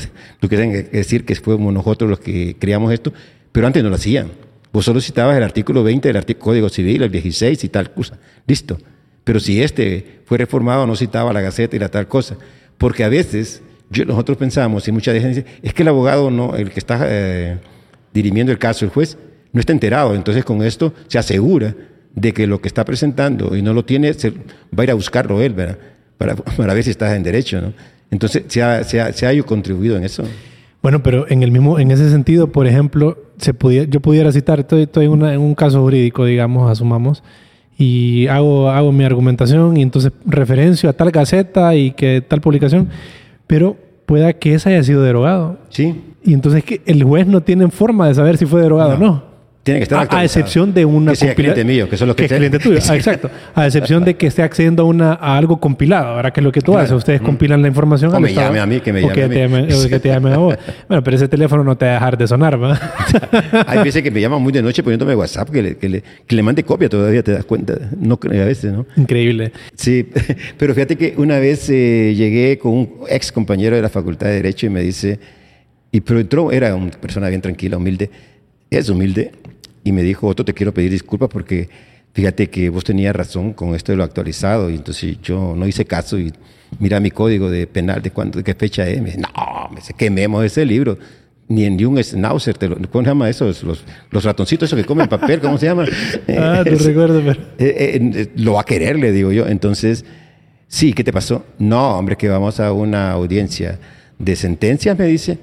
que 0.49 0.57
que 0.57 0.83
decir 0.91 1.25
que 1.25 1.35
fuimos 1.35 1.73
nosotros 1.73 2.09
los 2.09 2.19
que 2.19 2.55
creamos 2.59 2.93
esto, 2.93 3.13
pero 3.51 3.67
antes 3.67 3.83
no 3.83 3.89
lo 3.89 3.95
hacían. 3.95 4.31
Vos 4.71 4.85
solo 4.85 4.99
citabas 4.99 5.37
el 5.37 5.43
artículo 5.43 5.83
20 5.83 6.07
del 6.09 6.17
artículo 6.17 6.45
Código 6.45 6.69
Civil, 6.69 7.03
el 7.03 7.11
16 7.11 7.63
y 7.63 7.69
tal 7.69 7.93
cosa. 7.93 8.17
Listo. 8.47 8.77
Pero 9.23 9.39
si 9.39 9.61
este 9.61 10.21
fue 10.25 10.37
reformado, 10.37 10.87
no 10.87 10.95
citaba 10.95 11.31
la 11.31 11.41
Gaceta 11.41 11.75
y 11.75 11.79
la 11.79 11.89
tal 11.89 12.07
cosa. 12.07 12.35
Porque 12.77 13.03
a 13.03 13.09
veces 13.09 13.61
nosotros 14.05 14.37
pensamos, 14.37 14.87
y 14.87 14.91
muchas 14.91 15.13
veces 15.13 15.45
es 15.61 15.73
que 15.73 15.83
el 15.83 15.87
abogado, 15.89 16.31
no, 16.31 16.55
el 16.55 16.71
que 16.71 16.79
está 16.79 16.99
eh, 17.07 17.59
dirimiendo 18.13 18.51
el 18.51 18.57
caso, 18.57 18.83
el 18.83 18.91
juez, 18.91 19.17
no 19.51 19.59
está 19.59 19.71
enterado. 19.73 20.15
Entonces 20.15 20.43
con 20.43 20.63
esto 20.63 20.93
se 21.07 21.19
asegura 21.19 21.75
de 22.15 22.33
que 22.33 22.47
lo 22.47 22.59
que 22.59 22.67
está 22.67 22.83
presentando 22.83 23.55
y 23.55 23.61
no 23.61 23.73
lo 23.73 23.85
tiene, 23.85 24.11
va 24.11 24.81
a 24.81 24.83
ir 24.83 24.91
a 24.91 24.95
buscarlo 24.95 25.41
él, 25.41 25.53
¿verdad? 25.53 25.77
Para, 26.17 26.35
para 26.57 26.73
ver 26.73 26.83
si 26.83 26.89
estás 26.89 27.15
en 27.15 27.23
derecho, 27.23 27.61
¿no? 27.61 27.73
Entonces, 28.13 28.43
¿se 28.47 28.61
ha, 28.61 28.83
se 28.83 29.27
ha, 29.27 29.43
contribuido 29.43 29.97
en 29.97 30.03
eso? 30.03 30.23
Bueno, 30.81 31.01
pero 31.01 31.25
en 31.29 31.43
el 31.43 31.51
mismo, 31.51 31.79
en 31.79 31.91
ese 31.91 32.09
sentido, 32.09 32.47
por 32.47 32.67
ejemplo, 32.67 33.17
se 33.37 33.53
pudiera, 33.53 33.89
yo 33.89 34.01
pudiera 34.01 34.31
citar, 34.31 34.59
estoy, 34.59 34.83
estoy 34.83 35.05
en, 35.05 35.25
en, 35.25 35.39
un 35.39 35.55
caso 35.55 35.81
jurídico, 35.81 36.25
digamos, 36.25 36.69
asumamos, 36.69 37.23
y 37.77 38.27
hago, 38.27 38.69
hago 38.69 38.91
mi 38.91 39.03
argumentación 39.03 39.77
y 39.77 39.81
entonces 39.81 40.11
referencio 40.25 40.89
a 40.89 40.93
tal 40.93 41.09
gaceta 41.09 41.75
y 41.75 41.91
que 41.91 42.21
tal 42.21 42.39
publicación, 42.39 42.89
pero 43.47 43.75
pueda 44.05 44.33
que 44.33 44.53
esa 44.53 44.69
haya 44.69 44.83
sido 44.83 45.01
derogado. 45.01 45.57
Sí. 45.69 46.01
Y 46.23 46.33
entonces 46.33 46.63
que 46.63 46.81
el 46.85 47.03
juez 47.03 47.25
no 47.25 47.41
tiene 47.41 47.67
forma 47.69 48.07
de 48.07 48.13
saber 48.13 48.37
si 48.37 48.45
fue 48.45 48.61
derogado 48.61 48.93
o 48.93 48.97
no. 48.97 49.32
Tiene 49.63 49.79
que 49.79 49.83
estar 49.83 50.05
a, 50.09 50.23
excepción 50.25 50.73
de 50.73 50.83
una 50.83 51.13
que 51.13 51.15
sea 51.15 51.35
cliente 51.35 51.63
mío, 51.63 51.87
que 51.87 51.95
son 51.95 52.09
los 52.09 52.17
que, 52.17 52.27
que 52.27 52.33
es 52.33 52.37
cliente 52.37 52.59
tuyo. 52.59 52.79
Ah, 52.89 52.95
exacto. 52.97 53.31
A 53.55 53.65
excepción 53.65 54.03
de 54.03 54.15
que 54.15 54.27
esté 54.27 54.43
accediendo 54.43 54.83
a, 54.83 54.85
una, 54.85 55.13
a 55.13 55.37
algo 55.37 55.57
compilado, 55.57 56.07
ahora 56.07 56.31
que 56.31 56.41
es 56.41 56.43
lo 56.43 56.51
que 56.51 56.59
tú 56.59 56.77
haces. 56.77 56.91
Ustedes 56.91 57.21
mm. 57.21 57.25
compilan 57.25 57.61
la 57.61 57.69
información. 57.69 58.13
O 58.13 58.19
me 58.19 58.33
llame 58.33 58.59
a 58.59 58.65
mí, 58.65 58.81
que 58.81 58.91
me 58.91 59.01
llame 59.01 59.13
que 59.13 59.23
a 59.23 59.47
mí. 59.47 59.67
Te 59.67 59.89
que 59.89 59.99
te 59.99 60.09
llame 60.09 60.33
a 60.33 60.37
vos. 60.37 60.55
Bueno, 60.87 61.01
pero 61.01 61.15
ese 61.15 61.29
teléfono 61.29 61.63
no 61.63 61.77
te 61.77 61.85
va 61.85 61.91
a 61.91 61.93
dejar 61.93 62.17
de 62.17 62.27
sonar, 62.27 62.61
¿va? 62.61 62.77
Hay 63.67 63.83
veces 63.83 64.03
que 64.03 64.11
me 64.11 64.19
llaman 64.19 64.41
muy 64.41 64.51
de 64.51 64.61
noche 64.61 64.83
poniéndome 64.83 65.15
WhatsApp 65.15 65.49
que 65.49 65.61
le, 65.61 65.77
que 65.77 65.87
le, 65.87 66.03
que 66.27 66.35
le 66.35 66.43
mande 66.43 66.63
copia 66.63 66.89
todavía, 66.89 67.23
te 67.23 67.31
das 67.31 67.45
cuenta. 67.45 67.75
No 67.97 68.19
a 68.21 68.27
veces, 68.27 68.73
¿no? 68.73 68.85
Increíble. 68.97 69.53
Sí, 69.75 70.09
pero 70.57 70.73
fíjate 70.73 70.97
que 70.97 71.13
una 71.15 71.39
vez 71.39 71.69
eh, 71.69 72.13
llegué 72.15 72.57
con 72.57 72.73
un 72.73 72.89
ex 73.07 73.31
compañero 73.31 73.77
de 73.77 73.81
la 73.81 73.89
Facultad 73.89 74.27
de 74.27 74.33
Derecho 74.33 74.65
y 74.65 74.69
me 74.69 74.81
dice, 74.81 75.19
y 75.91 76.01
pero 76.01 76.19
entró, 76.19 76.51
era 76.51 76.75
una 76.75 76.91
persona 76.91 77.29
bien 77.29 77.41
tranquila, 77.41 77.77
humilde, 77.77 78.09
es 78.69 78.89
humilde, 78.89 79.31
y 79.83 79.91
me 79.91 80.03
dijo, 80.03 80.27
Otto, 80.27 80.45
te 80.45 80.53
quiero 80.53 80.73
pedir 80.73 80.91
disculpas 80.91 81.29
porque 81.29 81.69
fíjate 82.13 82.49
que 82.49 82.69
vos 82.69 82.83
tenías 82.83 83.15
razón 83.15 83.53
con 83.53 83.75
esto 83.75 83.91
de 83.91 83.97
lo 83.97 84.03
actualizado, 84.03 84.69
y 84.69 84.75
entonces 84.75 85.17
yo 85.21 85.55
no 85.55 85.67
hice 85.67 85.85
caso 85.85 86.17
y 86.19 86.31
mira 86.79 86.99
mi 86.99 87.11
código 87.11 87.49
de 87.49 87.67
penal 87.67 88.01
de, 88.01 88.11
cuándo, 88.11 88.37
de 88.37 88.43
qué 88.43 88.53
fecha 88.53 88.87
es. 88.87 89.01
Me 89.01 89.07
dice, 89.07 89.21
no, 89.21 89.69
me 89.69 89.77
dice, 89.77 89.93
quememos 89.93 90.43
ese 90.45 90.65
libro. 90.65 90.97
Ni 91.49 91.65
en 91.65 91.85
un 91.85 92.01
schnauzer, 92.01 92.57
te 92.57 92.69
lo, 92.69 92.77
¿cómo 92.89 93.03
se 93.03 93.09
llama 93.09 93.29
eso? 93.29 93.45
Los, 93.45 93.83
los 94.09 94.23
ratoncitos 94.23 94.69
esos 94.69 94.79
que 94.79 94.85
comen 94.85 95.09
papel, 95.09 95.41
¿cómo 95.41 95.57
se 95.57 95.65
llama? 95.65 95.85
ah, 96.39 96.61
te 96.63 96.69
recuerdo, 96.75 97.21
pero... 97.21 97.41
Eh, 97.59 97.99
eh, 98.15 98.31
lo 98.37 98.53
va 98.53 98.61
a 98.61 98.63
querer, 98.63 98.97
le 98.97 99.11
digo 99.11 99.31
yo. 99.33 99.45
Entonces, 99.47 100.05
sí, 100.67 100.93
¿qué 100.93 101.03
te 101.03 101.11
pasó? 101.11 101.45
No, 101.59 101.97
hombre, 101.97 102.15
que 102.15 102.29
vamos 102.29 102.61
a 102.61 102.71
una 102.71 103.11
audiencia 103.11 103.77
de 104.19 104.35
sentencias, 104.37 104.97
me 104.97 105.05
dice, 105.05 105.37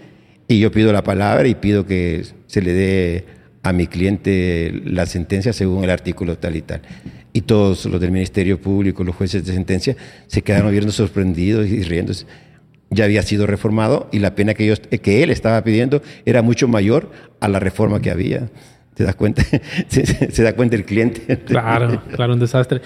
y 0.48 0.58
yo 0.58 0.72
pido 0.72 0.90
la 0.90 1.04
palabra 1.04 1.46
y 1.46 1.54
pido 1.54 1.84
que 1.84 2.24
se 2.46 2.62
le 2.62 2.72
dé 2.72 3.24
a 3.62 3.72
mi 3.72 3.86
cliente 3.86 4.82
la 4.84 5.06
sentencia 5.06 5.52
según 5.52 5.84
el 5.84 5.90
artículo 5.90 6.38
tal 6.38 6.56
y 6.56 6.62
tal. 6.62 6.80
Y 7.32 7.42
todos 7.42 7.86
los 7.86 8.00
del 8.00 8.10
Ministerio 8.10 8.60
Público, 8.60 9.04
los 9.04 9.14
jueces 9.14 9.44
de 9.44 9.52
sentencia, 9.52 9.96
se 10.26 10.42
quedaron 10.42 10.70
viendo 10.70 10.92
sorprendidos 10.92 11.68
y 11.68 11.82
riéndose. 11.82 12.26
Ya 12.90 13.04
había 13.04 13.22
sido 13.22 13.46
reformado 13.46 14.08
y 14.10 14.18
la 14.18 14.34
pena 14.34 14.54
que, 14.54 14.64
ellos, 14.64 14.80
que 14.80 15.22
él 15.22 15.30
estaba 15.30 15.62
pidiendo 15.62 16.02
era 16.24 16.42
mucho 16.42 16.66
mayor 16.66 17.10
a 17.38 17.48
la 17.48 17.60
reforma 17.60 18.00
que 18.00 18.10
había. 18.10 18.48
¿Te 18.94 19.04
das 19.04 19.14
cuenta? 19.14 19.44
se, 19.88 20.30
se 20.32 20.42
da 20.42 20.54
cuenta 20.54 20.74
el 20.74 20.84
cliente. 20.84 21.38
Claro, 21.44 22.02
claro, 22.14 22.32
un 22.32 22.40
desastre. 22.40 22.80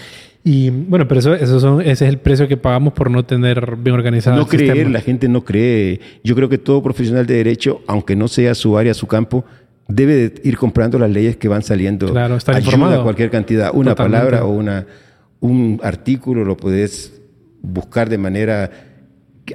Y 0.46 0.68
bueno, 0.68 1.08
pero 1.08 1.20
eso, 1.20 1.34
eso 1.34 1.58
son, 1.58 1.80
ese 1.80 1.92
es 1.92 2.02
el 2.02 2.18
precio 2.18 2.46
que 2.46 2.58
pagamos 2.58 2.92
por 2.92 3.10
no 3.10 3.24
tener 3.24 3.76
bien 3.76 3.94
organizado. 3.94 4.36
No 4.36 4.46
creer, 4.46 4.90
la 4.90 5.00
gente 5.00 5.26
no 5.26 5.42
cree. 5.42 6.00
Yo 6.22 6.34
creo 6.34 6.50
que 6.50 6.58
todo 6.58 6.82
profesional 6.82 7.24
de 7.24 7.34
derecho, 7.34 7.80
aunque 7.86 8.14
no 8.14 8.28
sea 8.28 8.54
su 8.54 8.76
área, 8.76 8.92
su 8.92 9.06
campo, 9.06 9.46
debe 9.88 10.14
de 10.14 10.40
ir 10.44 10.56
comprando 10.56 10.98
las 10.98 11.10
leyes 11.10 11.36
que 11.36 11.48
van 11.48 11.62
saliendo. 11.62 12.10
Claro, 12.10 12.36
está 12.36 12.52
Ayuda 12.52 12.72
informado. 12.72 13.02
cualquier 13.02 13.30
cantidad. 13.30 13.70
Una 13.74 13.90
Totalmente. 13.92 14.18
palabra 14.28 14.44
o 14.46 14.50
una, 14.52 14.86
un 15.40 15.80
artículo 15.82 16.44
lo 16.44 16.56
puedes 16.56 17.20
buscar 17.62 18.08
de 18.08 18.18
manera 18.18 18.70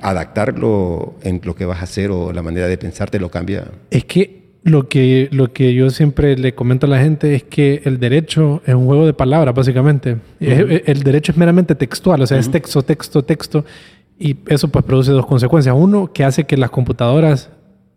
adaptarlo 0.01 1.15
en 1.23 1.41
lo 1.43 1.55
que 1.55 1.65
vas 1.65 1.79
a 1.79 1.83
hacer 1.83 2.11
o 2.11 2.31
la 2.31 2.41
manera 2.41 2.67
de 2.67 2.77
pensar 2.77 3.09
te 3.09 3.19
lo 3.19 3.29
cambia. 3.29 3.65
Es 3.89 4.05
que 4.05 4.39
lo 4.63 4.87
que, 4.87 5.29
lo 5.31 5.51
que 5.53 5.73
yo 5.73 5.89
siempre 5.89 6.37
le 6.37 6.53
comento 6.53 6.85
a 6.85 6.89
la 6.89 6.99
gente 6.99 7.33
es 7.33 7.43
que 7.43 7.81
el 7.85 7.99
derecho 7.99 8.61
es 8.65 8.75
un 8.75 8.85
juego 8.85 9.05
de 9.05 9.13
palabras, 9.13 9.55
básicamente. 9.55 10.17
Es- 10.39 10.83
el 10.85 11.03
derecho 11.03 11.31
es 11.31 11.37
meramente 11.37 11.75
textual, 11.75 12.21
o 12.21 12.27
sea, 12.27 12.37
es 12.37 12.51
texto, 12.51 12.81
texto, 12.83 13.23
texto. 13.23 13.65
Y 14.19 14.35
eso 14.47 14.67
pues 14.67 14.83
produce 14.83 15.11
dos 15.11 15.25
consecuencias. 15.25 15.73
Uno, 15.77 16.11
que 16.11 16.25
hace 16.25 16.43
que 16.43 16.57
las 16.57 16.69
computadoras 16.69 17.49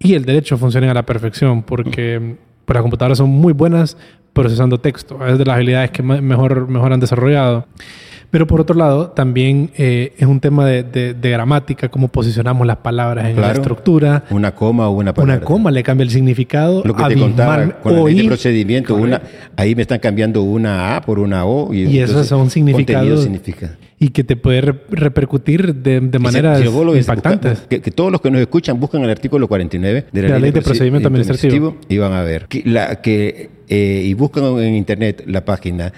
y 0.02 0.14
el 0.14 0.24
derecho 0.24 0.58
funcionen 0.58 0.90
a 0.90 0.94
la 0.94 1.04
perfección, 1.04 1.62
porque 1.62 2.36
pues, 2.64 2.74
las 2.74 2.82
computadoras 2.82 3.18
son 3.18 3.30
muy 3.30 3.52
buenas 3.52 3.96
procesando 4.32 4.78
texto. 4.78 5.24
Es 5.26 5.38
de 5.38 5.44
las 5.44 5.56
habilidades 5.56 5.90
que 5.90 6.02
mejor, 6.02 6.68
mejor 6.68 6.92
han 6.92 7.00
desarrollado. 7.00 7.66
Pero 8.32 8.46
por 8.46 8.60
otro 8.62 8.74
lado, 8.74 9.10
también 9.10 9.70
eh, 9.76 10.14
es 10.16 10.26
un 10.26 10.40
tema 10.40 10.64
de, 10.66 10.82
de- 10.82 11.12
de 11.14 11.30
gramática, 11.30 11.88
cómo 11.90 12.08
posicionamos 12.08 12.66
las 12.66 12.78
palabras 12.78 13.26
en 13.26 13.38
la 13.40 13.52
estructura. 13.52 14.24
Una 14.30 14.54
coma 14.54 14.88
o 14.88 14.92
una 14.92 15.12
palabra. 15.12 15.36
Una 15.36 15.44
coma 15.44 15.70
le 15.70 15.82
cambia 15.82 16.02
el 16.04 16.10
significado. 16.10 16.82
Lo 16.84 16.96
que 16.96 17.04
te 17.04 17.16
contaba 17.18 17.68
con 17.82 17.92
la 17.94 18.02
ley 18.04 18.14
de 18.14 18.22
Oí- 18.22 18.26
procedimiento, 18.26 18.94
una, 18.96 19.20
ahí 19.54 19.74
me 19.74 19.82
están 19.82 19.98
cambiando 20.00 20.42
una 20.42 20.96
A 20.96 21.02
por 21.02 21.18
una 21.18 21.44
O. 21.44 21.74
Y, 21.74 21.82
Y 21.84 21.98
esos 22.00 22.26
son 22.26 22.48
significados 22.48 23.22
significa. 23.22 23.76
y 23.98 24.08
que 24.08 24.24
te 24.24 24.34
puede 24.36 24.62
re- 24.62 24.80
repercutir 24.90 25.74
de, 25.74 26.00
de 26.00 26.18
maneras 26.18 26.58
si 26.58 26.64
impactantes. 26.66 27.52
busca- 27.52 27.68
que, 27.68 27.80
que 27.82 27.90
todos 27.90 28.10
los 28.10 28.22
que 28.22 28.30
nos 28.30 28.40
escuchan 28.40 28.80
buscan 28.80 29.02
el 29.02 29.10
artículo 29.10 29.46
49 29.46 30.06
de 30.10 30.22
la, 30.22 30.38
Ley 30.38 30.52
de 30.52 30.60
Proce- 30.60 30.64
Procedimiento 30.64 31.08
Administrativo. 31.08 31.76
y 31.86 31.98
van 31.98 32.14
a 32.14 32.22
ver 32.22 32.46
que, 32.48 32.62
la, 32.64 33.02
que 33.02 33.50
eh, 33.68 34.02
y 34.06 34.14
buscan 34.14 34.44
en 34.58 34.74
internet 34.74 35.22
la 35.26 35.44
página 35.44 35.92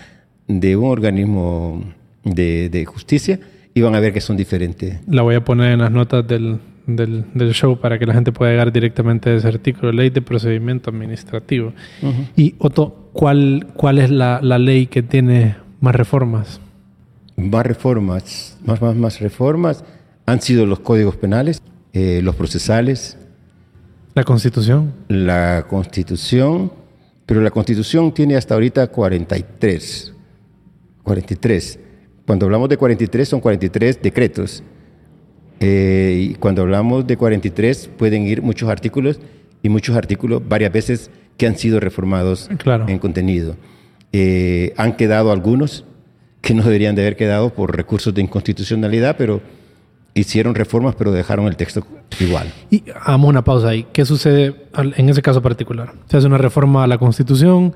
de 0.48 0.76
un 0.76 0.90
organismo 0.90 1.84
de, 2.24 2.68
de 2.68 2.84
justicia 2.84 3.38
y 3.74 3.80
van 3.80 3.94
a 3.94 4.00
ver 4.00 4.12
que 4.12 4.20
son 4.20 4.36
diferentes. 4.36 5.00
La 5.08 5.22
voy 5.22 5.34
a 5.34 5.44
poner 5.44 5.72
en 5.72 5.80
las 5.80 5.90
notas 5.90 6.26
del, 6.26 6.58
del, 6.86 7.24
del 7.34 7.52
show 7.54 7.78
para 7.78 7.98
que 7.98 8.06
la 8.06 8.14
gente 8.14 8.32
pueda 8.32 8.52
llegar 8.52 8.72
directamente 8.72 9.30
a 9.30 9.34
ese 9.34 9.48
artículo, 9.48 9.92
Ley 9.92 10.10
de 10.10 10.22
Procedimiento 10.22 10.90
Administrativo. 10.90 11.72
Y 12.36 12.54
Otto, 12.58 13.10
¿cuál, 13.12 13.66
cuál 13.74 13.98
es 13.98 14.10
la, 14.10 14.40
la 14.42 14.58
ley 14.58 14.86
que 14.86 15.02
tiene 15.02 15.56
más 15.80 15.94
reformas? 15.94 16.60
Más 17.36 17.66
reformas, 17.66 18.58
más, 18.64 18.80
más, 18.80 18.94
más 18.94 19.20
reformas 19.20 19.84
han 20.26 20.40
sido 20.40 20.66
los 20.66 20.80
códigos 20.80 21.16
penales, 21.16 21.60
eh, 21.92 22.20
los 22.22 22.36
procesales, 22.36 23.18
La 24.14 24.22
Constitución. 24.24 24.92
la 25.08 25.66
constitución, 25.68 26.72
pero 27.26 27.40
la 27.40 27.50
constitución 27.50 28.14
tiene 28.14 28.36
hasta 28.36 28.54
ahorita 28.54 28.86
43. 28.86 30.14
43. 31.02 31.80
Cuando 32.26 32.46
hablamos 32.46 32.68
de 32.68 32.76
43 32.76 33.28
son 33.28 33.40
43 33.40 34.00
decretos. 34.02 34.62
Eh, 35.60 36.28
y 36.30 36.34
cuando 36.34 36.62
hablamos 36.62 37.06
de 37.06 37.16
43 37.16 37.90
pueden 37.96 38.26
ir 38.26 38.42
muchos 38.42 38.68
artículos 38.68 39.20
y 39.62 39.68
muchos 39.68 39.96
artículos 39.96 40.42
varias 40.46 40.72
veces 40.72 41.10
que 41.36 41.46
han 41.46 41.56
sido 41.56 41.80
reformados 41.80 42.48
Claro. 42.58 42.86
en 42.88 42.98
contenido. 42.98 43.56
Eh, 44.12 44.72
han 44.76 44.96
quedado 44.96 45.32
algunos 45.32 45.84
que 46.40 46.54
no 46.54 46.62
deberían 46.62 46.94
de 46.94 47.02
haber 47.02 47.16
quedado 47.16 47.50
por 47.54 47.74
recursos 47.76 48.12
de 48.14 48.20
inconstitucionalidad, 48.22 49.16
pero 49.16 49.40
hicieron 50.12 50.54
reformas 50.54 50.94
pero 50.96 51.10
dejaron 51.12 51.46
el 51.46 51.56
texto 51.56 51.84
igual. 52.20 52.52
Y 52.70 52.84
hagamos 52.94 53.28
una 53.30 53.42
pausa 53.42 53.68
ahí. 53.68 53.86
¿Qué 53.92 54.04
sucede 54.04 54.54
en 54.96 55.08
ese 55.08 55.22
caso 55.22 55.40
particular? 55.42 55.92
Se 56.08 56.16
hace 56.18 56.26
una 56.26 56.38
reforma 56.38 56.84
a 56.84 56.86
la 56.86 56.98
Constitución, 56.98 57.74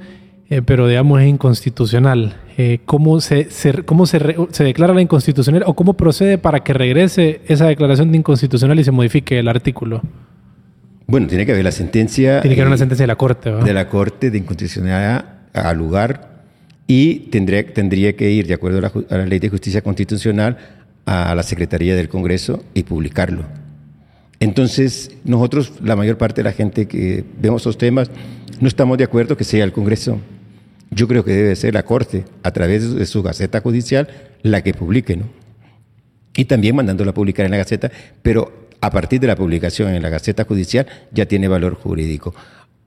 eh, 0.51 0.63
pero 0.63 0.87
digamos 0.89 1.21
es 1.21 1.29
inconstitucional. 1.29 2.37
Eh, 2.57 2.81
¿Cómo, 2.85 3.21
se, 3.21 3.51
se- 3.51 3.83
cómo 3.85 4.07
se, 4.07 4.19
re- 4.19 4.37
se 4.51 4.65
declara 4.65 4.95
la 4.95 5.01
inconstitucional 5.03 5.63
o 5.67 5.75
cómo 5.75 5.95
procede 5.95 6.39
para 6.39 6.61
que 6.61 6.73
regrese 6.73 7.41
esa 7.47 7.67
declaración 7.67 8.11
de 8.13 8.19
inconstitucional 8.19 8.79
y 8.81 8.85
se 8.85 8.91
modifique 8.91 9.39
el 9.39 9.49
artículo? 9.49 10.03
Bueno, 11.07 11.27
tiene 11.27 11.47
que 11.47 11.53
haber 11.53 11.65
la 11.65 11.73
sentencia. 11.73 12.41
Tiene 12.41 12.55
que 12.55 12.61
haber 12.63 12.69
una 12.69 12.75
eh, 12.77 12.79
sentencia 12.79 13.05
de 13.05 13.09
la 13.09 13.17
Corte, 13.17 13.51
¿verdad? 13.51 13.65
de 13.65 13.75
la 13.75 13.89
Corte 13.89 14.31
de 14.31 14.39
Inconstitucionalidad 14.39 15.25
al 15.55 15.77
lugar 15.79 16.43
y 16.87 17.21
tendría, 17.31 17.67
tendría 17.73 18.15
que 18.17 18.31
ir, 18.31 18.47
de 18.47 18.55
acuerdo 18.55 18.79
a 18.79 18.81
la, 18.83 18.93
a 19.11 19.19
la 19.19 19.27
Ley 19.27 19.39
de 19.39 19.49
Justicia 19.49 19.83
Constitucional, 19.83 20.57
a 21.07 21.35
la 21.35 21.43
Secretaría 21.43 21.95
del 21.97 22.09
Congreso 22.09 22.63
y 22.75 22.83
publicarlo. 22.83 23.45
Entonces, 24.41 25.11
nosotros, 25.25 25.73
la 25.83 25.97
mayor 25.97 26.17
parte 26.19 26.41
de 26.43 26.45
la 26.45 26.53
gente 26.53 26.87
que 26.87 27.25
vemos 27.41 27.63
esos 27.63 27.77
temas, 27.79 28.11
no 28.61 28.69
estamos 28.69 28.97
de 28.99 29.05
acuerdo 29.05 29.37
que 29.37 29.45
sea 29.45 29.65
el 29.65 29.73
Congreso. 29.73 30.19
Yo 30.91 31.07
creo 31.07 31.25
que 31.25 31.33
debe 31.33 31.57
ser 31.57 31.75
la 31.75 31.85
Corte, 31.85 32.25
a 32.43 32.51
través 32.53 32.95
de 32.95 33.07
su 33.07 33.23
Gaceta 33.23 33.61
Judicial, 33.61 34.09
la 34.43 34.63
que 34.63 34.73
publique, 34.75 35.17
¿no? 35.17 35.27
y 36.39 36.45
también 36.45 36.77
mandándola 36.77 37.11
a 37.11 37.15
publicar 37.15 37.47
en 37.47 37.51
la 37.51 37.59
Gaceta, 37.59 37.91
pero 38.23 38.69
a 38.81 38.93
partir 38.93 39.19
de 39.19 39.27
la 39.27 39.35
publicación 39.35 39.93
en 39.93 40.01
la 40.01 40.09
Gaceta 40.09 40.45
Judicial 40.45 40.87
ya 41.11 41.27
tiene 41.27 41.49
valor 41.49 41.75
jurídico. 41.75 42.33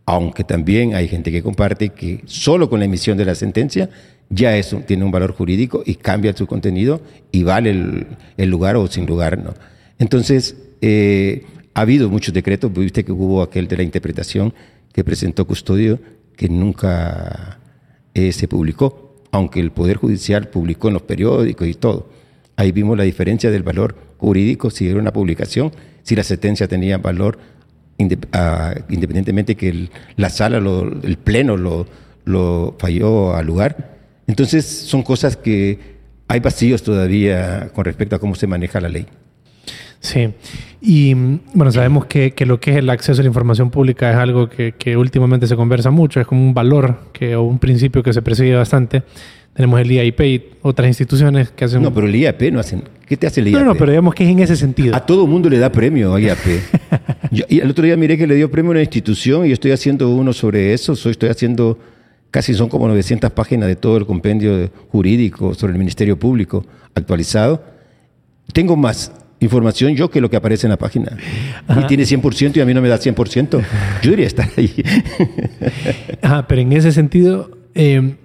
Aunque 0.06 0.46
también 0.46 0.96
hay 0.96 1.10
gente 1.10 1.34
que 1.34 1.44
comparte 1.44 1.90
que 1.90 2.22
solo 2.26 2.70
con 2.70 2.80
la 2.80 2.86
emisión 2.86 3.18
de 3.18 3.26
la 3.26 3.36
sentencia 3.36 3.90
ya 4.30 4.56
eso 4.56 4.82
tiene 4.88 5.04
un 5.04 5.12
valor 5.12 5.34
jurídico 5.34 5.84
y 5.86 5.96
cambia 5.96 6.34
su 6.34 6.48
contenido 6.48 7.02
y 7.34 7.44
vale 7.44 7.72
el, 7.72 8.08
el 8.38 8.50
lugar 8.50 8.78
o 8.78 8.88
sin 8.88 9.06
lugar. 9.06 9.38
¿no? 9.38 9.54
Entonces, 10.00 10.56
eh, 10.80 11.44
ha 11.74 11.82
habido 11.82 12.10
muchos 12.10 12.34
decretos, 12.34 12.72
viste 12.72 13.04
que 13.04 13.12
hubo 13.12 13.42
aquel 13.42 13.68
de 13.68 13.76
la 13.76 13.84
interpretación 13.84 14.54
que 14.94 15.04
presentó 15.04 15.46
Custodio 15.46 16.00
que 16.38 16.48
nunca 16.48 17.60
eh, 18.14 18.32
se 18.32 18.48
publicó, 18.48 19.16
aunque 19.32 19.60
el 19.60 19.72
Poder 19.72 19.98
Judicial 19.98 20.50
publicó 20.50 20.88
en 20.88 20.96
los 20.96 21.04
periódicos 21.04 21.68
y 21.68 21.74
todo. 21.74 22.10
Ahí 22.56 22.72
vimos 22.72 22.98
la 22.98 23.04
diferencia 23.04 23.50
del 23.50 23.64
valor 23.64 23.96
jurídico 24.18 24.70
si 24.70 24.88
era 24.88 25.00
una 25.00 25.14
publicación, 25.14 25.72
si 26.04 26.16
la 26.16 26.24
sentencia 26.24 26.68
tenía 26.68 26.98
valor 26.98 27.40
ah, 28.34 28.76
independientemente 28.90 29.56
que 29.56 29.90
la 30.16 30.30
sala, 30.30 30.58
el 30.58 31.18
pleno 31.18 31.58
lo, 31.58 31.88
lo 32.26 32.76
falló 32.80 33.36
al 33.36 33.46
lugar. 33.46 33.98
Entonces 34.28 34.66
son 34.66 35.04
cosas 35.04 35.38
que 35.38 35.80
hay 36.28 36.40
vacíos 36.40 36.84
todavía 36.84 37.72
con 37.74 37.86
respecto 37.86 38.16
a 38.16 38.20
cómo 38.20 38.36
se 38.36 38.48
maneja 38.48 38.80
la 38.80 38.90
ley. 38.90 39.08
Sí. 40.02 40.30
Y 40.82 41.16
mm, 41.16 41.40
bueno, 41.54 41.72
sabemos 41.72 42.06
que, 42.08 42.32
que 42.32 42.46
lo 42.46 42.60
que 42.60 42.72
es 42.72 42.78
el 42.78 42.90
acceso 42.90 43.22
a 43.22 43.24
la 43.24 43.28
información 43.30 43.70
pública 43.70 44.10
es 44.12 44.18
algo 44.18 44.50
que, 44.50 44.74
que 44.74 44.98
últimamente 44.98 45.48
se 45.48 45.56
conversa 45.56 45.92
mucho, 45.92 46.20
es 46.20 46.28
como 46.28 46.42
un 46.42 46.54
valor 46.54 46.98
que, 47.14 47.36
o 47.36 47.44
un 47.44 47.60
principio 47.60 48.02
que 48.04 48.12
se 48.12 48.22
persigue 48.22 48.56
bastante. 48.56 49.04
Tenemos 49.54 49.80
el 49.82 49.92
IAIP 49.92 50.20
y 50.22 50.44
otras 50.62 50.88
instituciones 50.88 51.52
que 51.52 51.66
hacen... 51.66 51.82
No, 51.84 51.94
pero 51.94 52.08
el 52.08 52.16
IAP 52.16 52.42
no 52.54 52.60
hacen. 52.60 52.84
¿Qué 53.06 53.16
te 53.18 53.28
hace 53.28 53.42
el 53.42 53.50
IAP? 53.50 53.60
no, 53.60 53.66
no, 53.66 53.76
pero 53.76 53.92
digamos 53.92 54.16
que 54.16 54.24
es 54.24 54.30
en 54.32 54.40
ese 54.40 54.56
sentido. 54.56 54.96
A 54.96 55.06
todo 55.06 55.28
mundo 55.28 55.50
le 55.50 55.60
da 55.60 55.72
premio 55.72 56.16
a 56.16 56.20
IAP. 56.22 56.40
Yo- 57.32 57.46
y 57.50 57.60
el 57.60 57.70
otro 57.70 57.84
día 57.86 57.96
miré 57.98 58.18
que 58.18 58.26
le 58.26 58.36
dio 58.36 58.50
premio 58.50 58.72
a 58.72 58.74
una 58.74 58.82
institución 58.82 59.46
y 59.46 59.50
yo 59.50 59.54
estoy 59.54 59.72
haciendo 59.72 60.10
uno 60.10 60.34
sobre 60.34 60.74
eso. 60.74 60.96
Soy, 60.96 61.12
estoy 61.12 61.30
haciendo, 61.30 61.78
casi 62.32 62.54
son 62.54 62.70
como 62.70 62.88
900 62.88 63.30
páginas 63.32 63.68
de 63.68 63.76
todo 63.76 63.98
el 63.98 64.06
compendio 64.06 64.70
jurídico 64.90 65.54
sobre 65.54 65.74
el 65.74 65.80
Ministerio 65.80 66.18
Público 66.18 66.66
actualizado. 66.96 67.62
Tengo 68.54 68.76
más 68.78 69.12
información 69.42 69.96
yo 69.96 70.10
que 70.10 70.22
lo 70.22 70.30
que 70.30 70.38
aparece 70.38 70.68
en 70.68 70.72
la 70.72 70.78
página. 70.78 71.18
Y 71.78 71.84
tiene 71.88 72.04
100% 72.04 72.56
y 72.58 72.62
a 72.62 72.66
mí 72.66 72.74
no 72.74 72.82
me 72.82 72.88
da 72.88 72.98
100%. 72.98 73.50
Yo 73.52 73.62
debería 74.04 74.28
estar 74.28 74.48
ahí. 74.58 74.74
Ajá, 76.22 76.48
pero 76.48 76.62
en 76.62 76.72
ese 76.74 76.92
sentido, 76.92 77.52
eh, 77.76 78.16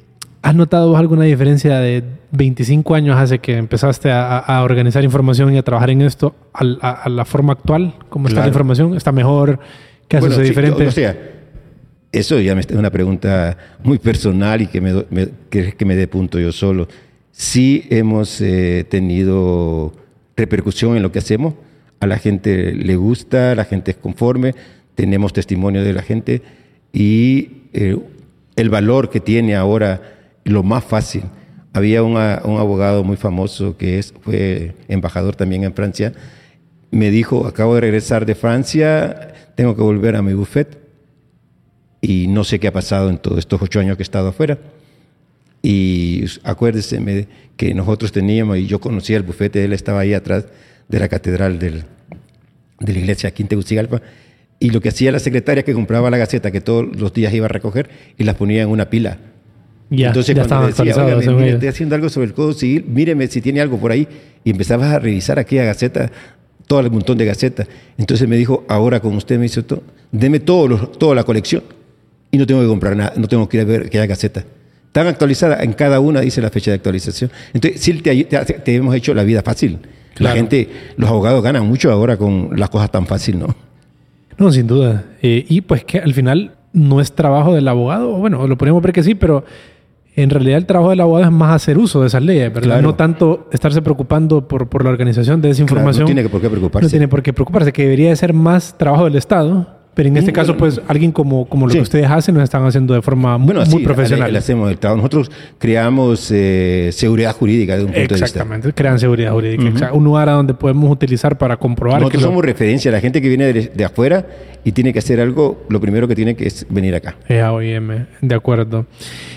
¿Has 0.42 0.54
notado 0.54 0.90
vos 0.90 0.98
alguna 1.00 1.24
diferencia 1.24 1.80
de 1.80 2.04
25 2.30 2.94
años 2.94 3.16
hace 3.18 3.40
que 3.40 3.56
empezaste 3.56 4.12
a, 4.12 4.38
a 4.38 4.62
organizar 4.62 5.02
información 5.02 5.52
y 5.52 5.58
a 5.58 5.64
trabajar 5.64 5.90
en 5.90 6.02
esto 6.02 6.36
a, 6.54 6.62
a, 6.82 6.90
a 7.02 7.08
la 7.08 7.24
forma 7.24 7.54
actual? 7.54 7.94
¿Cómo 8.10 8.28
está 8.28 8.36
la 8.40 8.42
Claro. 8.44 8.50
información? 8.50 8.94
¿Está 8.96 9.10
mejor? 9.10 9.58
¿Qué 10.06 10.18
haces 10.18 10.28
Bueno, 10.28 10.38
de 10.40 10.44
sí, 10.44 10.50
diferente? 10.50 10.84
o- 10.84 10.88
o 10.88 10.92
sea, 10.92 11.16
eso 12.12 12.38
ya 12.40 12.54
me- 12.54 12.60
es 12.60 12.70
una 12.70 12.90
pregunta 12.90 13.58
muy 13.82 13.98
personal 13.98 14.62
y 14.62 14.68
que 14.68 14.80
me, 14.80 14.92
me- 15.10 15.28
que, 15.50 15.72
que 15.72 15.84
me 15.84 15.96
dé 15.96 16.06
punto 16.06 16.38
yo 16.38 16.52
solo. 16.52 16.86
Sí 17.32 17.84
hemos 17.90 18.40
eh, 18.40 18.86
tenido 18.88 19.92
repercusión 20.37 20.97
en 20.97 21.03
lo 21.03 21.12
que 21.12 21.18
hacemos. 21.18 21.55
A 22.01 22.07
la 22.07 22.18
gente 22.18 22.72
le 22.72 22.97
gusta, 22.97 23.55
la 23.55 23.64
gente 23.64 23.93
es 23.93 23.97
conforme, 23.97 24.55
tenemos 24.95 25.32
testimonio 25.32 25.82
de 25.82 25.93
la 25.93 26.03
gente 26.03 26.43
y 26.93 27.62
eh, 27.72 27.99
el 28.57 28.70
valor 28.70 29.11
que 29.11 29.20
tiene 29.20 29.57
ahora, 29.57 30.03
lo 30.45 30.62
más 30.62 30.84
fácil. 30.84 31.22
Había 31.72 32.03
un 32.03 32.16
abogado 32.16 33.05
muy 33.05 33.16
famoso 33.16 33.76
que 33.76 33.99
es, 33.99 34.14
fue 34.20 34.74
embajador 34.89 35.37
también 35.37 35.64
en 35.64 35.74
Francia, 35.74 36.12
me 36.91 37.11
dijo, 37.11 37.47
acabo 37.47 37.74
de 37.74 37.82
regresar 37.82 38.24
de 38.24 38.34
Francia, 38.34 39.34
tengo 39.55 39.76
que 39.76 39.82
volver 39.82 40.16
a 40.16 40.22
mi 40.22 40.32
buffet 40.32 40.78
y 42.01 42.28
no 42.28 42.45
sé 42.45 42.61
qué 42.61 42.68
ha 42.68 42.72
pasado 42.72 43.11
en 43.11 43.18
todos 43.18 43.39
estos 43.39 43.61
ocho 43.61 43.80
años 43.80 43.97
que 43.97 44.03
he 44.03 44.05
estado 44.05 44.28
afuera. 44.28 44.59
Y 45.68 46.24
acuérdese 46.44 47.26
que 47.56 47.74
nosotros 47.74 48.12
teníamos, 48.12 48.56
y 48.58 48.66
yo 48.68 48.78
conocía 48.80 49.16
el 49.16 49.24
bufete, 49.24 49.64
él 49.64 49.72
estaba 49.72 49.98
ahí 49.98 50.14
atrás 50.14 50.44
de 50.88 51.00
la 51.00 51.08
catedral 51.08 51.58
del- 51.58 51.82
de 52.78 52.92
la 52.92 52.98
iglesia 53.00 53.30
aquí 53.30 53.42
en 53.42 53.48
Tegucigalpa, 53.48 54.00
y 54.60 54.70
lo 54.70 54.80
que 54.80 54.90
hacía 54.90 55.10
la 55.10 55.18
secretaria 55.18 55.64
que 55.64 55.72
compraba 55.74 56.08
la 56.08 56.18
gaceta, 56.18 56.52
que 56.52 56.60
todos 56.60 56.86
los 56.96 57.12
días 57.12 57.34
iba 57.34 57.46
a 57.46 57.48
recoger, 57.48 57.90
y 58.16 58.22
las 58.22 58.36
ponía 58.36 58.62
en 58.62 58.68
una 58.68 58.88
pila. 58.90 59.18
ya, 59.90 60.08
Entonces 60.08 60.36
ya 60.36 60.42
cuando 60.46 60.66
decía, 60.68 60.82
actualizados. 60.92 61.06
"Óigame, 61.08 61.22
según 61.24 61.36
mire, 61.40 61.52
estoy 61.54 61.68
haciendo 61.68 61.94
algo 61.96 62.08
sobre 62.10 62.26
el 62.28 62.34
Código 62.34 62.52
Civil, 62.54 62.84
míreme 62.88 63.26
si 63.26 63.40
tiene 63.40 63.60
algo 63.60 63.76
por 63.78 63.90
ahí. 63.92 64.06
Y 64.44 64.50
empezabas 64.50 64.92
a 64.92 64.98
revisar 65.00 65.38
aquella 65.40 65.64
gaceta, 65.64 66.12
todo 66.68 66.78
el 66.80 66.90
montón 66.92 67.18
de 67.18 67.24
gacetas. 67.24 67.66
Entonces 67.98 68.28
me 68.28 68.36
dijo, 68.36 68.64
ahora 68.68 69.00
con 69.00 69.14
usted 69.16 69.36
me 69.36 69.44
dice, 69.44 69.62
"To- 69.64 69.82
deme 70.12 70.38
todo 70.40 70.68
lo- 70.68 70.88
toda 70.90 71.14
la 71.16 71.24
colección 71.24 71.62
y 72.32 72.38
no 72.38 72.46
tengo 72.46 72.60
que 72.62 72.66
comprar 72.68 72.96
nada, 72.96 73.12
no 73.16 73.26
tengo 73.28 73.48
que 73.48 73.56
ir 73.56 73.62
a 73.62 73.64
ver 73.66 73.86
aquella 73.86 74.06
gaceta. 74.06 74.44
Están 74.87 75.07
actualizadas, 75.09 75.62
en 75.62 75.72
cada 75.74 76.01
una 76.01 76.20
dice 76.20 76.41
la 76.41 76.51
fecha 76.51 76.70
de 76.70 76.76
actualización. 76.76 77.30
Entonces, 77.53 77.80
sí, 77.80 77.93
te, 78.01 78.24
te- 78.24 78.45
te 78.45 78.74
hemos 78.74 78.95
hecho 78.95 79.12
la 79.14 79.24
vida 79.24 79.43
fácil. 79.43 79.78
Claro. 80.14 80.34
La 80.34 80.39
gente, 80.41 80.68
los 80.97 81.11
abogados 81.11 81.43
ganan 81.43 81.66
mucho 81.66 81.91
ahora 81.93 82.16
con 82.16 82.51
las 82.57 82.70
cosas 82.70 82.91
tan 82.91 83.07
fácil, 83.07 83.39
¿no? 83.39 83.55
No, 84.39 84.51
sin 84.51 84.66
duda. 84.66 85.05
Eh, 85.22 85.45
y 85.49 85.61
pues 85.61 85.84
que 85.84 85.99
al 85.99 86.14
final 86.14 86.53
no 86.72 87.01
es 87.01 87.12
trabajo 87.12 87.55
del 87.55 87.68
abogado, 87.68 88.12
bueno, 88.16 88.47
lo 88.47 88.57
podríamos 88.57 88.82
ver 88.82 88.93
que 88.93 89.03
sí, 89.03 89.14
pero 89.14 89.45
en 90.14 90.30
realidad 90.30 90.57
el 90.59 90.64
trabajo 90.66 90.91
del 90.91 91.01
abogado 91.01 91.24
es 91.26 91.30
más 91.32 91.55
hacer 91.55 91.76
uso 91.76 92.01
de 92.01 92.07
esas 92.07 92.22
leyes, 92.22 92.49
¿verdad? 92.53 92.62
Claro. 92.68 92.82
No 92.82 92.95
tanto 92.95 93.49
estarse 93.53 93.82
preocupando 93.82 94.49
por, 94.49 94.68
por 94.68 94.82
la 94.84 94.89
organización 94.91 95.43
de 95.43 95.51
esa 95.51 95.59
Claro, 95.64 95.72
información. 95.80 96.03
no 96.05 96.07
tiene 96.14 96.28
por 96.30 96.41
qué 96.41 96.49
preocuparse. 96.49 96.87
No 96.87 96.91
tiene 96.91 97.09
por 97.09 97.22
qué 97.22 97.32
preocuparse, 97.34 97.72
que 97.72 97.82
debería 97.82 98.09
de 98.11 98.16
ser 98.16 98.32
más 98.32 98.76
trabajo 98.78 99.05
del 99.05 99.16
Estado, 99.16 99.76
pero 99.97 100.11
en 100.11 100.16
este 100.18 100.30
caso, 100.32 100.57
pues 100.59 100.78
alguien 100.88 101.11
como, 101.11 101.47
como 101.49 101.66
lo 101.66 101.72
Sí. 101.72 101.78
que 101.78 101.82
ustedes 101.82 102.07
hacen, 102.11 102.34
lo 102.34 102.42
están 102.42 102.62
haciendo 102.66 102.92
de 102.92 103.01
forma 103.01 103.38
muy, 103.38 103.47
Bueno, 103.55 103.68
muy 103.70 103.80
sí, 103.80 103.84
profesional. 103.84 104.30
le- 104.30 104.38
hacemos 104.38 104.70
el 104.70 104.76
trabajo. 104.78 104.99
Nosotros 104.99 105.30
creamos 105.59 106.30
eh, 106.30 106.90
seguridad 106.92 107.34
jurídica 107.34 107.72
de 107.78 107.80
un 107.84 107.86
punto 107.86 108.01
de 108.01 108.07
vista. 108.07 108.24
Exactamente, 108.26 108.72
crean 108.74 108.99
seguridad 108.99 109.32
jurídica. 109.32 109.92
Un 109.94 110.05
lugar 110.05 110.28
a 110.28 110.32
donde 110.32 110.53
podemos 110.55 110.90
utilizar 110.90 111.38
para 111.38 111.57
comprobar 111.57 112.01
Nosotros 112.03 112.20
que 112.20 112.24
lo- 112.26 112.30
somos 112.30 112.44
referencia. 112.44 112.92
La 112.92 113.01
gente 113.01 113.22
que 113.22 113.28
viene 113.28 113.53
de, 113.53 113.72
de 113.74 113.84
afuera 113.84 114.26
y 114.64 114.72
tiene 114.72 114.92
que 114.92 114.99
hacer 114.99 115.18
algo, 115.18 115.64
lo 115.70 115.80
primero 115.80 116.07
que 116.07 116.14
tiene 116.14 116.36
que 116.36 116.47
es 116.47 116.66
venir 116.68 116.94
acá. 116.94 117.16
Es 117.26 117.42
AOIM, 117.42 118.07
de 118.20 118.34
acuerdo. 118.34 118.84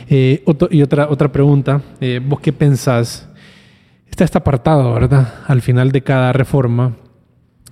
Eh, 0.09 0.43
otro- 0.45 0.67
y 0.69 0.81
otra, 0.81 1.07
otra 1.09 1.31
pregunta, 1.31 1.81
eh, 2.01 2.19
¿vos 2.21 2.41
qué 2.41 2.51
pensás? 2.51 3.29
Está 4.11 4.25
este 4.25 4.37
apartado, 4.37 4.93
¿verdad? 4.93 5.35
Al 5.47 5.61
final 5.61 5.93
de 5.93 6.01
cada 6.01 6.33
reforma, 6.33 6.97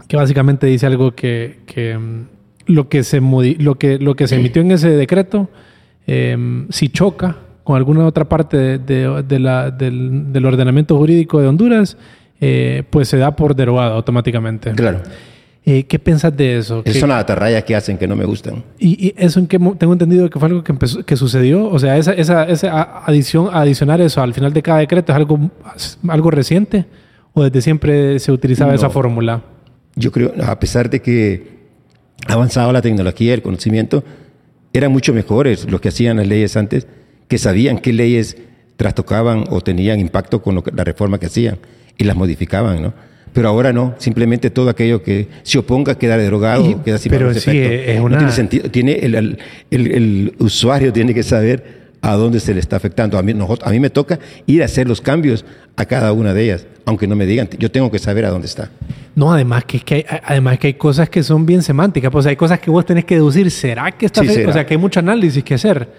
que 0.08 0.16
básicamente 0.16 0.68
dice 0.68 0.86
algo 0.86 1.14
que, 1.14 1.60
que, 1.66 1.98
mm, 1.98 2.37
lo, 2.68 2.88
que 2.90 3.04
se 3.04 3.20
lo, 3.22 3.76
que, 3.76 3.98
lo 4.00 4.16
que 4.16 4.28
se 4.28 4.36
emitió 4.36 4.62
en 4.62 4.72
ese 4.72 4.90
decreto, 4.90 5.50
eh, 6.06 6.66
si 6.70 6.90
choca 6.90 7.38
con 7.64 7.76
alguna 7.76 8.06
otra 8.06 8.26
parte 8.30 8.56
de, 8.58 8.78
de- 8.78 9.24
de 9.24 9.40
la- 9.40 9.72
del, 9.72 10.32
del 10.32 10.46
ordenamiento 10.46 10.98
jurídico 10.98 11.42
de 11.42 11.48
Honduras, 11.48 11.98
eh, 12.40 12.84
pues 12.90 13.08
se 13.10 13.18
da 13.18 13.36
por 13.36 13.56
derogado 13.56 13.96
automáticamente. 13.96 14.72
Claro. 14.72 15.00
Eh, 15.66 15.84
¿Qué 15.84 16.00
piensas 16.00 16.36
de 16.38 16.58
eso? 16.60 16.82
¿Qué- 16.82 16.94
son 16.94 17.10
las 17.10 17.20
atarrayas 17.22 17.66
que 17.66 17.76
hacen 17.76 17.98
que 17.98 18.08
no 18.08 18.16
me 18.16 18.24
gustan. 18.24 18.64
¿Y, 18.80 19.08
y 19.08 19.14
eso 19.18 19.40
en 19.42 19.48
qué 19.48 19.60
tengo 19.78 19.92
entendido 19.92 20.30
que 20.30 20.40
fue 20.40 20.48
algo 20.48 20.64
que, 20.64 20.72
empezó, 20.72 21.04
que 21.06 21.18
sucedió? 21.18 21.66
O 21.70 21.78
sea, 21.78 21.98
esa, 21.98 22.14
esa, 22.14 22.46
esa 22.46 23.04
adición, 23.06 23.50
adicionar 23.52 24.00
eso 24.00 24.22
al 24.22 24.34
final 24.34 24.54
de 24.54 24.62
cada 24.62 24.80
decreto 24.80 25.12
es 25.12 25.16
algo, 25.18 25.52
algo 26.08 26.32
reciente 26.32 26.86
o 27.34 27.44
desde 27.44 27.62
siempre 27.62 28.18
se 28.20 28.32
utilizaba 28.32 28.72
No. 28.72 28.78
esa 28.78 28.90
fórmula. 28.90 29.42
Yo 29.98 30.10
creo, 30.14 30.32
a 30.42 30.58
pesar 30.58 30.90
de 30.90 31.02
que 31.02 31.57
avanzado 32.28 32.72
la 32.72 32.82
tecnología, 32.82 33.34
el 33.34 33.42
conocimiento, 33.42 34.04
eran 34.74 34.92
mucho 34.92 35.14
mejores 35.14 35.70
los 35.70 35.82
que 35.82 35.90
hacían 35.90 36.18
las 36.18 36.28
leyes 36.28 36.56
antes, 36.58 36.88
que 37.28 37.38
sabían 37.38 37.80
qué 37.80 37.94
leyes 37.94 38.38
trastocaban 38.76 39.46
o 39.50 39.62
tenían 39.62 40.00
impacto 40.00 40.42
con 40.42 40.62
que- 40.62 40.72
la 40.72 40.84
reforma 40.84 41.20
que 41.20 41.26
hacían 41.26 41.58
y 41.98 42.04
las 42.04 42.16
modificaban, 42.16 42.82
¿no? 42.82 42.94
Pero 43.34 43.50
ahora 43.50 43.74
no, 43.74 43.94
simplemente 43.98 44.50
todo 44.50 44.70
aquello 44.70 45.04
que 45.04 45.28
se 45.44 45.58
oponga 45.60 45.98
queda 45.98 46.18
derogado, 46.18 46.70
Y- 46.70 46.76
queda 46.76 46.98
sin 46.98 47.12
pero 47.12 47.34
sí, 47.34 47.40
efecto. 47.40 47.92
es 47.92 47.98
No 47.98 48.04
una- 48.06 48.18
tiene 48.18 48.32
sentido. 48.34 48.72
Tiene 48.72 48.94
el, 48.94 49.16
el- 49.16 49.38
el- 49.72 49.92
el 49.92 50.36
usuario 50.40 50.92
tiene 50.94 51.14
que 51.14 51.24
saber 51.24 51.77
a 52.02 52.16
dónde 52.16 52.40
se 52.40 52.54
le 52.54 52.60
está 52.60 52.76
afectando. 52.76 53.18
A 53.18 53.24
mí, 53.24 53.34
a 53.62 53.70
mí 53.70 53.80
me 53.80 53.90
toca 53.90 54.20
ir 54.46 54.62
a 54.62 54.66
hacer 54.66 54.88
los 54.88 55.02
cambios 55.02 55.46
a 55.76 55.86
cada 55.86 56.12
una 56.14 56.34
de 56.34 56.44
ellas, 56.44 56.66
aunque 56.86 57.08
no 57.08 57.16
me 57.16 57.26
digan, 57.26 57.50
yo 57.60 57.70
tengo 57.70 57.92
que 57.92 58.00
saber 58.00 58.26
a 58.26 58.30
dónde 58.30 58.48
está. 58.48 58.70
No, 59.16 59.32
además 59.32 59.66
que, 59.66 59.82
hay, 59.96 60.06
además 60.24 60.60
que 60.60 60.68
hay 60.68 60.74
cosas 60.76 61.10
que 61.10 61.24
son 61.24 61.46
bien 61.46 61.62
semánticas. 61.64 62.12
Pues 62.12 62.26
hay 62.26 62.36
cosas 62.36 62.60
que 62.60 62.70
vos 62.70 62.86
tenés 62.86 63.06
que 63.06 63.16
deducir. 63.16 63.50
¿Será 63.52 63.92
que 63.92 64.06
está 64.06 64.22
Sí, 64.22 64.30
será. 64.30 64.50
O 64.50 64.54
sea, 64.54 64.66
que 64.66 64.74
hay 64.76 64.80
mucho 64.80 65.00
análisis 65.00 65.44
que 65.44 65.56
hacer. 65.56 65.90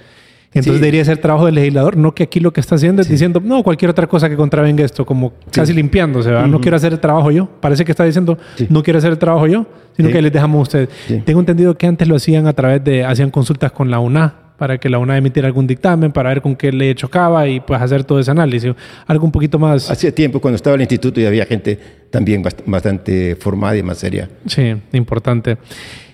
Entonces 0.49 0.75
Sí. 0.77 0.81
debería 0.81 1.05
ser 1.05 1.19
trabajo 1.19 1.45
del 1.45 1.57
legislador, 1.57 1.97
no 1.99 2.15
que 2.15 2.23
aquí 2.23 2.41
lo 2.41 2.55
que 2.55 2.61
está 2.61 2.77
haciendo 2.77 3.03
es 3.03 3.09
diciendo, 3.09 3.39
no, 3.45 3.63
cualquier 3.63 3.91
otra 3.91 4.07
cosa 4.07 4.31
que 4.31 4.37
contravenga 4.37 4.83
esto, 4.83 5.05
como 5.05 5.35
casi 5.51 5.75
limpiándose, 5.75 6.31
¿verdad? 6.31 6.47
No 6.47 6.59
quiero 6.59 6.79
hacer 6.79 6.95
el 6.95 7.01
trabajo 7.01 7.31
yo. 7.31 7.47
Parece 7.61 7.85
que 7.85 7.93
está 7.93 8.05
diciendo, 8.05 8.39
no 8.71 8.83
quiero 8.83 8.99
hacer 8.99 9.11
el 9.13 9.19
trabajo 9.19 9.47
yo, 9.47 9.67
sino 9.95 10.09
que 10.09 10.23
les 10.23 10.33
dejamos 10.33 10.61
a 10.61 10.63
ustedes. 10.63 10.89
Tengo 11.27 11.41
entendido 11.41 11.77
que 11.77 11.87
antes 11.87 12.09
lo 12.09 12.17
hacían 12.17 12.47
a 12.47 12.55
través 12.55 12.83
de, 12.83 13.05
hacían 13.05 13.31
consultas 13.31 13.73
con 13.73 13.91
la 13.91 13.99
UNA 13.99 14.48
para 14.59 14.77
que 14.79 14.89
la 14.91 14.99
UNA 14.99 15.17
emitiera 15.17 15.47
algún 15.47 15.67
dictamen, 15.67 16.11
para 16.13 16.29
ver 16.31 16.43
con 16.43 16.57
qué 16.57 16.73
ley 16.73 16.95
chocaba 16.95 17.47
y 17.49 17.61
pues 17.61 17.81
hacer 17.81 18.05
todo 18.05 18.19
ese 18.19 18.31
análisis. 18.33 18.75
Algo 19.07 19.25
un 19.25 19.33
poquito 19.33 19.59
más... 19.59 19.91
Hacía 19.91 20.13
tiempo, 20.13 20.41
cuando 20.41 20.57
estaba 20.57 20.75
en 20.75 20.81
el 20.81 20.85
instituto, 20.85 21.21
y 21.21 21.27
había 21.27 21.47
gente 21.47 21.79
también 22.11 22.43
bast- 22.43 22.63
bastante 22.67 23.37
formada 23.37 23.77
y 23.77 23.83
más 23.83 23.99
seria. 23.99 24.29
Sí, 24.47 24.75
importante. 24.93 25.57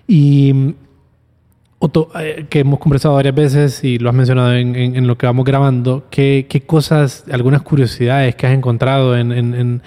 Y 0.06 0.52
mm, 0.52 0.74
Otto, 1.78 2.10
eh, 2.18 2.46
que 2.48 2.60
hemos 2.60 2.78
conversado 2.78 3.14
varias 3.14 3.34
veces 3.34 3.82
y 3.84 3.98
lo 3.98 4.08
has 4.08 4.14
mencionado 4.14 4.54
en, 4.54 4.74
en- 4.76 4.96
en 4.96 5.06
lo 5.06 5.18
que 5.18 5.26
vamos 5.26 5.44
grabando, 5.44 6.06
¿qué, 6.10 6.46
qué 6.48 6.60
cosas, 6.62 7.24
algunas 7.30 7.62
curiosidades 7.62 8.34
que 8.36 8.46
has 8.46 8.54
encontrado 8.54 9.16
en, 9.16 9.32
en- 9.32 9.54
en 9.54 9.82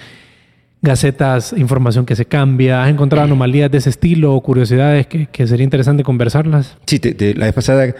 gacetas, 0.81 1.53
información 1.57 2.05
que 2.05 2.15
se 2.15 2.25
cambia? 2.25 2.83
¿Has 2.83 2.89
encontrado 2.89 3.25
anomalías 3.25 3.71
de 3.71 3.79
ese 3.79 3.89
estilo 3.89 4.33
o 4.35 4.41
curiosidades 4.41 5.07
que, 5.07 5.27
que 5.27 5.47
sería 5.47 5.63
interesante 5.63 6.03
conversarlas? 6.03 6.77
Sí, 6.85 6.99
te- 6.99 7.13
te- 7.13 7.33
la 7.33 7.45
vez 7.45 7.53
pasada 7.55 7.93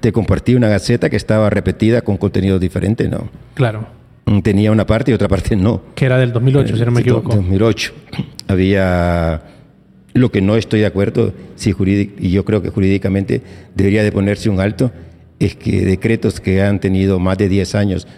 te 0.00 0.12
compartí 0.12 0.54
una 0.54 0.68
gaceta 0.68 1.10
que 1.10 1.16
estaba 1.16 1.48
repetida 1.50 2.02
con 2.02 2.16
contenido 2.16 2.58
diferente, 2.58 3.08
¿no? 3.08 3.28
Claro, 3.54 3.86
Mm, 4.26 4.40
Tenía 4.40 4.72
una 4.72 4.84
parte 4.86 5.12
y 5.12 5.14
otra 5.14 5.28
parte 5.28 5.54
no. 5.56 5.82
que 5.94 6.04
era 6.04 6.18
del 6.18 6.32
2008, 6.32 6.76
si 6.76 6.84
no 6.84 6.90
me 6.90 7.00
equivoco. 7.00 7.34
2008. 7.34 7.92
Había 8.48 9.42
lo 10.14 10.30
que 10.32 10.40
no 10.40 10.56
estoy 10.56 10.80
de 10.80 10.86
acuerdo, 10.86 11.32
si 11.54 11.74
y 12.18 12.30
yo 12.30 12.44
creo 12.44 12.60
que 12.62 12.70
jurídicamente 12.70 13.42
debería 13.74 14.02
de 14.02 14.10
ponerse 14.10 14.48
un 14.50 14.60
alto, 14.60 14.90
es 15.38 15.54
que 15.54 15.84
decretos 15.84 16.40
que 16.40 16.62
han 16.62 16.80
tenido 16.80 17.18
más 17.20 17.38
de 17.38 17.48
10 17.48 17.74
años 17.74 18.08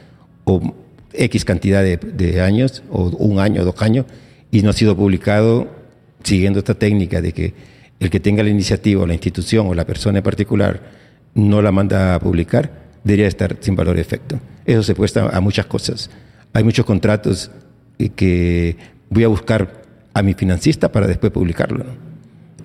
o 0.45 0.75
X 1.13 1.45
cantidad 1.45 1.83
de, 1.83 1.97
de 1.97 2.41
años, 2.41 2.83
o 2.91 3.09
un 3.09 3.41
año, 3.41 3.65
dos 3.65 3.75
años, 3.83 4.07
y 4.51 4.63
no 4.63 4.71
ha 4.71 4.73
sido 4.73 4.97
publicado 4.97 5.69
siguiendo 6.23 6.61
esta 6.61 6.75
técnica 6.75 7.21
de 7.21 7.33
que 7.33 7.55
el 8.01 8.09
que 8.09 8.21
tenga 8.21 8.43
la 8.43 8.51
iniciativa 8.51 9.03
o 9.03 9.07
la 9.07 9.15
institución 9.15 9.67
o 9.67 9.75
la 9.75 9.85
persona 9.85 10.19
en 10.19 10.25
particular 10.25 10.81
no 11.35 11.63
la 11.63 11.73
manda 11.73 12.15
a 12.15 12.21
publicar, 12.21 12.71
debería 13.05 13.27
estar 13.29 13.57
sin 13.61 13.77
valor 13.77 13.97
de 13.97 14.03
efecto. 14.03 14.39
Eso 14.65 14.83
se 14.83 14.95
presta 14.95 15.29
a 15.29 15.41
muchas 15.41 15.67
cosas. 15.67 16.11
Hay 16.53 16.65
muchos 16.65 16.85
contratos 16.85 17.51
eh, 17.99 18.09
que 18.11 18.77
voy 19.11 19.25
a 19.25 19.29
buscar 19.29 19.83
a 20.15 20.23
mi 20.23 20.35
financista 20.35 20.91
para 20.91 21.07
después 21.07 21.33
publicarlo. 21.33 21.85
¿no? 21.85 22.09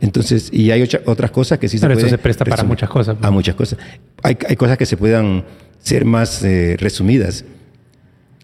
Entonces, 0.01 0.49
y 0.51 0.72
hay 0.72 0.82
ocha- 0.82 1.01
otras 1.05 1.32
cosas 1.32 1.59
que 1.59 1.70
sí 1.70 1.78
Pero 1.80 1.93
se 1.93 1.99
eso 1.99 2.05
pueden 2.07 2.18
se 2.20 2.24
presta 2.24 2.45
para 2.45 2.64
muchas 2.64 2.89
cosas, 2.89 3.18
¿no? 3.20 3.28
A 3.28 3.32
muchas 3.32 3.55
cosas. 3.55 3.80
Hay, 4.22 4.38
hay 4.49 4.55
cosas 4.55 4.78
que 4.78 4.86
se 4.86 4.97
puedan 4.97 5.45
ser 5.80 6.03
más 6.05 6.43
eh, 6.43 6.76
resumidas. 6.80 7.45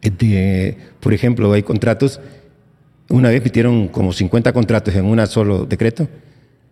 De- 0.02 0.78
por 1.00 1.14
ejemplo, 1.14 1.52
hay 1.52 1.64
contratos, 1.64 2.22
una 3.10 3.30
vez 3.30 3.44
metieron 3.44 3.88
como 3.90 4.14
50 4.14 4.54
contratos 4.54 4.96
en 4.96 5.06
un 5.06 5.26
solo 5.28 5.66
decreto, 5.66 6.08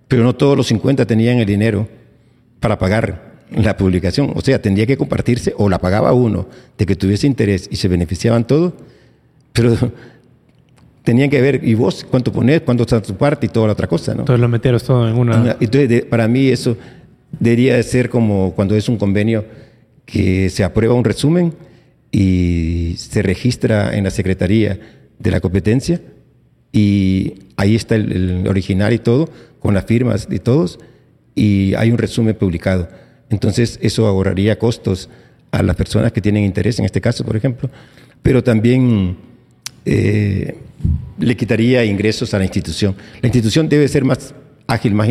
pero 0.07 0.23
no 0.23 0.35
todos 0.35 0.55
los 0.55 0.67
50 0.67 1.05
tenían 1.05 1.39
el 1.39 1.45
dinero 1.45 1.89
para 2.61 2.77
pagar 2.77 3.36
la 3.51 3.77
publicación. 3.77 4.31
O 4.35 4.41
sea, 4.41 4.61
tendría 4.61 4.85
que 4.85 4.97
compartirse 4.97 5.53
o 5.57 5.69
la 5.69 5.79
pagaba 5.79 6.13
uno 6.13 6.47
de 6.77 6.85
que 6.85 6.95
tuviese 6.95 7.27
interés 7.27 7.67
y 7.71 7.75
se 7.75 7.87
beneficiaban 7.87 8.45
todos, 8.45 8.73
pero 9.53 9.75
tenían 11.03 11.29
que 11.29 11.41
ver, 11.41 11.61
¿y 11.63 11.73
vos 11.73 12.05
cuánto 12.09 12.31
pones? 12.31 12.61
¿Cuánto 12.61 12.83
está 12.83 13.01
tu 13.01 13.15
parte? 13.15 13.45
Y 13.45 13.49
toda 13.49 13.67
la 13.67 13.73
otra 13.73 13.87
cosa, 13.87 14.13
¿no? 14.13 14.21
Entonces 14.21 14.41
lo 14.41 14.49
metieron 14.49 14.79
todo 14.79 15.07
en 15.07 15.15
una... 15.15 15.57
Entonces, 15.59 16.05
para 16.05 16.27
mí 16.27 16.47
eso 16.47 16.77
debería 17.39 17.75
de 17.75 17.83
ser 17.83 18.09
como 18.09 18.53
cuando 18.53 18.75
es 18.75 18.89
un 18.89 18.97
convenio 18.97 19.45
que 20.05 20.49
se 20.49 20.63
aprueba 20.63 20.93
un 20.93 21.03
resumen 21.03 21.53
y 22.11 22.95
se 22.97 23.21
registra 23.21 23.95
en 23.95 24.05
la 24.05 24.09
Secretaría 24.11 24.79
de 25.19 25.31
la 25.31 25.39
Competencia 25.39 26.01
y 26.71 27.35
ahí 27.55 27.75
está 27.75 27.95
el, 27.95 28.45
original 28.47 28.93
y 28.93 28.99
todo, 28.99 29.29
con 29.59 29.73
las 29.73 29.85
firmas 29.85 30.29
de 30.29 30.39
todos, 30.39 30.79
y 31.35 31.73
hay 31.75 31.91
un 31.91 31.97
resumen 31.97 32.35
publicado. 32.35 32.87
Entonces 33.29 33.79
eso 33.81 34.07
ahorraría 34.07 34.57
costos 34.57 35.09
a 35.51 35.63
las 35.63 35.75
personas 35.75 36.11
que 36.11 36.21
tienen 36.21 36.43
interés, 36.43 36.79
en 36.79 36.85
este 36.85 37.01
caso, 37.01 37.23
por 37.23 37.35
ejemplo, 37.35 37.69
pero 38.21 38.43
también 38.43 39.17
eh, 39.85 40.57
le 41.19 41.37
quitaría 41.37 41.83
ingresos 41.85 42.33
a 42.33 42.39
la 42.39 42.45
institución. 42.45 42.95
La 43.21 43.27
institución 43.27 43.69
debe 43.69 43.87
ser 43.87 44.03
más 44.03 44.33
ágil, 44.67 44.93
más, 44.93 45.07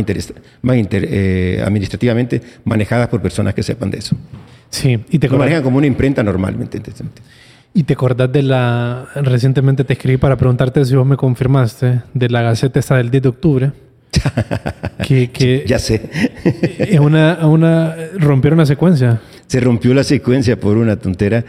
más 0.63 0.77
eh, 0.91 1.63
administrativamente 1.65 2.43
manejada 2.65 3.09
por 3.09 3.23
personas 3.23 3.55
que 3.55 3.63
sepan 3.63 3.91
de 3.91 3.99
eso. 3.99 4.17
Sí, 4.69 4.99
y 5.11 5.19
te 5.19 5.29
Lo 5.29 5.39
manejan 5.39 5.63
como 5.63 5.79
una 5.79 5.87
imprenta 5.87 6.23
normalmente. 6.23 6.81
¿Y 7.73 7.83
te 7.85 7.95
acordás 7.95 8.31
de 8.33 8.43
la... 8.43 9.09
Recientemente 9.15 9.85
te 9.85 9.95
escribí 9.95 10.17
para 10.17 10.37
preguntarte 10.37 10.85
si 10.85 10.95
vos 10.95 11.07
me 11.07 11.17
confirmaste 11.17 12.03
de 12.13 12.29
la 12.29 12.43
Gaceta 12.43 12.81
esta 12.81 12.97
del 12.97 13.11
10 13.11 13.23
de 13.23 13.29
octubre. 13.29 13.73
Que, 15.07 15.65
ya 15.67 15.79
sé. 15.79 16.01
es 16.79 17.01
una, 17.01 17.47
una... 17.47 17.97
Rompieron 18.19 18.59
la 18.59 18.67
secuencia. 18.67 19.21
Se 19.47 19.61
rompió 19.61 19.95
la 19.95 20.05
secuencia 20.05 20.59
por 20.59 20.77
una 20.77 20.97
tontera. 20.97 21.45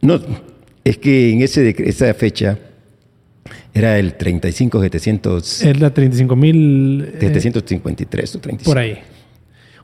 No, 0.00 0.20
es 0.84 0.98
que 0.98 1.32
en 1.32 1.42
ese, 1.42 1.74
esa 1.78 2.12
fecha 2.14 2.58
era 3.74 3.98
el 3.98 4.14
35 4.14 4.80
700... 4.80 5.62
Es 5.62 5.80
la 5.80 5.92
35 5.92 6.36
mil... 6.36 7.14
753 7.20 8.36
o 8.36 8.38
35. 8.40 8.70
Por 8.70 8.78
ahí. 8.78 8.98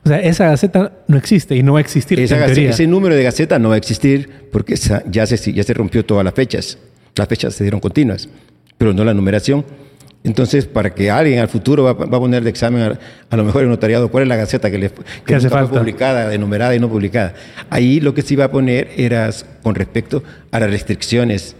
O 0.05 0.09
sea, 0.09 0.19
esa 0.19 0.49
gaceta 0.49 0.91
no 1.07 1.17
existe 1.17 1.55
y 1.55 1.63
no 1.63 1.73
va 1.73 1.79
a 1.79 1.81
existir. 1.81 2.19
ese 2.19 2.87
número 2.87 3.15
de 3.15 3.23
gaceta 3.23 3.57
no 3.57 3.69
va 3.69 3.75
a 3.75 3.77
existir 3.77 4.29
porque 4.51 4.75
ya, 4.75 5.25
se, 5.25 5.53
ya 5.53 5.63
se 5.63 5.73
rompió 5.73 6.05
todas 6.05 6.25
las 6.25 6.33
fechas. 6.33 6.77
Las 7.15 7.27
fechas 7.27 7.53
se 7.53 7.63
dieron 7.63 7.79
continuas, 7.79 8.27
pero 8.77 8.93
no 8.93 9.05
la 9.05 9.13
numeración. 9.13 9.63
Entonces, 10.23 10.65
para 10.65 10.93
que 10.95 11.11
alguien 11.11 11.39
al 11.39 11.49
futuro 11.49 11.83
va, 11.83 11.91
a 11.91 11.95
poner 11.95 12.43
de 12.43 12.49
examen, 12.49 12.97
a, 13.29 13.35
lo 13.35 13.43
mejor 13.43 13.63
el 13.63 13.69
notariado, 13.69 14.09
cuál 14.09 14.23
es 14.23 14.29
la 14.29 14.37
gaceta 14.37 14.71
que, 14.71 14.77
le, 14.77 14.91
que 15.25 15.35
hace 15.35 15.49
falta? 15.49 15.79
publicada, 15.79 16.33
enumerada 16.33 16.73
y 16.75 16.79
no 16.79 16.87
publicada. 16.89 17.33
Ahí 17.69 17.99
lo 17.99 18.13
que 18.13 18.21
se 18.21 18.35
iba 18.35 18.45
a 18.45 18.51
poner 18.51 18.89
era 18.95 19.29
con 19.61 19.75
respecto 19.75 20.23
a 20.51 20.61
las 20.61 20.69
restricciones 20.69 21.57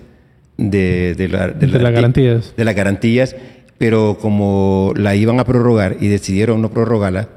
de, 0.57 1.13
de, 1.15 1.27
la, 1.27 1.49
de, 1.49 1.67
las 1.67 1.91
garantías. 1.91 2.53
De 2.55 2.63
las 2.63 2.75
garantías, 2.75 3.35
pero 3.77 4.17
como 4.21 4.93
la 4.95 5.13
iban 5.15 5.41
a 5.41 5.43
prorrogar 5.43 5.97
y 5.99 6.07
decidieron 6.07 6.61
no 6.61 6.71
prorrogarla, 6.71 7.27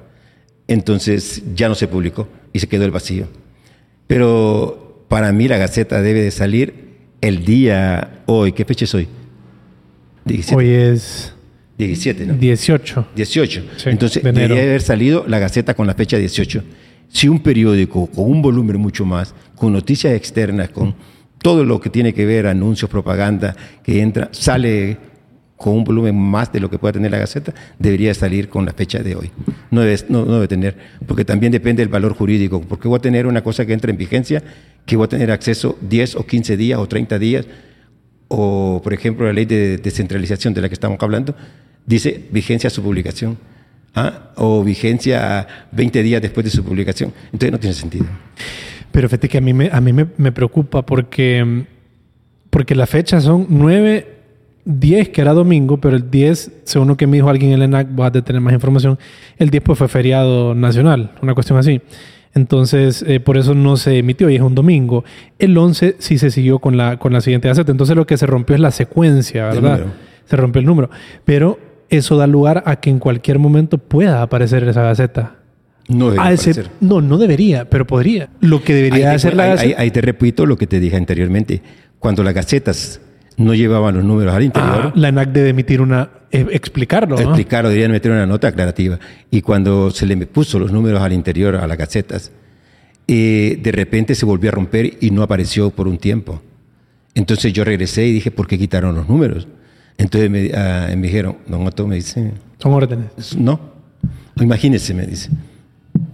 entonces 0.68 1.42
ya 1.56 1.68
no 1.68 1.74
se 1.74 1.88
publicó 1.88 2.28
y 2.52 2.60
se 2.60 2.68
quedó 2.68 2.84
el 2.84 2.92
vacío. 2.92 3.26
Pero 4.06 5.04
para 5.08 5.32
mí 5.32 5.48
la 5.48 5.58
Gaceta 5.58 6.02
debe 6.02 6.22
de 6.22 6.30
salir 6.30 6.86
el 7.20 7.44
día 7.44 8.22
hoy. 8.26 8.52
¿Qué 8.52 8.64
fecha 8.64 8.84
es 8.84 8.94
hoy? 8.94 9.08
Hoy 10.54 10.70
es... 10.70 11.32
17, 11.78 12.26
¿no? 12.26 12.34
18. 12.34 13.08
18. 13.14 13.64
Entonces 13.86 14.22
debería 14.22 14.62
haber 14.62 14.80
salido 14.80 15.24
la 15.28 15.38
Gaceta 15.38 15.74
con 15.74 15.86
la 15.86 15.94
fecha 15.94 16.16
18. 16.16 16.62
Si 17.08 17.28
un 17.28 17.40
periódico 17.40 18.06
con 18.06 18.30
un 18.30 18.40
volumen 18.40 18.78
mucho 18.78 19.04
más, 19.04 19.34
con 19.54 19.72
noticias 19.72 20.14
externas, 20.14 20.70
con 20.70 20.94
todo 21.42 21.64
lo 21.64 21.78
que 21.80 21.90
tiene 21.90 22.14
que 22.14 22.24
ver, 22.24 22.46
anuncios, 22.46 22.90
propaganda 22.90 23.54
que 23.82 24.00
entra, 24.00 24.30
sale 24.32 24.96
con 25.56 25.74
un 25.74 25.84
volumen 25.84 26.16
más 26.16 26.52
de 26.52 26.60
lo 26.60 26.70
que 26.70 26.78
pueda 26.78 26.92
tener 26.92 27.10
la 27.10 27.18
Gaceta, 27.18 27.54
debería 27.78 28.12
salir 28.14 28.48
con 28.48 28.66
la 28.66 28.72
fecha 28.72 29.02
de 29.02 29.16
hoy. 29.16 29.30
No 29.70 29.82
debe, 29.82 29.98
no, 30.08 30.24
debe 30.24 30.48
tener, 30.48 30.76
porque 31.06 31.24
también 31.24 31.52
depende 31.52 31.82
del 31.82 31.88
valor 31.88 32.14
jurídico, 32.14 32.60
porque 32.60 32.88
voy 32.88 32.98
a 32.98 33.00
tener 33.00 33.26
una 33.26 33.42
cosa 33.42 33.64
que 33.64 33.72
entra 33.72 33.90
en 33.90 33.96
vigencia, 33.96 34.42
que 34.84 34.96
voy 34.96 35.04
a 35.04 35.08
tener 35.08 35.30
acceso 35.30 35.78
10 35.80 36.16
o 36.16 36.26
15 36.26 36.56
días 36.56 36.78
o 36.78 36.86
30 36.86 37.18
días, 37.18 37.46
o 38.28 38.80
por 38.82 38.92
ejemplo 38.92 39.26
la 39.26 39.32
ley 39.32 39.44
de 39.44 39.78
descentralización 39.78 40.54
de 40.54 40.60
la 40.60 40.68
que 40.68 40.74
estamos 40.74 40.98
hablando, 41.00 41.34
dice 41.84 42.24
vigencia 42.30 42.68
a 42.68 42.70
su 42.70 42.82
publicación, 42.82 43.38
¿ah? 43.94 44.30
o 44.36 44.62
vigencia 44.64 45.46
20 45.72 46.02
días 46.02 46.22
después 46.22 46.44
de 46.44 46.50
su 46.50 46.64
publicación. 46.64 47.12
Entonces 47.26 47.52
no 47.52 47.58
tiene 47.58 47.74
sentido. 47.74 48.06
Pero 48.92 49.08
fíjate 49.08 49.28
que 49.28 49.38
a 49.38 49.40
mí 49.40 49.52
me, 49.52 49.68
a 49.70 49.80
mí 49.80 49.92
me, 49.92 50.06
me 50.16 50.32
preocupa 50.32 50.84
porque, 50.84 51.64
porque 52.50 52.74
las 52.74 52.88
fechas 52.88 53.24
son 53.24 53.46
9 53.48 54.16
10, 54.66 55.10
que 55.10 55.20
era 55.20 55.32
domingo, 55.32 55.80
pero 55.80 55.96
el 55.96 56.10
10, 56.10 56.62
según 56.64 56.88
lo 56.88 56.96
que 56.96 57.06
me 57.06 57.16
dijo 57.16 57.30
alguien 57.30 57.52
en 57.52 57.58
el 57.58 57.62
ENAC, 57.62 57.94
vas 57.94 58.14
a 58.14 58.22
tener 58.22 58.42
más 58.42 58.52
información, 58.52 58.98
el 59.38 59.48
10 59.48 59.62
pues 59.62 59.78
fue 59.78 59.86
feriado 59.86 60.54
nacional, 60.56 61.12
una 61.22 61.34
cuestión 61.34 61.56
así. 61.56 61.80
Entonces, 62.36 63.02
eh, 63.08 63.18
por 63.18 63.38
eso 63.38 63.54
no 63.54 63.78
se 63.78 63.96
emitió 63.96 64.28
y 64.28 64.36
es 64.36 64.42
un 64.42 64.54
domingo. 64.54 65.04
El 65.38 65.56
11 65.56 65.96
sí 65.98 66.18
se 66.18 66.30
siguió 66.30 66.58
con 66.58 66.76
la, 66.76 66.98
con 66.98 67.14
la 67.14 67.22
siguiente 67.22 67.48
gaceta. 67.48 67.72
Entonces, 67.72 67.96
lo 67.96 68.06
que 68.06 68.18
se 68.18 68.26
rompió 68.26 68.54
es 68.54 68.60
la 68.60 68.70
secuencia, 68.70 69.46
¿verdad? 69.46 69.86
Se 70.26 70.36
rompió 70.36 70.60
el 70.60 70.66
número. 70.66 70.90
Pero 71.24 71.58
eso 71.88 72.18
da 72.18 72.26
lugar 72.26 72.62
a 72.66 72.76
que 72.76 72.90
en 72.90 72.98
cualquier 72.98 73.38
momento 73.38 73.78
pueda 73.78 74.20
aparecer 74.20 74.64
esa 74.64 74.82
gaceta. 74.82 75.36
No 75.88 76.10
debería 76.10 76.22
aparecer. 76.24 76.70
No, 76.78 77.00
no 77.00 77.16
debería, 77.16 77.70
pero 77.70 77.86
podría. 77.86 78.28
Lo 78.40 78.62
que 78.62 78.74
debería 78.74 79.12
hacer 79.12 79.34
la 79.34 79.46
gaceta... 79.46 79.80
ahí 79.80 79.90
te 79.90 80.02
repito 80.02 80.44
lo 80.44 80.58
que 80.58 80.66
te 80.66 80.78
dije 80.78 80.96
anteriormente. 80.96 81.62
Cuando 81.98 82.22
las 82.22 82.34
gacetas 82.34 83.00
no 83.38 83.54
llevaban 83.54 83.94
los 83.94 84.04
números 84.04 84.34
al 84.34 84.42
interior. 84.42 84.82
Ah, 84.88 84.92
la 84.94 85.08
ENAC 85.08 85.30
debe 85.30 85.48
emitir 85.50 85.80
una, 85.80 86.10
eh, 86.30 86.46
explicarlo. 86.50 87.18
Explicarlo, 87.18 87.68
deberían 87.68 87.92
meter 87.92 88.10
una 88.10 88.26
nota 88.26 88.48
aclarativa. 88.48 88.98
Y 89.30 89.42
cuando 89.42 89.90
se 89.90 90.06
le 90.06 90.16
puso 90.26 90.58
los 90.58 90.72
números 90.72 91.00
al 91.00 91.12
interior, 91.12 91.56
a 91.56 91.66
las 91.66 91.78
gacetas, 91.78 92.32
eh, 93.08 93.58
de 93.62 93.72
repente 93.72 94.14
se 94.14 94.26
volvió 94.26 94.50
a 94.50 94.52
romper 94.52 94.98
y 95.00 95.10
no 95.10 95.22
apareció 95.22 95.70
por 95.70 95.88
un 95.88 95.98
tiempo. 95.98 96.42
Entonces 97.14 97.52
yo 97.52 97.64
regresé 97.64 98.06
y 98.06 98.12
dije, 98.12 98.30
¿por 98.30 98.46
qué 98.46 98.58
quitaron 98.58 98.94
los 98.94 99.08
números? 99.08 99.46
Entonces 99.96 100.30
me, 100.30 100.50
ah, 100.54 100.88
me 100.96 101.06
dijeron, 101.06 101.38
don 101.46 101.66
Otto 101.66 101.86
me 101.86 101.96
dice... 101.96 102.32
Son 102.58 102.72
órdenes. 102.72 103.36
No, 103.36 103.60
imagínese, 104.36 104.92
me 104.92 105.06
dice. 105.06 105.30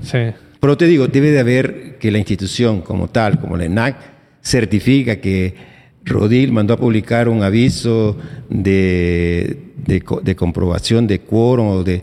Sí. 0.02 0.18
Pero 0.60 0.76
te 0.76 0.86
digo, 0.86 1.08
debe 1.08 1.30
de 1.30 1.40
haber 1.40 1.98
que 1.98 2.12
la 2.12 2.18
institución 2.18 2.82
como 2.82 3.08
tal, 3.08 3.40
como 3.40 3.56
la 3.56 3.64
ENAC, 3.64 3.96
certifica 4.42 5.16
que 5.16 5.71
Rodil 6.04 6.52
mandó 6.52 6.74
a 6.74 6.76
publicar 6.76 7.28
un 7.28 7.42
aviso 7.42 8.16
de, 8.48 9.72
de, 9.86 10.36
comprobación 10.36 11.06
de 11.06 11.20
quórum 11.20 11.68
o 11.68 11.84
de, 11.84 12.02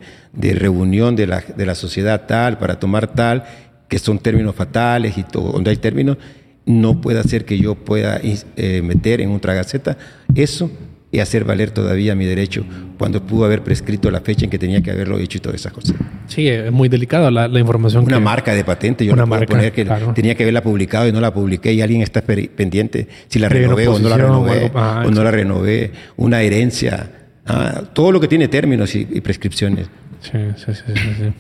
reunión 0.54 1.16
de 1.16 1.28
la, 1.28 1.42
de 1.42 1.66
la, 1.66 1.76
sociedad 1.76 2.26
tal 2.28 2.58
para 2.58 2.80
tomar 2.80 3.14
tal, 3.14 3.44
que 3.88 4.00
son 4.00 4.20
términos 4.20 4.56
fatales 4.56 5.18
y 5.18 5.24
todo, 5.24 5.52
donde 5.52 5.72
hay 5.72 5.78
términos, 5.78 6.18
no 6.66 7.02
puede 7.02 7.20
hacer 7.20 7.46
que 7.46 7.58
yo 7.58 7.76
pueda 7.76 8.22
eh, 8.24 8.82
meter 8.84 9.22
en 9.22 9.32
otra 9.32 9.54
gaceta. 9.54 9.98
Eso 10.36 10.70
y 11.12 11.20
hacer 11.20 11.44
valer 11.44 11.72
todavía 11.72 12.14
mi 12.14 12.26
derecho 12.26 12.64
cuando 12.98 13.24
pudo 13.24 13.46
haber 13.46 13.64
prescrito 13.64 14.12
la 14.12 14.22
fecha 14.22 14.46
en 14.46 14.52
que 14.52 14.60
tenía 14.60 14.82
que 14.82 14.92
haberlo 14.92 15.18
hecho 15.18 15.40
y 15.40 15.42
todas 15.42 15.60
esas 15.60 15.74
cosas. 15.74 15.96
Sí, 16.28 16.48
es 16.48 16.72
muy 16.72 16.90
delicada 16.90 17.32
la, 17.32 17.60
información. 17.60 18.04
Una 18.04 18.20
marca 18.20 18.54
de 18.54 18.64
patente, 18.64 19.06
yo 19.06 19.16
no 19.16 19.28
puedo 19.28 19.46
poner 19.46 19.72
que 19.72 19.86
tenía 20.14 20.36
que 20.36 20.44
haberla 20.44 20.62
publicado 20.62 21.08
y 21.08 21.12
no 21.12 21.20
la 21.20 21.34
publiqué 21.34 21.74
y 21.74 21.82
alguien 21.82 22.02
está 22.02 22.22
pendiente 22.22 23.08
si 23.28 23.40
la 23.40 23.50
renové 23.50 23.88
o 23.88 23.98
no 23.98 24.10
la 24.10 24.18
renové 24.18 24.72
ah, 24.76 25.04
o, 25.06 25.12
no 25.12 25.24
la 25.24 25.32
renové, 25.32 25.92
una 26.18 26.42
herencia, 26.42 27.12
ah, 27.46 27.82
todo 27.94 28.12
lo 28.12 28.20
que 28.20 28.28
tiene 28.28 28.48
términos 28.48 28.94
y, 28.94 29.06
prescripciones. 29.22 29.88
Sí, 30.22 30.38
sí, 30.58 30.74
sí, 30.74 30.94
sí, 30.96 31.34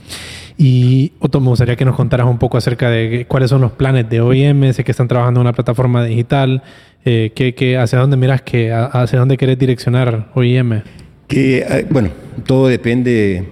Y 0.61 1.13
Otto, 1.19 1.39
me 1.39 1.47
gustaría 1.47 1.77
que 1.77 1.85
nos 1.85 1.95
contaras 1.95 2.27
un 2.27 2.37
poco 2.37 2.57
acerca 2.57 2.89
de 2.89 3.25
cuáles 3.29 3.49
son 3.49 3.61
los 3.61 3.71
planes 3.71 4.09
de 4.09 4.19
OIM, 4.19 4.73
sé 4.73 4.83
que 4.83 4.91
están 4.91 5.07
trabajando 5.07 5.39
en 5.39 5.47
una 5.47 5.53
plataforma 5.53 6.03
digital, 6.03 6.63
eh, 7.05 7.77
¿hacia 7.79 7.97
dónde 7.97 8.17
miras 8.17 8.41
que, 8.41 8.69
hacia 8.73 9.19
dónde 9.19 9.37
querés 9.37 9.57
direccionar 9.57 10.29
OIM? 10.33 10.81
Que, 11.27 11.59
eh, 11.59 11.87
bueno, 11.89 12.09
todo 12.45 12.67
depende 12.67 13.47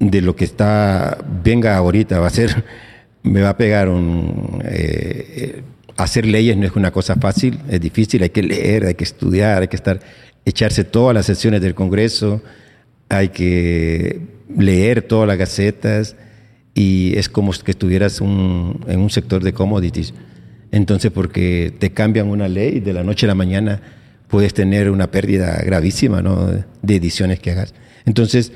de 0.00 0.20
lo 0.22 0.34
que 0.34 0.46
está, 0.46 1.18
venga 1.44 1.76
ahorita, 1.76 2.20
va 2.20 2.28
a 2.28 2.30
ser, 2.30 2.64
me 3.22 3.42
va 3.42 3.50
a 3.50 3.56
pegar 3.58 3.90
un... 3.90 4.62
Eh, 4.64 5.60
hacer 5.98 6.24
leyes 6.24 6.56
no 6.56 6.64
es 6.64 6.74
una 6.74 6.90
cosa 6.90 7.16
fácil, 7.16 7.58
es 7.68 7.82
difícil, 7.82 8.22
hay 8.22 8.30
que 8.30 8.42
leer, 8.42 8.86
hay 8.86 8.94
que 8.94 9.04
estudiar, 9.04 9.60
hay 9.60 9.68
que 9.68 9.76
estar, 9.76 10.00
echarse 10.46 10.84
todas 10.84 11.14
las 11.14 11.26
sesiones 11.26 11.60
del 11.60 11.74
Congreso, 11.74 12.40
hay 13.10 13.28
que 13.28 14.31
leer 14.56 15.02
todas 15.02 15.26
las 15.28 15.38
gacetas 15.38 16.16
y 16.74 17.16
es 17.16 17.28
como 17.28 17.52
que 17.52 17.72
estuvieras 17.72 18.20
en 18.20 18.26
un 19.00 19.10
sector 19.10 19.42
de 19.42 19.52
commodities. 19.52 20.14
Entonces, 20.70 21.10
porque 21.10 21.74
te 21.78 21.92
cambian 21.92 22.28
una 22.28 22.48
ley 22.48 22.80
de 22.80 22.92
la 22.92 23.04
noche 23.04 23.26
a 23.26 23.28
la 23.28 23.34
mañana, 23.34 23.80
puedes 24.28 24.54
tener 24.54 24.90
una 24.90 25.10
pérdida 25.10 25.60
gravísima 25.62 26.22
¿no? 26.22 26.46
de 26.46 26.96
ediciones 26.96 27.40
que 27.40 27.50
hagas. 27.50 27.74
Entonces, 28.06 28.52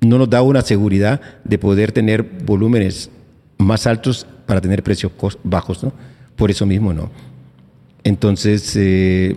no 0.00 0.18
nos 0.18 0.30
da 0.30 0.42
una 0.42 0.62
seguridad 0.62 1.20
de 1.44 1.58
poder 1.58 1.92
tener 1.92 2.22
volúmenes 2.22 3.10
más 3.58 3.86
altos 3.86 4.26
para 4.46 4.60
tener 4.60 4.82
precios 4.82 5.12
bajos, 5.44 5.84
¿no? 5.84 5.92
Por 6.36 6.50
eso 6.50 6.64
mismo, 6.64 6.94
¿no? 6.94 7.10
Entonces, 8.02 8.74
eh, 8.76 9.36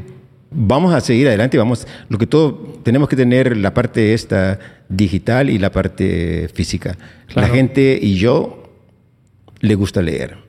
vamos 0.53 0.93
a 0.93 1.01
seguir 1.01 1.27
adelante, 1.27 1.57
vamos, 1.57 1.87
lo 2.09 2.17
que 2.17 2.27
todo, 2.27 2.79
tenemos 2.83 3.09
que 3.09 3.15
tener 3.15 3.57
la 3.57 3.73
parte 3.73 4.13
esta 4.13 4.59
digital 4.89 5.49
y 5.49 5.57
la 5.57 5.71
parte 5.71 6.49
física. 6.53 6.97
Claro. 7.27 7.47
La 7.47 7.53
gente 7.53 7.97
y 8.01 8.15
yo 8.15 8.63
le 9.59 9.75
gusta 9.75 10.01
leer. 10.01 10.43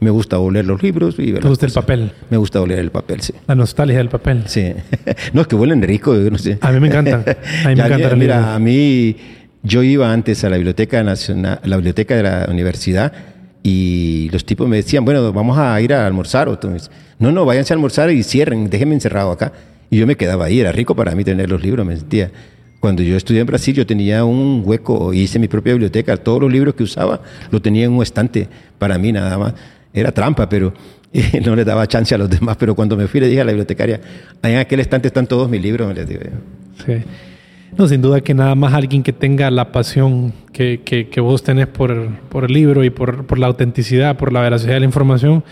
Me 0.00 0.10
gusta 0.10 0.38
oler 0.38 0.66
los 0.66 0.82
libros 0.82 1.14
y 1.18 1.32
ver 1.32 1.42
¿Te 1.42 1.48
gusta 1.48 1.64
el 1.64 1.72
papel? 1.72 2.12
Me 2.28 2.36
gusta 2.36 2.60
oler 2.60 2.78
el 2.80 2.90
papel, 2.90 3.22
sí. 3.22 3.32
La 3.46 3.54
nostalgia 3.54 3.96
del 3.96 4.10
papel. 4.10 4.44
Sí. 4.46 4.74
no, 5.32 5.40
es 5.40 5.46
que 5.46 5.56
huelen 5.56 5.80
rico, 5.80 6.14
yo 6.14 6.30
no 6.30 6.36
sé. 6.36 6.58
A 6.60 6.70
mí 6.70 6.80
me 6.80 6.88
encantan. 6.88 7.24
A 7.64 7.68
mí 7.68 7.76
me 7.76 7.82
encanta 7.82 8.14
mira, 8.14 8.54
a 8.54 8.58
mí, 8.58 9.16
yo 9.62 9.82
iba 9.82 10.12
antes 10.12 10.44
a 10.44 10.50
la 10.50 10.56
biblioteca 10.56 11.02
nacional, 11.02 11.60
la 11.64 11.76
biblioteca 11.76 12.14
de 12.14 12.22
la 12.22 12.46
universidad 12.50 13.12
y 13.68 14.28
los 14.30 14.44
tipos 14.44 14.68
me 14.68 14.76
decían, 14.76 15.04
bueno, 15.04 15.32
vamos 15.32 15.58
a 15.58 15.80
ir 15.80 15.92
a 15.92 16.06
almorzar. 16.06 16.46
Entonces, 16.46 16.88
no, 17.18 17.32
no, 17.32 17.44
váyanse 17.44 17.72
a 17.72 17.74
almorzar 17.74 18.12
y 18.12 18.22
cierren, 18.22 18.70
déjenme 18.70 18.94
encerrado 18.94 19.32
acá. 19.32 19.52
Y 19.90 19.98
yo 19.98 20.06
me 20.06 20.14
quedaba 20.14 20.44
ahí, 20.44 20.60
era 20.60 20.70
rico 20.70 20.94
para 20.94 21.16
mí 21.16 21.24
tener 21.24 21.50
los 21.50 21.60
libros, 21.60 21.84
me 21.84 21.96
sentía. 21.96 22.30
Cuando 22.78 23.02
yo 23.02 23.16
estudié 23.16 23.40
en 23.40 23.46
Brasil, 23.48 23.74
yo 23.74 23.84
tenía 23.84 24.24
un 24.24 24.62
hueco, 24.64 25.12
hice 25.12 25.40
mi 25.40 25.48
propia 25.48 25.72
biblioteca, 25.72 26.16
todos 26.16 26.42
los 26.42 26.52
libros 26.52 26.76
que 26.76 26.84
usaba 26.84 27.22
lo 27.50 27.60
tenía 27.60 27.86
en 27.86 27.92
un 27.92 28.04
estante 28.04 28.46
para 28.78 28.98
mí 28.98 29.10
nada 29.10 29.36
más. 29.36 29.54
Era 29.92 30.12
trampa, 30.12 30.48
pero 30.48 30.72
eh, 31.12 31.40
no 31.44 31.56
le 31.56 31.64
daba 31.64 31.88
chance 31.88 32.14
a 32.14 32.18
los 32.18 32.30
demás. 32.30 32.56
Pero 32.60 32.76
cuando 32.76 32.96
me 32.96 33.08
fui, 33.08 33.18
le 33.18 33.26
dije 33.26 33.40
a 33.40 33.44
la 33.44 33.50
bibliotecaria, 33.50 34.00
ahí 34.42 34.52
en 34.52 34.58
aquel 34.58 34.78
estante 34.78 35.08
están 35.08 35.26
todos 35.26 35.50
mis 35.50 35.60
libros, 35.60 35.92
les 35.92 36.08
digo. 36.08 36.20
Sí. 36.86 37.02
No, 37.76 37.88
sin 37.88 38.00
duda 38.00 38.20
que 38.20 38.32
nada 38.32 38.54
más 38.54 38.74
alguien 38.74 39.02
que 39.02 39.12
tenga 39.12 39.50
la 39.50 39.72
pasión 39.72 40.32
que, 40.56 40.80
que, 40.84 41.08
que 41.08 41.20
vos 41.20 41.42
tenés 41.42 41.66
por, 41.66 42.08
por 42.30 42.44
el 42.44 42.52
libro 42.52 42.82
y 42.82 42.88
por, 42.90 43.26
por 43.26 43.38
la 43.38 43.46
autenticidad, 43.46 44.16
por 44.16 44.32
la 44.32 44.40
veracidad 44.40 44.72
de 44.74 44.80
la 44.80 44.86
información, 44.86 45.44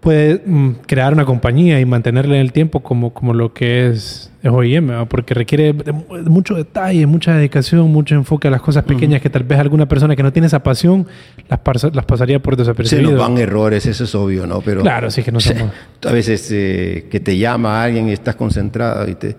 puede 0.00 0.42
mm, 0.46 0.70
crear 0.86 1.12
una 1.12 1.24
compañía 1.24 1.78
y 1.80 1.84
mantenerla 1.84 2.36
en 2.36 2.40
el 2.40 2.52
tiempo 2.52 2.80
como, 2.80 3.12
como 3.12 3.34
lo 3.34 3.52
que 3.52 3.88
es, 3.88 4.32
es 4.42 4.50
OIM, 4.50 4.86
¿verdad? 4.86 5.06
porque 5.08 5.34
requiere 5.34 5.72
de 5.74 5.82
de 5.82 6.30
mucho 6.30 6.54
detalle, 6.54 7.04
mucha 7.06 7.34
dedicación, 7.34 7.90
mucho 7.92 8.14
enfoque 8.14 8.48
a 8.48 8.50
las 8.50 8.62
cosas 8.62 8.84
pequeñas 8.84 9.20
que 9.20 9.28
tal 9.28 9.42
vez 9.42 9.58
alguna 9.58 9.86
persona 9.86 10.16
que 10.16 10.22
no 10.22 10.32
tiene 10.32 10.46
esa 10.46 10.62
pasión 10.62 11.06
las, 11.48 11.58
parsa- 11.62 11.92
las 11.92 12.04
pasaría 12.06 12.40
por 12.40 12.54
Se 12.54 12.58
desapercibido. 12.62 13.10
nos 13.10 13.20
van 13.20 13.36
errores, 13.38 13.84
eso 13.86 14.04
es 14.04 14.14
obvio, 14.14 14.46
¿no? 14.46 14.60
Pero 14.62 14.80
Claro, 14.82 15.10
sí 15.10 15.22
que 15.22 15.32
no 15.32 15.40
somos... 15.40 15.70
a 16.06 16.12
veces 16.12 16.48
eh, 16.52 17.08
que 17.10 17.20
te 17.20 17.36
llama 17.36 17.82
alguien 17.82 18.08
y 18.08 18.12
estás 18.12 18.36
concentrado 18.36 19.06
y 19.10 19.16
te 19.16 19.36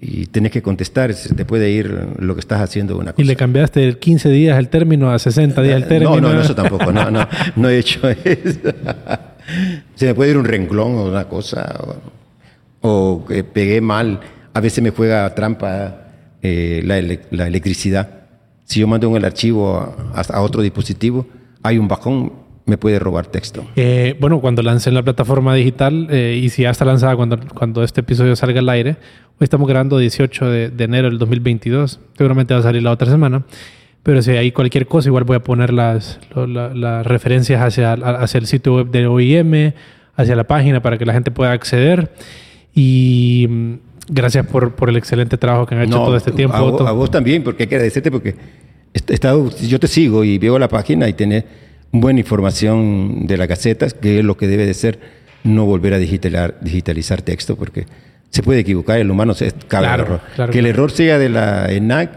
y 0.00 0.26
tienes 0.26 0.52
que 0.52 0.62
contestar, 0.62 1.12
se 1.14 1.34
te 1.34 1.44
puede 1.44 1.70
ir 1.70 2.08
lo 2.18 2.34
que 2.34 2.40
estás 2.40 2.60
haciendo 2.60 2.96
una 2.96 3.10
Y 3.10 3.14
cosa. 3.14 3.26
le 3.26 3.36
cambiaste 3.36 3.80
de 3.80 3.98
15 3.98 4.28
días 4.30 4.58
el 4.58 4.68
término 4.68 5.10
a 5.10 5.18
60 5.18 5.60
días 5.62 5.76
el 5.82 5.88
término. 5.88 6.20
No, 6.20 6.28
no, 6.28 6.34
no, 6.34 6.40
eso 6.40 6.54
tampoco, 6.54 6.92
no, 6.92 7.10
no, 7.10 7.26
no 7.56 7.68
he 7.68 7.78
hecho 7.78 8.08
eso. 8.24 8.58
Se 9.94 10.06
me 10.06 10.14
puede 10.14 10.30
ir 10.30 10.36
un 10.38 10.44
renglón 10.44 10.94
o 10.94 11.04
una 11.06 11.24
cosa, 11.28 11.80
o, 12.82 12.88
o 12.88 13.24
que 13.26 13.42
pegué 13.44 13.80
mal. 13.80 14.20
A 14.54 14.60
veces 14.60 14.82
me 14.82 14.90
juega 14.90 15.34
trampa 15.34 16.06
eh, 16.42 16.80
la, 16.84 16.98
ele- 16.98 17.20
la 17.30 17.46
electricidad. 17.48 18.08
Si 18.64 18.80
yo 18.80 18.86
mando 18.86 19.16
el 19.16 19.24
archivo 19.24 19.78
a, 20.14 20.20
a 20.20 20.40
otro 20.42 20.62
dispositivo, 20.62 21.26
hay 21.62 21.78
un 21.78 21.88
bajón, 21.88 22.32
me 22.68 22.78
puede 22.78 22.98
robar 22.98 23.26
texto. 23.26 23.66
Eh, 23.76 24.16
bueno, 24.20 24.40
cuando 24.40 24.62
lancen 24.62 24.94
la 24.94 25.02
plataforma 25.02 25.54
digital, 25.54 26.06
eh, 26.10 26.38
y 26.42 26.48
si 26.50 26.62
ya 26.62 26.70
está 26.70 26.84
lanzada 26.84 27.16
cuando, 27.16 27.38
cuando 27.54 27.82
este 27.82 28.00
episodio 28.02 28.36
salga 28.36 28.60
al 28.60 28.68
aire, 28.68 28.90
hoy 29.40 29.44
estamos 29.44 29.68
grabando 29.68 29.98
18 29.98 30.46
de, 30.50 30.68
de 30.70 30.84
enero 30.84 31.08
del 31.08 31.18
2022, 31.18 32.00
seguramente 32.16 32.54
va 32.54 32.60
a 32.60 32.62
salir 32.62 32.82
la 32.82 32.90
otra 32.92 33.10
semana, 33.10 33.44
pero 34.02 34.22
si 34.22 34.30
hay 34.32 34.52
cualquier 34.52 34.86
cosa, 34.86 35.08
igual 35.08 35.24
voy 35.24 35.36
a 35.36 35.40
poner 35.42 35.72
las, 35.72 36.20
lo- 36.34 36.46
la- 36.46 36.72
las 36.74 37.06
referencias 37.06 37.60
hacia, 37.60 37.92
hacia 37.94 38.38
el 38.38 38.46
sitio 38.46 38.76
web 38.76 38.90
de 38.90 39.06
OIM, 39.06 39.72
hacia 40.16 40.36
la 40.36 40.44
página 40.44 40.80
para 40.82 40.98
que 40.98 41.04
la 41.06 41.12
gente 41.12 41.30
pueda 41.30 41.52
acceder. 41.52 42.10
Y 42.74 43.46
mm, 43.48 43.72
gracias 44.08 44.46
por, 44.46 44.74
por 44.74 44.88
el 44.88 44.96
excelente 44.96 45.36
trabajo 45.36 45.66
que 45.66 45.74
han 45.74 45.82
hecho 45.82 45.96
todo 46.04 46.16
este 46.16 46.32
tiempo. 46.32 46.56
A 46.56 46.92
vos 46.92 47.10
también, 47.10 47.42
porque 47.42 47.64
hay 47.64 47.66
que 47.68 47.74
agradecerte 47.76 48.10
porque 48.10 48.34
he 48.94 49.12
estado, 49.14 49.50
yo 49.50 49.78
te 49.78 49.86
sigo 49.88 50.24
y 50.24 50.38
veo 50.38 50.58
la 50.58 50.68
página 50.68 51.08
y 51.08 51.12
tenés 51.12 51.44
buena 51.92 52.20
información 52.20 53.26
de 53.26 53.36
las 53.36 53.48
gacetas, 53.48 53.94
que 53.94 54.18
es 54.18 54.24
lo 54.24 54.36
que 54.36 54.46
debe 54.46 54.66
de 54.66 54.74
ser 54.74 54.98
no 55.44 55.64
volver 55.66 55.94
a 55.94 55.98
digitalar, 55.98 56.58
digitalizar 56.60 57.22
texto, 57.22 57.56
porque 57.56 57.86
se 58.30 58.42
puede 58.42 58.60
equivocar, 58.60 58.98
el 58.98 59.10
humano 59.10 59.34
se 59.34 59.50
cabe 59.52 59.86
Claro, 59.86 60.02
el 60.02 60.06
error. 60.08 60.20
claro, 60.34 60.52
que 60.52 60.58
el 60.58 60.64
claro. 60.64 60.74
error 60.78 60.90
sea 60.90 61.18
de 61.18 61.28
la 61.28 61.72
ENAC, 61.72 62.10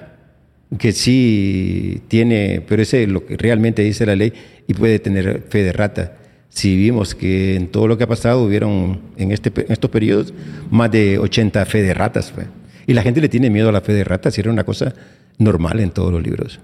que 0.78 0.92
sí 0.92 2.02
tiene, 2.08 2.62
pero 2.68 2.82
ese 2.82 3.04
es 3.04 3.10
lo 3.10 3.26
que 3.26 3.38
realmente 3.38 3.82
dice 3.84 4.06
la 4.06 4.16
ley 4.16 4.34
y 4.68 4.74
puede 4.74 5.00
tener 5.00 5.44
fe 5.50 5.64
de 5.64 5.74
rata. 5.74 6.14
Si 6.50 6.76
vimos 6.76 7.16
que 7.16 7.56
en 7.56 7.68
todo 7.68 7.88
lo 7.88 7.98
que 7.98 8.04
ha 8.04 8.08
pasado 8.08 8.44
hubieron 8.44 9.00
en, 9.18 9.32
este, 9.32 9.52
en 9.56 9.72
estos 9.72 9.90
periodos 9.90 10.34
más 10.70 10.92
de 10.92 11.18
80 11.18 11.66
fe 11.66 11.82
de 11.82 11.94
ratas. 11.94 12.32
pues. 12.36 12.48
Y 12.88 12.94
la 12.94 13.04
gente 13.04 13.22
le 13.22 13.30
tiene 13.30 13.50
miedo 13.50 13.70
a 13.70 13.72
la 13.72 13.82
fe 13.82 13.94
de 13.94 14.04
ratas 14.04 14.38
y 14.38 14.42
era 14.42 14.52
una 14.52 14.66
cosa 14.66 14.94
normal 15.38 15.80
en 15.80 15.92
todos 15.92 16.12
los 16.12 16.22
libros. 16.22 16.60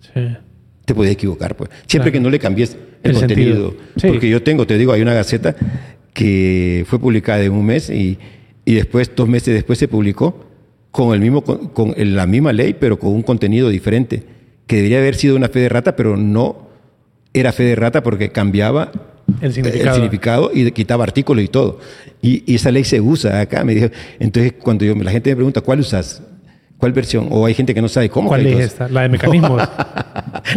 Sí. 0.00 0.20
Te 0.90 0.94
puedes 0.96 1.12
equivocar, 1.12 1.56
pues. 1.56 1.70
Siempre 1.86 2.10
Claro. 2.10 2.12
que 2.12 2.20
no 2.20 2.30
le 2.30 2.38
cambies 2.38 2.76
el, 3.02 3.12
El 3.12 3.16
contenido. 3.18 3.74
Sí. 3.96 4.08
Porque 4.08 4.28
yo 4.28 4.42
tengo, 4.42 4.66
te 4.66 4.76
digo, 4.76 4.92
hay 4.92 5.02
una 5.02 5.14
gaceta 5.14 5.54
que 6.12 6.84
fue 6.88 6.98
publicada 6.98 7.42
en 7.42 7.52
un 7.52 7.64
mes 7.64 7.90
y, 7.90 8.18
y 8.64 8.74
después, 8.74 9.10
dos 9.14 9.28
meses 9.28 9.54
después, 9.54 9.78
se 9.78 9.88
publicó 9.88 10.46
con, 10.90 11.14
el 11.14 11.20
mismo, 11.20 11.42
con, 11.42 11.68
con 11.68 11.94
la 11.96 12.26
misma 12.26 12.52
ley, 12.52 12.74
pero 12.78 12.98
con 12.98 13.12
un 13.12 13.22
contenido 13.22 13.68
diferente. 13.68 14.22
Que 14.66 14.76
debería 14.76 14.98
haber 14.98 15.14
sido 15.14 15.36
una 15.36 15.48
fe 15.48 15.60
de 15.60 15.68
rata, 15.68 15.96
pero 15.96 16.16
no 16.16 16.68
era 17.32 17.52
fe 17.52 17.62
de 17.64 17.76
rata 17.76 18.02
porque 18.02 18.30
cambiaba 18.30 18.90
El 19.40 19.52
significado. 19.52 19.94
significado 19.94 20.50
y 20.52 20.70
quitaba 20.72 21.04
artículos 21.04 21.44
y 21.44 21.48
todo. 21.48 21.78
Y, 22.22 22.42
y 22.50 22.56
esa 22.56 22.70
ley 22.70 22.84
se 22.84 23.00
usa 23.00 23.40
acá. 23.40 23.64
Me 23.64 23.74
dijo, 23.74 23.88
entonces, 24.18 24.54
cuando 24.60 24.84
yo, 24.84 24.94
la 24.96 25.10
gente 25.12 25.30
me 25.30 25.36
pregunta, 25.36 25.60
¿cuál 25.60 25.80
usas? 25.80 26.22
¿Cuál 26.80 26.92
versión? 26.92 27.28
O 27.30 27.44
hay 27.46 27.54
gente 27.54 27.74
que 27.74 27.82
no 27.82 27.88
sabe 27.88 28.08
cómo. 28.08 28.28
¿Cuál 28.28 28.46
es 28.46 28.58
esta? 28.66 28.88
La 28.90 29.02
de 29.02 29.10
mecanismos. 29.10 29.58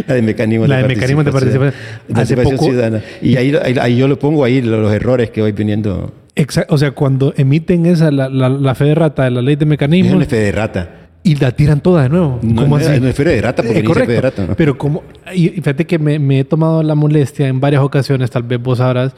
la 0.06 0.14
de 0.14 0.22
mecanismos 0.22 0.68
La 0.68 0.78
de 0.78 0.88
mecanismos 0.88 1.24
de 1.24 1.30
participación. 1.32 1.74
participación 2.12 2.56
poco- 2.56 2.64
ciudadana. 2.70 3.02
Y 3.22 3.36
ahí, 3.36 3.54
ahí, 3.62 3.76
ahí 3.80 3.96
yo 3.96 4.08
lo 4.08 4.18
pongo 4.18 4.42
ahí 4.44 4.60
los, 4.62 4.80
los 4.80 4.92
errores 4.92 5.30
que 5.30 5.42
voy 5.42 5.52
viniendo. 5.52 6.12
Exa- 6.34 6.66
o 6.68 6.78
sea, 6.78 6.90
cuando 6.92 7.32
emiten 7.36 7.86
esa, 7.86 8.10
la, 8.10 8.28
la, 8.28 8.48
la 8.48 8.74
fe 8.74 8.86
de 8.86 8.94
rata 8.94 9.28
la 9.30 9.42
ley 9.42 9.56
de 9.56 9.66
mecanismos 9.66 10.22
es 10.22 10.28
fe 10.28 10.36
de 10.36 10.52
rata. 10.52 10.88
y 11.22 11.36
la 11.36 11.52
tiran 11.52 11.80
toda 11.80 12.02
de 12.04 12.08
nuevo. 12.08 12.40
No, 12.42 12.62
¿Cómo 12.62 12.78
no, 12.78 12.84
así? 12.86 13.00
no 13.00 13.06
es 13.08 13.14
fe 13.14 13.24
de 13.24 13.40
rata 13.42 13.62
porque 13.62 13.82
dice 13.82 13.94
fe 14.06 14.12
de 14.12 14.20
rata. 14.20 14.46
¿no? 14.48 14.54
Pero 14.56 14.76
como, 14.76 15.02
y 15.34 15.46
y 15.48 15.50
fíjate 15.50 15.86
que 15.86 15.98
me, 15.98 16.18
me 16.18 16.40
he 16.40 16.44
tomado 16.44 16.82
la 16.82 16.94
molestia 16.94 17.46
en 17.48 17.60
varias 17.60 17.82
ocasiones, 17.82 18.30
tal 18.30 18.42
vez 18.42 18.60
vos 18.60 18.78
sabrás, 18.78 19.12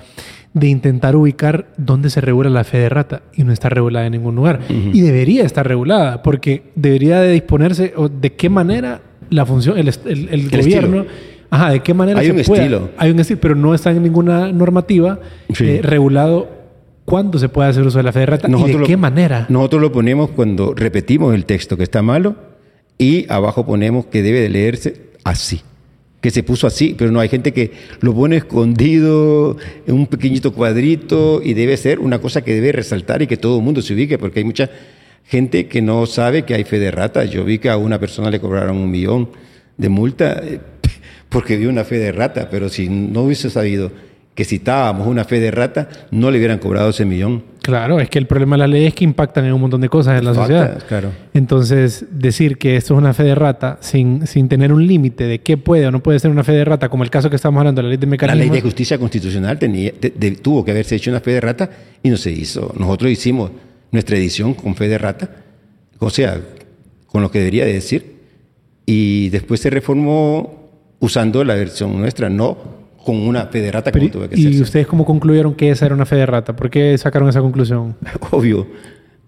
de 0.56 0.68
intentar 0.68 1.14
ubicar 1.16 1.66
dónde 1.76 2.08
se 2.08 2.22
regula 2.22 2.48
la 2.48 2.64
fe 2.64 2.78
de 2.78 2.88
rata 2.88 3.20
y 3.34 3.44
no 3.44 3.52
está 3.52 3.68
regulada 3.68 4.06
en 4.06 4.12
ningún 4.12 4.34
lugar. 4.36 4.60
Y 4.70 5.02
debería 5.02 5.44
estar 5.44 5.68
regulada 5.68 6.22
porque 6.22 6.62
debería 6.74 7.20
de 7.20 7.30
disponerse 7.32 7.92
o 7.94 8.08
de 8.08 8.32
qué 8.32 8.48
manera 8.48 9.02
la 9.28 9.44
función, 9.44 9.76
el, 9.76 9.84
gobierno, 10.48 11.00
estilo. 11.02 11.06
ajá, 11.50 11.70
de 11.72 11.80
qué 11.80 11.92
manera 11.92 12.20
Hay 12.20 12.26
se 12.28 12.32
un 12.32 12.38
estilo. 12.40 12.88
Hay 12.96 13.10
un 13.10 13.20
estilo, 13.20 13.38
pero 13.38 13.54
no 13.54 13.74
está 13.74 13.90
en 13.90 14.02
ninguna 14.02 14.50
normativa 14.50 15.18
Sí. 15.52 15.64
eh, 15.66 15.80
regulado 15.82 16.48
cuándo 17.04 17.38
se 17.38 17.50
puede 17.50 17.68
hacer 17.68 17.84
uso 17.86 17.98
de 17.98 18.04
la 18.04 18.12
fe 18.12 18.20
de 18.20 18.26
rata 18.26 18.48
y 18.48 18.62
de 18.64 18.72
lo- 18.78 18.86
qué 18.86 18.96
manera. 18.96 19.44
Nosotros 19.50 19.82
lo 19.82 19.92
ponemos 19.92 20.30
cuando 20.30 20.72
repetimos 20.74 21.34
el 21.34 21.44
texto 21.44 21.76
que 21.76 21.82
está 21.82 22.00
malo 22.00 22.34
y 22.96 23.30
abajo 23.30 23.66
ponemos 23.66 24.06
que 24.06 24.22
debe 24.22 24.40
de 24.40 24.48
leerse 24.48 25.10
así. 25.22 25.60
Que 26.26 26.32
se 26.32 26.42
puso 26.42 26.66
así, 26.66 26.96
pero 26.98 27.12
no 27.12 27.20
hay 27.20 27.28
gente 27.28 27.52
que 27.52 27.70
lo 28.00 28.12
pone 28.12 28.38
escondido 28.38 29.56
en 29.86 29.94
un 29.94 30.08
pequeñito 30.08 30.52
cuadrito 30.52 31.40
y 31.40 31.54
debe 31.54 31.76
ser 31.76 32.00
una 32.00 32.18
cosa 32.18 32.42
que 32.42 32.52
debe 32.52 32.72
resaltar 32.72 33.22
y 33.22 33.28
que 33.28 33.36
todo 33.36 33.58
el 33.58 33.62
mundo 33.62 33.80
se 33.80 33.94
ubique, 33.94 34.18
porque 34.18 34.40
hay 34.40 34.44
mucha 34.44 34.68
gente 35.24 35.68
que 35.68 35.80
no 35.80 36.04
sabe 36.06 36.42
que 36.42 36.54
hay 36.54 36.64
fe 36.64 36.80
de 36.80 36.90
rata. 36.90 37.24
Yo 37.26 37.44
vi 37.44 37.60
que 37.60 37.70
a 37.70 37.76
una 37.76 38.00
persona 38.00 38.28
le 38.28 38.40
cobraron 38.40 38.76
un 38.76 38.90
millón 38.90 39.28
de 39.76 39.88
multa 39.88 40.42
eh, 40.42 40.58
porque 41.28 41.56
vio 41.56 41.70
una 41.70 41.84
fe 41.84 41.96
de 41.98 42.10
rata, 42.10 42.48
pero 42.50 42.70
si 42.70 42.88
no 42.88 43.22
hubiese 43.22 43.48
sabido 43.48 43.92
que 44.36 44.44
citábamos 44.44 45.08
una 45.08 45.24
fe 45.24 45.40
de 45.40 45.50
rata, 45.50 45.88
no 46.12 46.30
le 46.30 46.36
hubieran 46.38 46.58
cobrado 46.58 46.90
ese 46.90 47.04
millón. 47.04 47.42
Claro, 47.62 47.98
es 47.98 48.08
que 48.08 48.18
el 48.20 48.26
problema 48.26 48.54
de 48.54 48.58
las 48.60 48.68
leyes 48.70 48.88
es 48.90 48.94
que 48.94 49.02
impactan 49.04 49.44
en 49.46 49.52
un 49.54 49.60
montón 49.60 49.80
de 49.80 49.88
cosas 49.88 50.18
en 50.18 50.24
la 50.26 50.30
Impacta, 50.30 50.58
sociedad. 50.68 50.86
claro. 50.86 51.10
Entonces, 51.34 52.04
decir 52.12 52.58
que 52.58 52.76
esto 52.76 52.94
es 52.94 52.98
una 52.98 53.12
fe 53.14 53.24
de 53.24 53.34
rata 53.34 53.78
sin, 53.80 54.24
sin 54.26 54.48
tener 54.48 54.72
un 54.72 54.86
límite 54.86 55.24
de 55.24 55.40
qué 55.40 55.56
puede 55.56 55.86
o 55.86 55.90
no 55.90 56.00
puede 56.02 56.20
ser 56.20 56.30
una 56.30 56.44
fe 56.44 56.52
de 56.52 56.64
rata, 56.64 56.88
como 56.88 57.02
el 57.02 57.10
caso 57.10 57.28
que 57.30 57.34
estamos 57.36 57.58
hablando, 57.58 57.82
la 57.82 57.88
ley 57.88 57.96
de 57.96 58.06
La 58.06 58.10
mecanismos. 58.10 58.40
ley 58.40 58.50
de 58.50 58.60
justicia 58.60 58.98
constitucional 58.98 59.58
tenía, 59.58 59.90
de- 60.00 60.10
de- 60.14 60.30
tuvo 60.32 60.64
que 60.64 60.70
haberse 60.70 60.94
hecho 60.94 61.10
una 61.10 61.20
fe 61.20 61.32
de 61.32 61.40
rata 61.40 61.70
y 62.02 62.10
no 62.10 62.16
se 62.16 62.30
hizo. 62.30 62.72
Nosotros 62.78 63.10
hicimos 63.10 63.50
nuestra 63.90 64.16
edición 64.16 64.54
con 64.54 64.76
fe 64.76 64.86
de 64.88 64.98
rata, 64.98 65.28
o 65.98 66.10
sea, 66.10 66.38
con 67.06 67.22
lo 67.22 67.30
que 67.30 67.38
debería 67.38 67.64
de 67.64 67.72
decir, 67.72 68.16
y 68.84 69.30
después 69.30 69.60
se 69.60 69.70
reformó 69.70 70.68
usando 71.00 71.42
la 71.42 71.54
versión 71.54 71.98
nuestra, 71.98 72.28
no 72.28 72.85
con 73.06 73.16
una 73.16 73.46
fe 73.46 73.60
de 73.62 73.70
rata 73.72 73.92
como 73.92 74.10
tuvo 74.10 74.28
que 74.28 74.36
¿Y 74.36 74.40
hacerse. 74.46 74.62
ustedes 74.62 74.86
cómo 74.88 75.04
concluyeron 75.06 75.54
que 75.54 75.70
esa 75.70 75.86
era 75.86 75.94
una 75.94 76.04
fe 76.06 76.16
de 76.16 76.26
rata? 76.26 76.54
¿Por 76.56 76.68
qué 76.68 76.98
sacaron 76.98 77.28
esa 77.28 77.40
conclusión? 77.40 77.94
Obvio. 78.32 78.66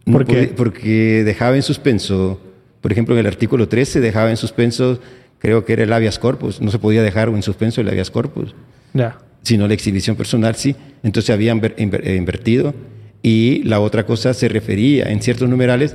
No 0.04 0.12
¿Por 0.14 0.26
qué? 0.26 0.34
podía- 0.34 0.54
porque 0.56 1.22
dejaba 1.24 1.54
en 1.56 1.62
suspenso, 1.62 2.40
por 2.80 2.90
ejemplo, 2.92 3.14
en 3.14 3.20
el 3.20 3.26
artículo 3.26 3.68
13 3.68 4.00
dejaba 4.00 4.30
en 4.30 4.36
suspenso 4.36 4.98
creo 5.38 5.64
que 5.64 5.74
era 5.74 5.84
el 5.84 5.92
habeas 5.92 6.18
corpus, 6.18 6.60
no 6.60 6.70
se 6.72 6.78
podía 6.80 7.02
dejar 7.02 7.28
en 7.28 7.42
suspenso 7.42 7.80
el 7.80 7.88
habeas 7.88 8.10
corpus, 8.10 8.54
Ya. 8.92 9.18
sino 9.42 9.68
la 9.68 9.74
exhibición 9.74 10.16
personal 10.16 10.56
sí. 10.56 10.74
Entonces 11.04 11.30
habían 11.32 11.60
eh, 11.76 12.16
invertido 12.18 12.74
y 13.22 13.62
la 13.62 13.78
otra 13.80 14.04
cosa 14.04 14.34
se 14.34 14.48
refería 14.48 15.04
en 15.12 15.22
ciertos 15.22 15.48
numerales, 15.48 15.94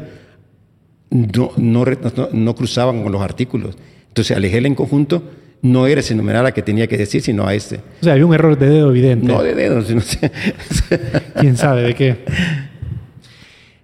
no, 1.09 1.51
no, 1.57 1.85
no- 1.85 2.29
no 2.31 2.55
cruzaban 2.55 3.03
con 3.03 3.11
los 3.11 3.21
artículos. 3.21 3.75
Entonces 4.07 4.35
al 4.37 4.43
elegirla 4.43 4.67
en 4.67 4.75
conjunto 4.75 5.23
no 5.63 5.87
era 5.87 6.01
ese 6.01 6.13
numeral 6.13 6.45
a 6.45 6.51
que 6.51 6.61
tenía 6.61 6.85
que 6.87 6.97
decir, 6.97 7.21
sino 7.21 7.47
a 7.47 7.55
este. 7.55 7.77
O 8.01 8.03
sea, 8.03 8.13
había 8.13 8.25
un 8.27 8.33
error 8.35 8.55
de 8.57 8.67
dedo 8.69 8.91
evidente. 8.91 9.25
No 9.25 9.41
de 9.41 9.55
dedos, 9.55 9.87
sino... 9.87 10.01
¿Quién 11.39 11.57
sabe 11.57 11.81
de 11.81 11.95
qué? 11.95 12.17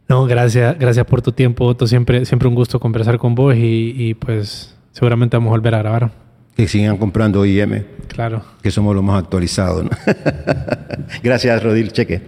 No, 0.07 0.25
gracias, 0.25 0.77
gracias 0.77 1.05
por 1.05 1.21
tu 1.21 1.31
tiempo, 1.31 1.65
Otto. 1.65 1.87
Siempre, 1.87 2.25
siempre 2.25 2.47
un 2.47 2.55
gusto 2.55 2.79
conversar 2.79 3.17
con 3.17 3.33
vos 3.35 3.55
y, 3.55 3.93
y, 3.97 4.13
pues 4.13 4.75
seguramente 4.91 5.37
vamos 5.37 5.49
a 5.49 5.51
volver 5.51 5.73
a 5.75 5.79
grabar. 5.79 6.11
que 6.55 6.67
sigan 6.67 6.97
comprando 6.97 7.45
IM, 7.45 7.85
Claro. 8.07 8.43
que 8.61 8.71
somos 8.71 8.93
los 8.95 9.03
más 9.03 9.23
actualizados. 9.23 9.83
¿no? 9.85 9.89
Gracias, 11.23 11.63
Rodil 11.63 11.91
Cheque. 11.91 12.21